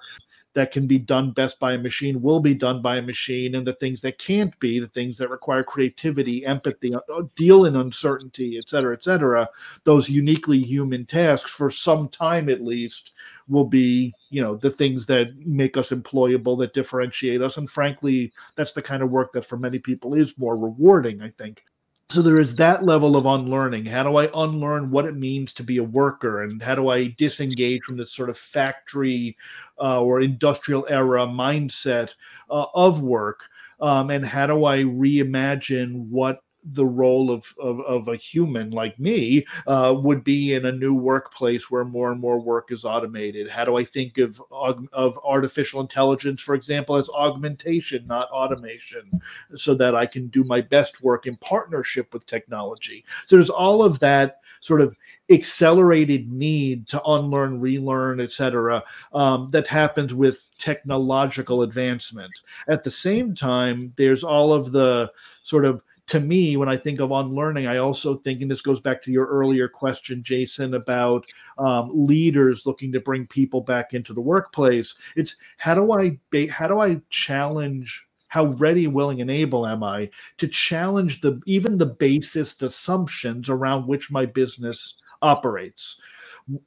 that 0.54 0.72
can 0.72 0.86
be 0.86 0.98
done 0.98 1.30
best 1.30 1.58
by 1.60 1.74
a 1.74 1.78
machine 1.78 2.20
will 2.20 2.40
be 2.40 2.54
done 2.54 2.82
by 2.82 2.96
a 2.96 3.02
machine 3.02 3.54
and 3.54 3.66
the 3.66 3.72
things 3.74 4.00
that 4.00 4.18
can't 4.18 4.58
be 4.58 4.78
the 4.78 4.88
things 4.88 5.18
that 5.18 5.30
require 5.30 5.62
creativity 5.62 6.44
empathy 6.44 6.94
uh, 6.94 7.00
uh, 7.14 7.22
deal 7.36 7.64
in 7.64 7.76
uncertainty 7.76 8.58
et 8.58 8.68
cetera 8.68 8.92
et 8.94 9.02
cetera 9.02 9.48
those 9.84 10.08
uniquely 10.08 10.58
human 10.58 11.06
tasks 11.06 11.50
for 11.50 11.70
some 11.70 12.08
time 12.08 12.48
at 12.48 12.62
least 12.62 13.12
will 13.48 13.64
be 13.64 14.12
you 14.30 14.42
know 14.42 14.56
the 14.56 14.70
things 14.70 15.06
that 15.06 15.34
make 15.46 15.76
us 15.76 15.90
employable 15.90 16.58
that 16.58 16.74
differentiate 16.74 17.42
us 17.42 17.56
and 17.56 17.70
frankly 17.70 18.32
that's 18.56 18.72
the 18.72 18.82
kind 18.82 19.02
of 19.02 19.10
work 19.10 19.32
that 19.32 19.44
for 19.44 19.56
many 19.56 19.78
people 19.78 20.14
is 20.14 20.38
more 20.38 20.56
rewarding 20.56 21.22
i 21.22 21.30
think 21.30 21.64
so 22.10 22.22
there 22.22 22.40
is 22.40 22.56
that 22.56 22.84
level 22.84 23.16
of 23.16 23.24
unlearning. 23.24 23.86
How 23.86 24.02
do 24.02 24.16
i 24.16 24.28
unlearn 24.34 24.90
what 24.90 25.04
it 25.04 25.14
means 25.14 25.52
to 25.54 25.62
be 25.62 25.76
a 25.78 25.84
worker? 25.84 26.42
And 26.42 26.60
how 26.60 26.74
do 26.74 26.88
i 26.88 27.06
disengage 27.16 27.84
from 27.84 27.96
this 27.96 28.12
sort 28.12 28.30
of 28.30 28.36
factory 28.36 29.36
uh, 29.80 30.02
or 30.02 30.20
industrial 30.20 30.86
era 30.88 31.26
mindset 31.26 32.14
uh, 32.50 32.66
of 32.74 33.00
work? 33.00 33.44
Um, 33.80 34.10
and 34.10 34.26
how 34.26 34.46
do 34.48 34.64
i 34.64 34.82
reimagine 34.82 36.08
what 36.08 36.42
the 36.64 36.84
role 36.84 37.30
of, 37.30 37.54
of, 37.58 37.80
of 37.80 38.08
a 38.08 38.16
human 38.16 38.70
like 38.70 38.98
me 38.98 39.46
uh, 39.66 39.94
would 39.96 40.22
be 40.22 40.54
in 40.54 40.66
a 40.66 40.72
new 40.72 40.94
workplace 40.94 41.70
where 41.70 41.84
more 41.84 42.12
and 42.12 42.20
more 42.20 42.38
work 42.38 42.70
is 42.70 42.84
automated. 42.84 43.48
How 43.48 43.64
do 43.64 43.76
I 43.76 43.84
think 43.84 44.18
of 44.18 44.40
of 44.50 45.18
artificial 45.24 45.80
intelligence, 45.80 46.40
for 46.40 46.54
example, 46.54 46.96
as 46.96 47.08
augmentation, 47.10 48.06
not 48.06 48.30
automation, 48.30 49.20
so 49.56 49.74
that 49.74 49.94
I 49.94 50.06
can 50.06 50.28
do 50.28 50.44
my 50.44 50.60
best 50.60 51.02
work 51.02 51.26
in 51.26 51.36
partnership 51.36 52.12
with 52.12 52.26
technology? 52.26 53.04
So 53.26 53.36
there's 53.36 53.50
all 53.50 53.82
of 53.82 53.98
that 54.00 54.40
sort 54.60 54.82
of 54.82 54.94
accelerated 55.30 56.30
need 56.30 56.86
to 56.88 57.02
unlearn, 57.04 57.60
relearn, 57.60 58.20
etc., 58.20 58.84
um, 59.12 59.48
that 59.50 59.66
happens 59.66 60.12
with 60.12 60.50
technological 60.58 61.62
advancement. 61.62 62.32
At 62.68 62.84
the 62.84 62.90
same 62.90 63.34
time, 63.34 63.92
there's 63.96 64.22
all 64.22 64.52
of 64.52 64.72
the 64.72 65.10
sort 65.42 65.64
of 65.64 65.82
to 66.10 66.18
me, 66.18 66.56
when 66.56 66.68
I 66.68 66.76
think 66.76 66.98
of 66.98 67.12
unlearning, 67.12 67.68
I 67.68 67.76
also 67.76 68.16
think, 68.16 68.42
and 68.42 68.50
this 68.50 68.62
goes 68.62 68.80
back 68.80 69.00
to 69.02 69.12
your 69.12 69.26
earlier 69.26 69.68
question, 69.68 70.24
Jason, 70.24 70.74
about 70.74 71.24
um, 71.56 71.88
leaders 71.94 72.66
looking 72.66 72.90
to 72.90 73.00
bring 73.00 73.28
people 73.28 73.60
back 73.60 73.94
into 73.94 74.12
the 74.12 74.20
workplace. 74.20 74.96
It's 75.14 75.36
how 75.58 75.76
do 75.76 75.92
I 75.92 76.18
how 76.48 76.66
do 76.66 76.80
I 76.80 77.00
challenge 77.10 78.08
how 78.26 78.46
ready, 78.46 78.88
willing, 78.88 79.20
and 79.20 79.30
able 79.30 79.68
am 79.68 79.84
I 79.84 80.10
to 80.38 80.48
challenge 80.48 81.20
the 81.20 81.40
even 81.46 81.78
the 81.78 81.86
basest 81.86 82.64
assumptions 82.64 83.48
around 83.48 83.86
which 83.86 84.10
my 84.10 84.26
business 84.26 84.96
operates? 85.22 86.00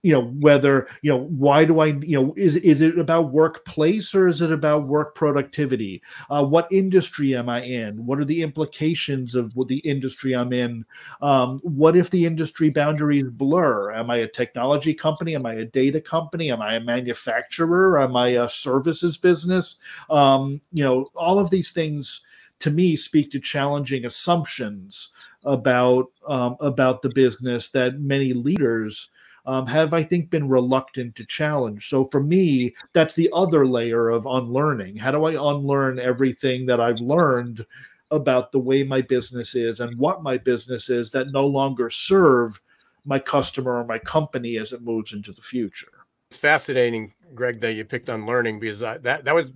You 0.01 0.13
know 0.13 0.23
whether 0.39 0.88
you 1.01 1.11
know 1.11 1.23
why 1.25 1.65
do 1.65 1.79
i 1.79 1.88
you 1.88 2.19
know 2.19 2.34
is 2.38 2.55
is 2.57 2.81
it 2.81 2.97
about 2.97 3.31
workplace 3.31 4.13
or 4.15 4.27
is 4.27 4.41
it 4.41 4.51
about 4.51 4.88
work 4.88 5.15
productivity? 5.15 6.01
Uh, 6.29 6.43
what 6.43 6.71
industry 6.71 7.36
am 7.36 7.49
i 7.49 7.61
in? 7.61 8.05
What 8.05 8.19
are 8.19 8.25
the 8.25 8.41
implications 8.41 9.36
of 9.36 9.55
what 9.55 9.67
the 9.67 9.79
industry 9.79 10.34
i'm 10.34 10.53
in? 10.53 10.86
Um, 11.21 11.59
what 11.63 11.95
if 11.97 12.09
the 12.09 12.25
industry 12.25 12.69
boundaries 12.69 13.29
blur? 13.29 13.91
Am 13.93 14.09
i 14.09 14.17
a 14.17 14.27
technology 14.27 14.93
company? 14.93 15.36
Am 15.36 15.45
i 15.45 15.53
a 15.53 15.65
data 15.65 16.01
company? 16.01 16.51
Am 16.51 16.61
i 16.61 16.75
a 16.75 16.79
manufacturer? 16.79 17.99
Am 18.01 18.15
i 18.15 18.29
a 18.29 18.49
services 18.49 19.17
business? 19.17 19.75
Um, 20.09 20.61
you 20.71 20.84
know 20.84 21.11
all 21.15 21.39
of 21.39 21.49
these 21.49 21.71
things 21.71 22.21
to 22.59 22.71
me 22.71 22.95
speak 22.95 23.31
to 23.31 23.39
challenging 23.39 24.05
assumptions 24.05 25.09
about 25.45 26.07
um, 26.27 26.55
about 26.59 27.01
the 27.01 27.09
business 27.09 27.69
that 27.69 27.99
many 27.99 28.34
leaders 28.34 29.09
um, 29.45 29.65
have, 29.67 29.93
I 29.93 30.03
think, 30.03 30.29
been 30.29 30.47
reluctant 30.47 31.15
to 31.15 31.25
challenge. 31.25 31.89
So 31.89 32.05
for 32.05 32.23
me, 32.23 32.73
that's 32.93 33.13
the 33.13 33.29
other 33.33 33.67
layer 33.67 34.09
of 34.09 34.25
unlearning. 34.25 34.95
How 34.95 35.11
do 35.11 35.25
I 35.25 35.31
unlearn 35.31 35.99
everything 35.99 36.65
that 36.67 36.79
I've 36.79 36.99
learned 36.99 37.65
about 38.11 38.51
the 38.51 38.59
way 38.59 38.83
my 38.83 39.01
business 39.01 39.55
is 39.55 39.79
and 39.79 39.97
what 39.97 40.23
my 40.23 40.37
business 40.37 40.89
is 40.89 41.11
that 41.11 41.31
no 41.31 41.45
longer 41.45 41.89
serve 41.89 42.61
my 43.05 43.19
customer 43.19 43.79
or 43.79 43.85
my 43.85 43.99
company 43.99 44.57
as 44.57 44.71
it 44.71 44.81
moves 44.81 45.13
into 45.13 45.33
the 45.33 45.41
future? 45.41 45.91
It's 46.29 46.37
fascinating, 46.37 47.13
Greg, 47.35 47.59
that 47.61 47.73
you 47.73 47.85
picked 47.85 48.09
on 48.09 48.25
learning 48.25 48.59
because 48.59 48.81
I, 48.81 48.97
that 48.99 49.25
that 49.25 49.35
was 49.35 49.51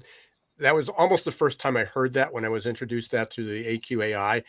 that 0.59 0.75
was 0.75 0.89
almost 0.89 1.25
the 1.25 1.31
first 1.31 1.59
time 1.59 1.77
I 1.77 1.83
heard 1.83 2.13
that 2.13 2.33
when 2.33 2.45
I 2.45 2.49
was 2.49 2.65
introduced 2.65 3.11
that 3.11 3.29
to 3.31 3.43
the 3.45 3.77
AQAI. 3.77 4.43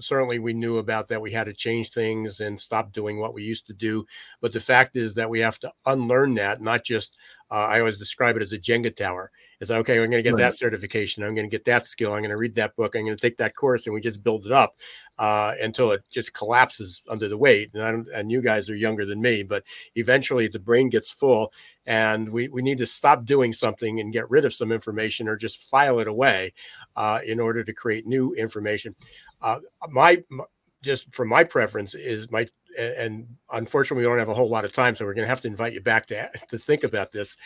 Certainly, 0.00 0.38
we 0.40 0.52
knew 0.52 0.78
about 0.78 1.08
that. 1.08 1.20
We 1.20 1.32
had 1.32 1.44
to 1.44 1.52
change 1.54 1.90
things 1.90 2.40
and 2.40 2.58
stop 2.58 2.92
doing 2.92 3.18
what 3.18 3.34
we 3.34 3.42
used 3.42 3.66
to 3.68 3.72
do. 3.72 4.06
But 4.40 4.52
the 4.52 4.60
fact 4.60 4.96
is 4.96 5.14
that 5.14 5.30
we 5.30 5.40
have 5.40 5.58
to 5.60 5.72
unlearn 5.86 6.34
that, 6.34 6.60
not 6.60 6.84
just, 6.84 7.16
uh, 7.50 7.66
I 7.68 7.80
always 7.80 7.98
describe 7.98 8.36
it 8.36 8.42
as 8.42 8.52
a 8.52 8.58
Jenga 8.58 8.94
tower. 8.94 9.30
It's 9.60 9.70
like, 9.70 9.80
okay, 9.80 9.94
I'm 9.94 10.10
going 10.10 10.22
to 10.22 10.22
get 10.22 10.34
right. 10.34 10.40
that 10.40 10.58
certification. 10.58 11.22
I'm 11.22 11.34
going 11.34 11.48
to 11.48 11.50
get 11.50 11.64
that 11.64 11.86
skill. 11.86 12.12
I'm 12.12 12.20
going 12.20 12.30
to 12.30 12.36
read 12.36 12.54
that 12.56 12.76
book. 12.76 12.94
I'm 12.94 13.04
going 13.04 13.16
to 13.16 13.20
take 13.20 13.38
that 13.38 13.56
course. 13.56 13.86
And 13.86 13.94
we 13.94 14.00
just 14.00 14.22
build 14.22 14.44
it 14.44 14.52
up 14.52 14.76
uh, 15.18 15.54
until 15.60 15.92
it 15.92 16.02
just 16.10 16.34
collapses 16.34 17.02
under 17.08 17.28
the 17.28 17.38
weight. 17.38 17.70
And, 17.72 18.06
and 18.08 18.30
you 18.30 18.42
guys 18.42 18.68
are 18.68 18.76
younger 18.76 19.06
than 19.06 19.20
me, 19.20 19.42
but 19.42 19.64
eventually 19.94 20.48
the 20.48 20.58
brain 20.58 20.90
gets 20.90 21.10
full 21.10 21.52
and 21.86 22.28
we, 22.28 22.48
we 22.48 22.62
need 22.62 22.78
to 22.78 22.86
stop 22.86 23.24
doing 23.24 23.52
something 23.52 24.00
and 24.00 24.12
get 24.12 24.28
rid 24.28 24.44
of 24.44 24.52
some 24.52 24.72
information 24.72 25.28
or 25.28 25.36
just 25.36 25.70
file 25.70 26.00
it 26.00 26.08
away 26.08 26.52
uh, 26.96 27.20
in 27.24 27.40
order 27.40 27.64
to 27.64 27.72
create 27.72 28.06
new 28.06 28.34
information. 28.34 28.94
Uh, 29.40 29.60
my, 29.88 30.22
my, 30.28 30.44
just 30.82 31.12
from 31.14 31.28
my 31.28 31.44
preference 31.44 31.94
is 31.94 32.30
my 32.30 32.46
and 32.78 33.26
unfortunately 33.52 34.04
we 34.04 34.08
don't 34.08 34.18
have 34.18 34.28
a 34.28 34.34
whole 34.34 34.50
lot 34.50 34.64
of 34.64 34.72
time 34.72 34.94
so 34.94 35.04
we're 35.04 35.14
going 35.14 35.24
to 35.24 35.28
have 35.28 35.40
to 35.40 35.48
invite 35.48 35.72
you 35.72 35.80
back 35.80 36.06
to 36.06 36.30
to 36.48 36.58
think 36.58 36.84
about 36.84 37.12
this 37.12 37.36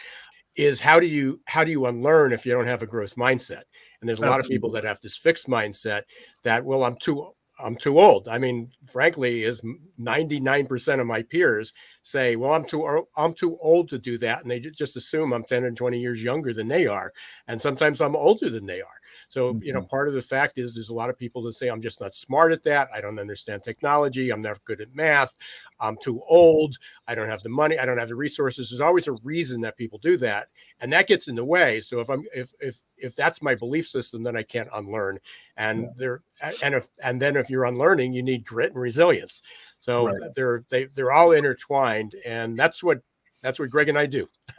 is 0.56 0.80
how 0.80 0.98
do 0.98 1.06
you 1.06 1.40
how 1.46 1.64
do 1.64 1.70
you 1.70 1.86
unlearn 1.86 2.32
if 2.32 2.44
you 2.44 2.52
don't 2.52 2.66
have 2.66 2.82
a 2.82 2.86
growth 2.86 3.16
mindset? 3.16 3.62
And 4.00 4.08
there's 4.08 4.20
a 4.20 4.26
lot 4.26 4.40
of 4.40 4.46
people 4.46 4.70
that 4.72 4.84
have 4.84 5.00
this 5.00 5.16
fixed 5.16 5.46
mindset 5.46 6.02
that 6.42 6.64
well 6.64 6.84
i'm 6.84 6.96
too 6.96 7.32
i'm 7.62 7.76
too 7.76 8.00
old. 8.00 8.28
I 8.28 8.38
mean 8.38 8.70
frankly 8.86 9.44
is 9.44 9.60
99% 10.00 11.00
of 11.00 11.06
my 11.06 11.22
peers 11.22 11.72
say, 12.02 12.36
well, 12.36 12.54
I'm 12.54 12.64
too 12.64 13.06
I'm 13.16 13.34
too 13.34 13.58
old 13.60 13.88
to 13.90 13.98
do 13.98 14.18
that, 14.18 14.42
and 14.42 14.50
they 14.50 14.58
just 14.58 14.96
assume 14.96 15.32
I'm 15.32 15.44
10 15.44 15.64
and 15.64 15.76
20 15.76 16.00
years 16.00 16.22
younger 16.22 16.52
than 16.52 16.68
they 16.68 16.86
are, 16.86 17.12
and 17.46 17.60
sometimes 17.60 18.00
I'm 18.00 18.16
older 18.16 18.50
than 18.50 18.66
they 18.66 18.80
are. 18.80 19.00
So 19.30 19.54
mm-hmm. 19.54 19.62
you 19.62 19.72
know, 19.72 19.78
mm-hmm. 19.78 19.88
part 19.88 20.08
of 20.08 20.14
the 20.14 20.20
fact 20.20 20.58
is 20.58 20.74
there's 20.74 20.90
a 20.90 20.94
lot 20.94 21.08
of 21.08 21.16
people 21.16 21.42
that 21.44 21.54
say 21.54 21.68
I'm 21.68 21.80
just 21.80 22.00
not 22.00 22.14
smart 22.14 22.52
at 22.52 22.64
that. 22.64 22.88
I 22.94 23.00
don't 23.00 23.18
understand 23.18 23.64
technology. 23.64 24.30
I'm 24.30 24.42
never 24.42 24.58
good 24.64 24.80
at 24.80 24.94
math. 24.94 25.32
I'm 25.78 25.96
too 25.96 26.20
old. 26.28 26.76
I 27.06 27.14
don't 27.14 27.28
have 27.28 27.42
the 27.42 27.48
money. 27.48 27.78
I 27.78 27.86
don't 27.86 27.96
have 27.96 28.08
the 28.08 28.16
resources. 28.16 28.68
There's 28.68 28.80
always 28.80 29.08
a 29.08 29.12
reason 29.22 29.60
that 29.62 29.76
people 29.76 29.98
do 30.00 30.18
that, 30.18 30.48
and 30.80 30.92
that 30.92 31.06
gets 31.06 31.28
in 31.28 31.36
the 31.36 31.44
way. 31.44 31.80
So 31.80 32.00
if 32.00 32.10
I'm 32.10 32.24
if 32.34 32.52
if 32.60 32.82
if 32.98 33.16
that's 33.16 33.40
my 33.40 33.54
belief 33.54 33.88
system, 33.88 34.22
then 34.22 34.36
I 34.36 34.42
can't 34.42 34.68
unlearn. 34.74 35.20
And 35.56 35.82
yeah. 35.82 35.88
there 35.96 36.22
and 36.62 36.74
if 36.74 36.88
and 37.02 37.22
then 37.22 37.36
if 37.36 37.48
you're 37.48 37.64
unlearning, 37.64 38.12
you 38.12 38.22
need 38.22 38.44
grit 38.44 38.72
and 38.72 38.80
resilience. 38.80 39.42
So 39.80 40.08
right. 40.08 40.30
they're 40.34 40.64
they 40.70 40.86
they're 40.86 41.12
all 41.12 41.32
intertwined, 41.32 42.16
and 42.26 42.58
that's 42.58 42.82
what 42.82 43.00
that's 43.42 43.58
what 43.58 43.70
Greg 43.70 43.88
and 43.88 43.98
I 43.98 44.06
do. 44.06 44.28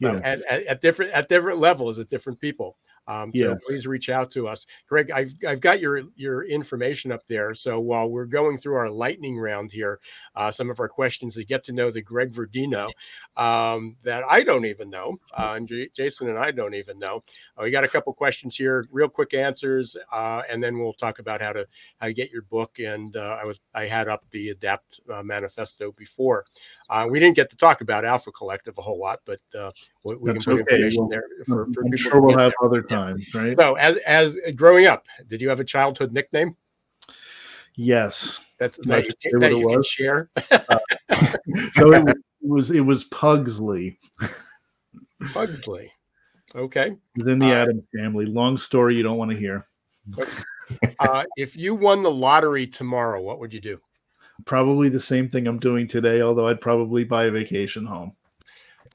yeah. 0.00 0.20
at, 0.24 0.42
at, 0.42 0.62
at, 0.64 0.80
different 0.80 1.12
at 1.12 1.28
different 1.28 1.58
levels 1.58 1.98
at 1.98 2.08
different 2.08 2.40
people. 2.40 2.76
Um, 3.06 3.30
yeah. 3.34 3.46
So 3.46 3.58
please 3.66 3.86
reach 3.86 4.08
out 4.08 4.30
to 4.32 4.48
us, 4.48 4.66
Greg. 4.88 5.10
I've 5.10 5.34
I've 5.46 5.60
got 5.60 5.80
your 5.80 6.02
your 6.16 6.44
information 6.44 7.12
up 7.12 7.26
there. 7.26 7.54
So 7.54 7.80
while 7.80 8.10
we're 8.10 8.24
going 8.26 8.58
through 8.58 8.76
our 8.76 8.90
lightning 8.90 9.38
round 9.38 9.72
here, 9.72 10.00
uh, 10.34 10.50
some 10.50 10.70
of 10.70 10.80
our 10.80 10.88
questions 10.88 11.34
to 11.34 11.44
get 11.44 11.64
to 11.64 11.72
know 11.72 11.90
the 11.90 12.02
Greg 12.02 12.32
Verdino 12.32 12.90
um, 13.36 13.96
that 14.02 14.24
I 14.28 14.42
don't 14.42 14.64
even 14.64 14.90
know, 14.90 15.18
uh, 15.36 15.54
and 15.56 15.68
J- 15.68 15.90
Jason 15.94 16.28
and 16.28 16.38
I 16.38 16.50
don't 16.50 16.74
even 16.74 16.98
know. 16.98 17.22
Uh, 17.58 17.64
we 17.64 17.70
got 17.70 17.84
a 17.84 17.88
couple 17.88 18.12
questions 18.12 18.56
here, 18.56 18.84
real 18.90 19.08
quick 19.08 19.34
answers, 19.34 19.96
uh, 20.12 20.42
and 20.50 20.62
then 20.62 20.78
we'll 20.78 20.94
talk 20.94 21.18
about 21.18 21.40
how 21.40 21.52
to 21.52 21.66
how 22.00 22.06
to 22.06 22.14
get 22.14 22.30
your 22.30 22.42
book. 22.42 22.78
And 22.78 23.16
uh, 23.16 23.38
I 23.40 23.44
was 23.44 23.60
I 23.74 23.86
had 23.86 24.08
up 24.08 24.24
the 24.30 24.50
Adapt 24.50 25.00
uh, 25.12 25.22
Manifesto 25.22 25.92
before. 25.92 26.44
we 27.08 27.20
didn't 27.20 27.36
get 27.36 27.50
to 27.50 27.56
talk 27.56 27.80
about 27.80 28.04
Alpha 28.04 28.32
Collective 28.32 28.78
a 28.78 28.82
whole 28.82 28.98
lot, 28.98 29.20
but 29.24 29.40
we, 30.02 30.16
we 30.16 30.32
can 30.32 30.42
put 30.42 30.60
okay. 30.60 30.60
information 30.60 31.02
well, 31.02 31.08
there 31.08 31.24
for, 31.46 31.72
for 31.72 31.84
I'm 31.84 31.96
sure 31.96 32.20
we'll 32.20 32.38
have 32.38 32.52
there. 32.60 32.66
other 32.68 32.82
times, 32.94 33.26
yeah. 33.34 33.40
right? 33.40 33.56
So, 33.58 33.74
as 33.74 33.96
as 33.98 34.38
growing 34.54 34.86
up, 34.86 35.06
did 35.26 35.40
you 35.40 35.48
have 35.48 35.60
a 35.60 35.64
childhood 35.64 36.12
nickname? 36.12 36.56
Yes, 37.76 38.44
that's 38.58 38.78
that 38.86 39.04
you, 39.04 39.40
that 39.40 39.52
you 39.52 39.68
can 39.68 39.82
share. 39.82 40.30
uh, 40.50 40.78
so 41.74 41.92
it 41.92 42.16
was 42.42 42.70
it 42.70 42.80
was 42.80 43.04
Pugsley. 43.04 43.98
Pugsley, 45.32 45.90
okay. 46.54 46.96
Within 47.16 47.38
the 47.38 47.46
uh, 47.46 47.62
Addams 47.62 47.84
family. 47.96 48.26
Long 48.26 48.58
story 48.58 48.96
you 48.96 49.02
don't 49.02 49.18
want 49.18 49.30
to 49.30 49.36
hear. 49.36 49.66
uh, 51.00 51.24
if 51.36 51.56
you 51.56 51.74
won 51.74 52.02
the 52.02 52.10
lottery 52.10 52.66
tomorrow, 52.66 53.20
what 53.20 53.40
would 53.40 53.52
you 53.52 53.60
do? 53.60 53.80
Probably 54.44 54.88
the 54.88 55.00
same 55.00 55.28
thing 55.28 55.46
I'm 55.46 55.58
doing 55.58 55.86
today, 55.86 56.20
although 56.20 56.48
I'd 56.48 56.60
probably 56.60 57.04
buy 57.04 57.24
a 57.24 57.30
vacation 57.30 57.86
home 57.86 58.14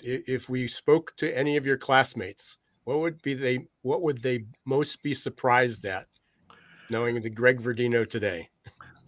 if 0.02 0.50
we 0.50 0.68
spoke 0.68 1.16
to 1.18 1.36
any 1.38 1.58
of 1.58 1.66
your 1.66 1.78
classmates, 1.78 2.58
what 2.84 3.00
would 3.00 3.22
be 3.22 3.34
they 3.34 3.68
what 3.82 4.02
would 4.02 4.22
they 4.22 4.46
most 4.66 5.02
be 5.04 5.14
surprised 5.14 5.86
at 5.86 6.08
knowing 6.90 7.22
the 7.22 7.30
Greg 7.30 7.62
Verdino 7.62 8.08
today? 8.08 8.50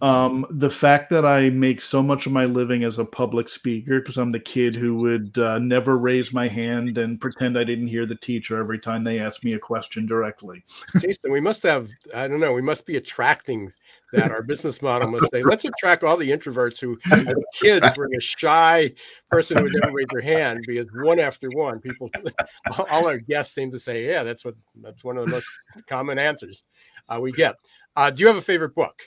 Um, 0.02 0.44
the 0.50 0.68
fact 0.68 1.10
that 1.10 1.24
I 1.24 1.50
make 1.50 1.80
so 1.80 2.02
much 2.02 2.26
of 2.26 2.32
my 2.32 2.44
living 2.44 2.82
as 2.82 2.98
a 2.98 3.04
public 3.04 3.48
speaker 3.48 4.00
because 4.00 4.16
I'm 4.16 4.30
the 4.30 4.40
kid 4.40 4.74
who 4.74 4.96
would 4.96 5.38
uh, 5.38 5.60
never 5.60 5.96
raise 5.96 6.32
my 6.32 6.48
hand 6.48 6.98
and 6.98 7.20
pretend 7.20 7.56
I 7.56 7.62
didn't 7.62 7.86
hear 7.86 8.04
the 8.04 8.16
teacher 8.16 8.58
every 8.58 8.80
time 8.80 9.04
they 9.04 9.20
asked 9.20 9.44
me 9.44 9.52
a 9.52 9.60
question 9.60 10.04
directly. 10.04 10.64
Jason, 10.98 11.30
we 11.30 11.40
must 11.40 11.62
have, 11.62 11.88
I 12.12 12.26
don't 12.26 12.40
know, 12.40 12.52
we 12.52 12.62
must 12.62 12.84
be 12.84 12.96
attracting 12.96 13.72
that 14.12 14.30
our 14.30 14.42
business 14.42 14.80
model 14.82 15.10
must 15.10 15.30
say, 15.32 15.42
let's 15.42 15.64
attract 15.64 16.04
all 16.04 16.16
the 16.16 16.30
introverts 16.30 16.80
who, 16.80 16.98
as 17.10 17.34
kids, 17.54 17.86
were 17.96 18.08
the 18.10 18.20
shy 18.20 18.92
person 19.30 19.56
who 19.56 19.64
would 19.64 19.72
never 19.82 19.94
raise 19.94 20.06
their 20.12 20.22
hand 20.22 20.60
because 20.66 20.86
one 20.94 21.18
after 21.18 21.48
one, 21.50 21.80
people, 21.80 22.10
all 22.90 23.06
our 23.06 23.18
guests 23.18 23.54
seem 23.54 23.70
to 23.72 23.78
say, 23.78 24.06
yeah, 24.06 24.22
that's 24.22 24.44
what, 24.44 24.54
that's 24.82 25.02
one 25.02 25.16
of 25.16 25.26
the 25.26 25.32
most 25.32 25.50
common 25.86 26.18
answers 26.18 26.64
uh, 27.08 27.18
we 27.20 27.32
get. 27.32 27.56
Uh, 27.96 28.10
do 28.10 28.20
you 28.20 28.26
have 28.26 28.36
a 28.36 28.42
favorite 28.42 28.74
book? 28.74 29.02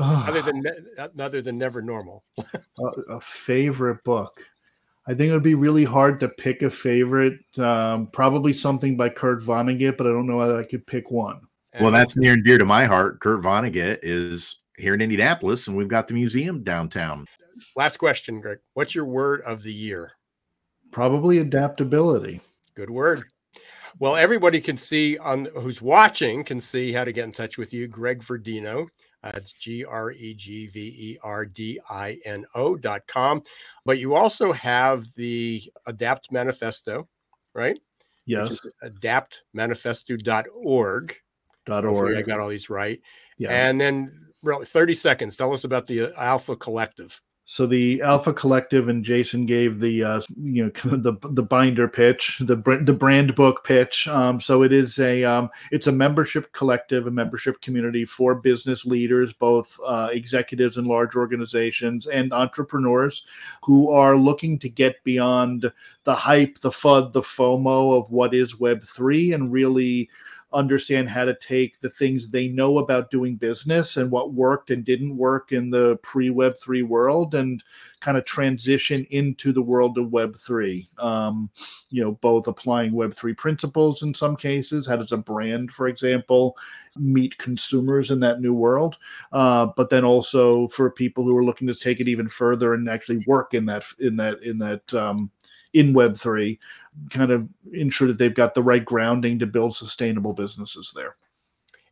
other 0.00 0.42
than 0.42 0.62
other 1.18 1.42
than 1.42 1.58
Never 1.58 1.82
Normal, 1.82 2.22
a, 2.38 2.84
a 3.10 3.20
favorite 3.20 4.02
book. 4.04 4.40
I 5.06 5.14
think 5.14 5.30
it 5.30 5.32
would 5.32 5.42
be 5.42 5.54
really 5.54 5.84
hard 5.84 6.20
to 6.20 6.28
pick 6.28 6.62
a 6.62 6.70
favorite. 6.70 7.40
Um, 7.58 8.08
probably 8.08 8.52
something 8.52 8.96
by 8.96 9.08
Kurt 9.08 9.42
Vonnegut, 9.42 9.96
but 9.96 10.06
I 10.06 10.10
don't 10.10 10.26
know 10.26 10.36
whether 10.36 10.58
I 10.58 10.64
could 10.64 10.86
pick 10.86 11.10
one. 11.10 11.40
Well, 11.80 11.90
that's 11.90 12.16
near 12.16 12.32
and 12.32 12.44
dear 12.44 12.58
to 12.58 12.64
my 12.64 12.86
heart. 12.86 13.20
Kurt 13.20 13.42
Vonnegut 13.42 13.98
is 14.02 14.60
here 14.76 14.94
in 14.94 15.00
Indianapolis, 15.00 15.68
and 15.68 15.76
we've 15.76 15.88
got 15.88 16.08
the 16.08 16.14
museum 16.14 16.62
downtown. 16.62 17.26
Last 17.76 17.98
question, 17.98 18.40
Greg. 18.40 18.58
What's 18.74 18.94
your 18.94 19.04
word 19.04 19.42
of 19.42 19.62
the 19.62 19.72
year? 19.72 20.12
Probably 20.90 21.38
adaptability. 21.38 22.40
Good 22.74 22.90
word. 22.90 23.24
Well, 23.98 24.16
everybody 24.16 24.60
can 24.60 24.76
see 24.76 25.18
on 25.18 25.46
who's 25.56 25.82
watching 25.82 26.44
can 26.44 26.60
see 26.60 26.92
how 26.92 27.04
to 27.04 27.12
get 27.12 27.24
in 27.24 27.32
touch 27.32 27.58
with 27.58 27.72
you, 27.72 27.88
Greg 27.88 28.22
Verdino. 28.22 28.86
That's 29.22 29.52
G 29.52 29.84
R 29.84 30.12
E 30.12 30.34
G 30.34 30.68
V 30.68 30.80
E 30.80 31.18
R 31.22 31.44
D 31.44 31.80
I 31.90 32.18
N 32.24 32.46
O 32.54 32.76
dot 32.76 33.02
com. 33.08 33.42
But 33.84 33.98
you 33.98 34.14
also 34.14 34.52
have 34.52 35.12
the 35.16 35.60
Adapt 35.86 36.30
Manifesto, 36.30 37.08
right? 37.54 37.80
Yes. 38.26 38.64
adaptmanifesto.org. 38.84 41.16
Dot 41.68 41.84
org. 41.84 42.16
I 42.16 42.22
got 42.22 42.40
all 42.40 42.48
these 42.48 42.70
right. 42.70 43.00
Yeah. 43.38 43.50
And 43.50 43.80
then 43.80 44.26
really 44.42 44.66
30 44.66 44.94
seconds. 44.94 45.36
Tell 45.36 45.52
us 45.52 45.64
about 45.64 45.86
the 45.86 46.12
Alpha 46.16 46.56
Collective. 46.56 47.20
So 47.50 47.66
the 47.66 48.02
Alpha 48.02 48.34
Collective 48.34 48.90
and 48.90 49.02
Jason 49.02 49.46
gave 49.46 49.80
the 49.80 50.04
uh, 50.04 50.20
you 50.36 50.64
know 50.64 50.70
the 50.98 51.14
the 51.30 51.42
binder 51.42 51.88
pitch, 51.88 52.36
the 52.40 52.56
the 52.84 52.92
brand 52.92 53.34
book 53.34 53.64
pitch. 53.64 54.06
Um, 54.06 54.38
so 54.38 54.62
it 54.62 54.70
is 54.70 54.98
a 54.98 55.24
um, 55.24 55.48
it's 55.72 55.86
a 55.86 55.92
membership 55.92 56.52
collective, 56.52 57.06
a 57.06 57.10
membership 57.10 57.58
community 57.62 58.04
for 58.04 58.34
business 58.34 58.84
leaders, 58.84 59.32
both 59.32 59.80
uh, 59.86 60.10
executives 60.12 60.76
in 60.76 60.84
large 60.84 61.16
organizations 61.16 62.06
and 62.06 62.34
entrepreneurs 62.34 63.24
who 63.64 63.88
are 63.88 64.18
looking 64.18 64.58
to 64.58 64.68
get 64.68 65.02
beyond 65.02 65.72
the 66.04 66.14
hype, 66.14 66.58
the 66.58 66.70
FUD, 66.70 67.12
the 67.14 67.22
FOMO 67.22 67.98
of 67.98 68.10
what 68.10 68.34
is 68.34 68.60
Web 68.60 68.84
three, 68.84 69.32
and 69.32 69.50
really 69.50 70.10
understand 70.52 71.08
how 71.08 71.24
to 71.24 71.34
take 71.34 71.78
the 71.80 71.90
things 71.90 72.28
they 72.28 72.48
know 72.48 72.78
about 72.78 73.10
doing 73.10 73.36
business 73.36 73.98
and 73.98 74.10
what 74.10 74.32
worked 74.32 74.70
and 74.70 74.84
didn't 74.84 75.16
work 75.16 75.52
in 75.52 75.68
the 75.70 75.96
pre 76.02 76.30
Web3 76.30 76.86
world 76.86 77.34
and 77.34 77.62
kind 78.00 78.16
of 78.16 78.24
transition 78.24 79.06
into 79.10 79.52
the 79.52 79.62
world 79.62 79.98
of 79.98 80.06
Web3. 80.06 80.86
Um, 80.98 81.50
you 81.90 82.02
know, 82.02 82.12
both 82.12 82.46
applying 82.46 82.92
Web3 82.92 83.36
principles 83.36 84.02
in 84.02 84.14
some 84.14 84.36
cases. 84.36 84.86
How 84.86 84.96
does 84.96 85.12
a 85.12 85.18
brand, 85.18 85.70
for 85.70 85.86
example, 85.86 86.56
meet 86.96 87.36
consumers 87.36 88.10
in 88.10 88.20
that 88.20 88.40
new 88.40 88.54
world? 88.54 88.96
Uh, 89.32 89.66
but 89.76 89.90
then 89.90 90.04
also 90.04 90.68
for 90.68 90.90
people 90.90 91.24
who 91.24 91.36
are 91.36 91.44
looking 91.44 91.68
to 91.68 91.74
take 91.74 92.00
it 92.00 92.08
even 92.08 92.28
further 92.28 92.72
and 92.72 92.88
actually 92.88 93.22
work 93.26 93.52
in 93.52 93.66
that 93.66 93.84
in 93.98 94.16
that 94.16 94.42
in 94.42 94.58
that 94.58 94.94
um, 94.94 95.30
in 95.74 95.92
Web3, 95.92 96.58
kind 97.10 97.30
of 97.30 97.48
ensure 97.72 98.08
that 98.08 98.18
they've 98.18 98.34
got 98.34 98.54
the 98.54 98.62
right 98.62 98.84
grounding 98.84 99.38
to 99.38 99.46
build 99.46 99.74
sustainable 99.74 100.32
businesses 100.32 100.92
there. 100.94 101.16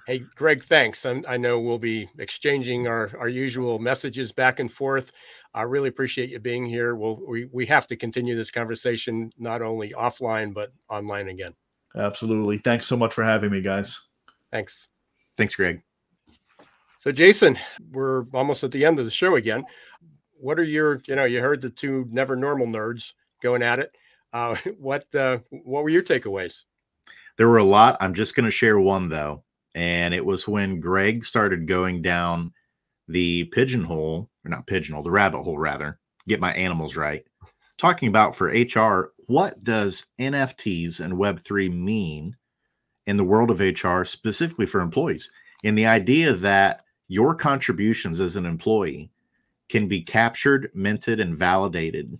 Hey, 0.06 0.24
Greg, 0.34 0.62
thanks. 0.62 1.06
i 1.06 1.22
i 1.28 1.36
know 1.36 1.60
we'll 1.60 1.78
be 1.78 2.08
exchanging 2.18 2.88
our, 2.88 3.10
our 3.18 3.28
usual 3.28 3.78
messages 3.78 4.32
back 4.32 4.58
and 4.58 4.72
forth. 4.72 5.12
I 5.54 5.62
really 5.62 5.88
appreciate 5.88 6.30
you 6.30 6.38
being 6.38 6.66
here. 6.66 6.94
We'll, 6.94 7.20
we, 7.26 7.46
we 7.52 7.66
have 7.66 7.86
to 7.88 7.96
continue 7.96 8.36
this 8.36 8.50
conversation 8.50 9.32
not 9.38 9.62
only 9.62 9.90
offline, 9.90 10.54
but 10.54 10.72
online 10.88 11.28
again. 11.28 11.54
Absolutely. 11.96 12.58
Thanks 12.58 12.86
so 12.86 12.96
much 12.96 13.12
for 13.12 13.24
having 13.24 13.50
me, 13.50 13.60
guys. 13.60 14.00
Thanks. 14.52 14.88
Thanks, 15.36 15.56
Greg. 15.56 15.82
So, 16.98 17.10
Jason, 17.12 17.58
we're 17.92 18.26
almost 18.34 18.62
at 18.62 18.72
the 18.72 18.84
end 18.84 18.98
of 18.98 19.04
the 19.04 19.10
show 19.10 19.36
again. 19.36 19.64
What 20.38 20.58
are 20.58 20.64
your, 20.64 21.00
you 21.06 21.16
know, 21.16 21.24
you 21.24 21.40
heard 21.40 21.62
the 21.62 21.70
two 21.70 22.06
never 22.10 22.36
normal 22.36 22.66
nerds 22.66 23.14
going 23.42 23.62
at 23.62 23.78
it. 23.78 23.94
Uh, 24.32 24.56
what 24.78 25.12
uh, 25.14 25.38
what 25.50 25.82
were 25.82 25.88
your 25.88 26.02
takeaways? 26.02 26.62
There 27.36 27.48
were 27.48 27.58
a 27.58 27.64
lot. 27.64 27.96
I'm 28.00 28.14
just 28.14 28.34
going 28.34 28.44
to 28.44 28.50
share 28.50 28.78
one 28.78 29.08
though, 29.08 29.44
and 29.74 30.12
it 30.12 30.24
was 30.24 30.46
when 30.46 30.80
Greg 30.80 31.24
started 31.24 31.66
going 31.66 32.02
down 32.02 32.52
the 33.08 33.44
pigeonhole, 33.44 34.28
or 34.44 34.48
not 34.48 34.66
pigeonhole, 34.66 35.02
the 35.02 35.10
rabbit 35.10 35.42
hole 35.42 35.58
rather. 35.58 35.98
Get 36.28 36.40
my 36.40 36.52
animals 36.52 36.96
right. 36.96 37.24
Talking 37.76 38.08
about 38.08 38.36
for 38.36 38.48
HR, 38.48 39.12
what 39.30 39.62
does 39.62 40.06
NFTs 40.18 40.98
and 40.98 41.14
Web3 41.14 41.72
mean 41.72 42.36
in 43.06 43.16
the 43.16 43.22
world 43.22 43.48
of 43.48 43.60
HR, 43.60 44.02
specifically 44.02 44.66
for 44.66 44.80
employees? 44.80 45.30
And 45.62 45.78
the 45.78 45.86
idea 45.86 46.32
that 46.32 46.82
your 47.06 47.36
contributions 47.36 48.20
as 48.20 48.34
an 48.34 48.44
employee 48.44 49.12
can 49.68 49.86
be 49.86 50.02
captured, 50.02 50.72
minted, 50.74 51.20
and 51.20 51.36
validated 51.36 52.18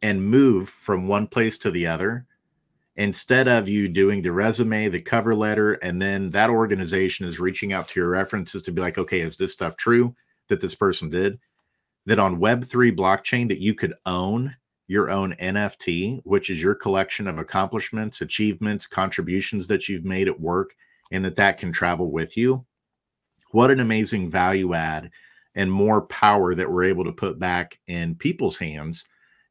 and 0.00 0.24
move 0.24 0.70
from 0.70 1.08
one 1.08 1.26
place 1.26 1.58
to 1.58 1.70
the 1.70 1.86
other 1.86 2.24
instead 2.96 3.46
of 3.46 3.68
you 3.68 3.86
doing 3.86 4.22
the 4.22 4.32
resume, 4.32 4.88
the 4.88 4.98
cover 4.98 5.34
letter, 5.34 5.74
and 5.74 6.00
then 6.00 6.30
that 6.30 6.48
organization 6.48 7.26
is 7.26 7.38
reaching 7.38 7.74
out 7.74 7.86
to 7.88 8.00
your 8.00 8.08
references 8.08 8.62
to 8.62 8.72
be 8.72 8.80
like, 8.80 8.96
okay, 8.96 9.20
is 9.20 9.36
this 9.36 9.52
stuff 9.52 9.76
true 9.76 10.14
that 10.48 10.62
this 10.62 10.74
person 10.74 11.10
did? 11.10 11.38
That 12.06 12.18
on 12.18 12.40
Web3 12.40 12.96
blockchain 12.96 13.48
that 13.48 13.60
you 13.60 13.74
could 13.74 13.92
own 14.06 14.56
your 14.90 15.08
own 15.08 15.32
NFT, 15.34 16.20
which 16.24 16.50
is 16.50 16.60
your 16.60 16.74
collection 16.74 17.28
of 17.28 17.38
accomplishments, 17.38 18.22
achievements, 18.22 18.88
contributions 18.88 19.68
that 19.68 19.88
you've 19.88 20.04
made 20.04 20.26
at 20.26 20.40
work, 20.40 20.74
and 21.12 21.24
that 21.24 21.36
that 21.36 21.58
can 21.58 21.72
travel 21.72 22.10
with 22.10 22.36
you. 22.36 22.66
What 23.52 23.70
an 23.70 23.78
amazing 23.78 24.28
value 24.28 24.74
add 24.74 25.12
and 25.54 25.70
more 25.70 26.02
power 26.02 26.56
that 26.56 26.68
we're 26.68 26.82
able 26.82 27.04
to 27.04 27.12
put 27.12 27.38
back 27.38 27.78
in 27.86 28.16
people's 28.16 28.56
hands 28.56 29.04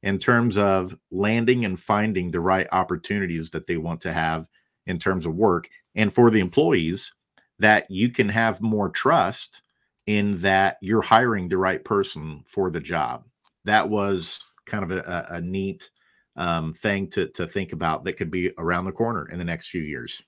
in 0.03 0.19
terms 0.19 0.57
of 0.57 0.93
landing 1.09 1.63
and 1.63 1.79
finding 1.79 2.31
the 2.31 2.41
right 2.41 2.67
opportunities 2.73 3.49
that 3.51 3.65
they 3.65 3.77
want 3.77 4.01
to 4.01 4.11
have 4.11 4.45
in 4.87 4.99
terms 4.99 5.25
of 5.25 5.35
work. 5.35 5.69
And 5.95 6.11
for 6.11 6.29
the 6.29 6.41
employees, 6.41 7.13
that 7.59 7.89
you 7.89 8.09
can 8.09 8.27
have 8.27 8.59
more 8.59 8.89
trust 8.89 9.61
in 10.05 10.41
that 10.41 10.79
you're 10.81 11.01
hiring 11.01 11.47
the 11.47 11.57
right 11.57 11.85
person 11.85 12.43
for 12.45 12.69
the 12.69 12.81
job. 12.81 13.23
That 13.63 13.89
was 13.89 14.43
kind 14.69 14.83
of 14.83 14.91
a, 14.91 15.27
a 15.31 15.41
neat 15.41 15.89
um, 16.35 16.73
thing 16.73 17.07
to, 17.09 17.27
to 17.29 17.47
think 17.47 17.73
about 17.73 18.03
that 18.05 18.13
could 18.13 18.31
be 18.31 18.51
around 18.57 18.85
the 18.85 18.91
corner 18.91 19.27
in 19.29 19.39
the 19.39 19.45
next 19.45 19.69
few 19.69 19.81
years. 19.81 20.23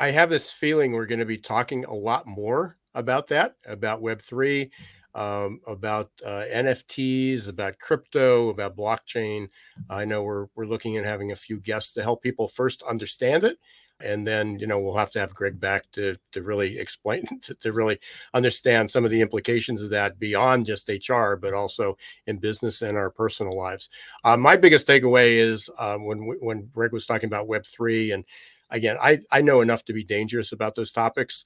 I 0.00 0.10
have 0.10 0.30
this 0.30 0.52
feeling 0.52 0.92
we're 0.92 1.06
going 1.06 1.18
to 1.18 1.26
be 1.26 1.36
talking 1.36 1.84
a 1.84 1.94
lot 1.94 2.26
more 2.26 2.78
about 2.94 3.28
that, 3.28 3.56
about 3.66 4.02
Web3, 4.02 4.70
um, 5.14 5.60
about 5.66 6.10
uh, 6.24 6.44
NFTs, 6.50 7.48
about 7.48 7.78
crypto, 7.78 8.48
about 8.48 8.76
blockchain. 8.76 9.48
I 9.90 10.06
know 10.06 10.22
we're, 10.22 10.46
we're 10.54 10.66
looking 10.66 10.96
at 10.96 11.04
having 11.04 11.32
a 11.32 11.36
few 11.36 11.60
guests 11.60 11.92
to 11.92 12.02
help 12.02 12.22
people 12.22 12.48
first 12.48 12.82
understand 12.82 13.44
it 13.44 13.58
and 14.02 14.26
then 14.26 14.58
you 14.58 14.66
know 14.66 14.78
we'll 14.78 14.96
have 14.96 15.10
to 15.10 15.20
have 15.20 15.34
greg 15.34 15.58
back 15.58 15.84
to 15.92 16.16
to 16.32 16.42
really 16.42 16.78
explain 16.78 17.24
to, 17.42 17.54
to, 17.56 17.72
really 17.72 17.98
understand 18.34 18.90
some 18.90 19.04
of 19.04 19.10
the 19.10 19.20
implications 19.20 19.82
of 19.82 19.90
that 19.90 20.18
beyond 20.18 20.66
just 20.66 20.88
hr 21.08 21.34
but 21.36 21.54
also 21.54 21.96
in 22.26 22.36
business 22.36 22.82
and 22.82 22.96
our 22.96 23.10
personal 23.10 23.56
lives. 23.56 23.88
Uh, 24.24 24.36
my 24.36 24.56
biggest 24.56 24.86
takeaway 24.86 25.36
is 25.36 25.70
uh, 25.78 25.96
when 25.96 26.18
when 26.40 26.68
greg 26.72 26.92
was 26.92 27.06
talking 27.06 27.28
about 27.28 27.48
web 27.48 27.64
3 27.64 28.12
and 28.12 28.24
again 28.70 28.96
i 29.00 29.18
i 29.30 29.40
know 29.40 29.60
enough 29.60 29.84
to 29.84 29.92
be 29.92 30.04
dangerous 30.04 30.52
about 30.52 30.74
those 30.74 30.92
topics 30.92 31.44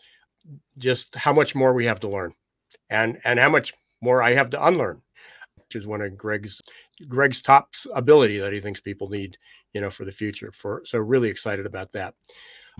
just 0.79 1.15
how 1.15 1.33
much 1.33 1.55
more 1.55 1.75
we 1.75 1.85
have 1.85 2.01
to 2.01 2.09
learn 2.09 2.33
and 2.91 3.19
and 3.25 3.39
how 3.39 3.49
much 3.49 3.75
more 4.01 4.23
i 4.23 4.35
have 4.35 4.51
to 4.51 4.67
unlearn 4.67 5.01
which 5.57 5.77
is 5.77 5.87
one 5.87 6.01
of 6.01 6.17
greg's 6.17 6.61
greg's 7.09 7.43
top 7.43 7.75
ability 7.95 8.39
that 8.39 8.53
he 8.53 8.61
thinks 8.61 8.81
people 8.81 9.09
need 9.09 9.37
you 9.77 9.83
know, 9.83 9.91
for 9.91 10.07
the 10.07 10.13
future. 10.13 10.51
For 10.53 10.81
so 10.87 10.99
really 10.99 11.29
excited 11.29 11.67
about 11.67 11.93
that. 11.93 12.15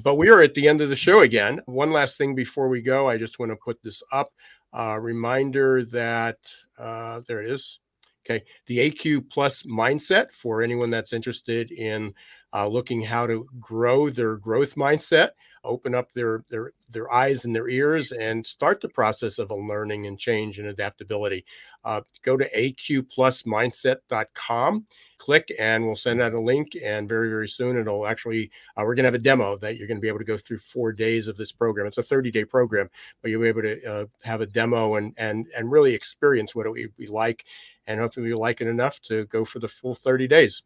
But 0.03 0.15
we 0.15 0.31
are 0.31 0.41
at 0.41 0.55
the 0.55 0.67
end 0.67 0.81
of 0.81 0.89
the 0.89 0.97
show 0.97 1.21
again. 1.21 1.61
One 1.67 1.93
last 1.93 2.17
thing 2.17 2.35
before 2.35 2.69
we 2.69 2.81
go, 2.81 3.07
I 3.07 3.19
just 3.19 3.39
want 3.39 3.53
to 3.53 3.57
put 3.57 3.83
this 3.83 4.03
up. 4.13 4.31
Uh, 4.73 4.99
reminder 4.99 5.85
that 5.85 6.39
uh, 6.79 7.21
there 7.29 7.43
it 7.43 7.51
is. 7.51 7.81
Okay, 8.25 8.43
the 8.67 8.91
AQ 8.91 9.29
Plus 9.29 9.63
mindset 9.65 10.33
for 10.33 10.63
anyone 10.63 10.89
that's 10.89 11.13
interested 11.13 11.71
in 11.71 12.15
uh, 12.55 12.67
looking 12.67 13.03
how 13.03 13.27
to 13.27 13.47
grow 13.61 14.09
their 14.09 14.37
growth 14.37 14.75
mindset 14.75 15.33
open 15.67 15.95
up 15.95 16.11
their 16.13 16.43
their 16.49 16.73
their 16.91 17.13
eyes 17.13 17.45
and 17.45 17.55
their 17.55 17.69
ears 17.69 18.13
and 18.13 18.47
start 18.47 18.81
the 18.81 18.89
process 18.89 19.39
of 19.39 19.51
a 19.51 19.55
learning 19.55 20.07
and 20.07 20.19
change 20.19 20.59
and 20.59 20.69
adaptability. 20.69 21.45
Uh, 21.85 22.01
go 22.23 22.35
to 22.37 22.49
aqplusmindset.com 22.57 24.87
click 25.19 25.53
and 25.59 25.85
we'll 25.85 25.97
send 25.97 26.21
out 26.21 26.35
a 26.35 26.41
link 26.41 26.77
and 26.85 27.09
very 27.09 27.31
very 27.31 27.49
soon 27.49 27.79
it'll 27.79 28.07
actually 28.07 28.51
uh, 28.77 28.83
we're 28.85 28.95
going 28.95 29.05
to 29.05 29.09
have 29.09 29.15
a 29.15 29.19
demo 29.19 29.57
that 29.57 29.77
you're 29.77 29.89
going 29.89 29.97
to 29.97 30.03
be 30.03 30.09
able 30.09 30.19
to 30.19 30.25
go 30.25 30.37
through 30.37 30.59
four 30.59 30.93
days 30.93 31.27
of 31.27 31.37
this 31.37 31.53
program. 31.53 31.87
It's 31.87 31.99
a 31.99 32.03
30 32.03 32.31
day 32.31 32.45
program 32.45 32.91
but 33.23 33.31
you'll 33.31 33.43
be 33.43 33.49
able 33.49 33.63
to 33.63 33.85
uh, 33.85 34.07
have 34.23 34.41
a 34.41 34.47
demo 34.47 34.97
and 34.97 35.15
and 35.17 35.47
and 35.57 35.71
really 35.71 35.95
experience 35.95 36.55
what 36.55 36.67
it 36.67 36.71
would 36.71 36.97
be 36.97 37.07
like 37.07 37.47
and 37.87 38.01
hopefully 38.01 38.29
you 38.29 38.37
like 38.37 38.61
it 38.61 38.69
enough 38.69 39.01
to 39.01 39.25
go 39.27 39.45
for 39.45 39.59
the 39.59 39.69
full 39.69 39.95
30 39.95 40.27
days 40.27 40.63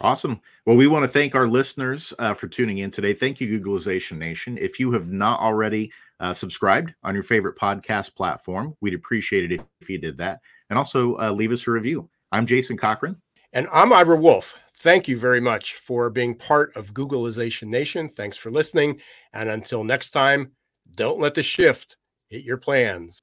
Awesome. 0.00 0.40
Well, 0.64 0.76
we 0.76 0.86
want 0.86 1.04
to 1.04 1.08
thank 1.08 1.34
our 1.34 1.48
listeners 1.48 2.14
uh, 2.20 2.32
for 2.32 2.46
tuning 2.46 2.78
in 2.78 2.90
today. 2.90 3.12
Thank 3.14 3.40
you, 3.40 3.58
Googlization 3.58 4.16
Nation. 4.16 4.56
If 4.58 4.78
you 4.78 4.92
have 4.92 5.08
not 5.08 5.40
already 5.40 5.92
uh, 6.20 6.32
subscribed 6.32 6.94
on 7.02 7.14
your 7.14 7.24
favorite 7.24 7.56
podcast 7.56 8.14
platform, 8.14 8.76
we'd 8.80 8.94
appreciate 8.94 9.50
it 9.50 9.60
if 9.80 9.90
you 9.90 9.98
did 9.98 10.16
that. 10.18 10.40
And 10.70 10.78
also 10.78 11.16
uh, 11.18 11.32
leave 11.32 11.50
us 11.50 11.66
a 11.66 11.72
review. 11.72 12.08
I'm 12.30 12.46
Jason 12.46 12.76
Cochran. 12.76 13.20
And 13.52 13.66
I'm 13.72 13.92
Ira 13.92 14.16
Wolfe. 14.16 14.54
Thank 14.76 15.08
you 15.08 15.18
very 15.18 15.40
much 15.40 15.74
for 15.74 16.10
being 16.10 16.36
part 16.36 16.76
of 16.76 16.94
Googlization 16.94 17.66
Nation. 17.68 18.08
Thanks 18.08 18.36
for 18.36 18.52
listening. 18.52 19.00
And 19.32 19.48
until 19.48 19.82
next 19.82 20.10
time, 20.10 20.52
don't 20.94 21.18
let 21.18 21.34
the 21.34 21.42
shift 21.42 21.96
hit 22.28 22.44
your 22.44 22.58
plans. 22.58 23.20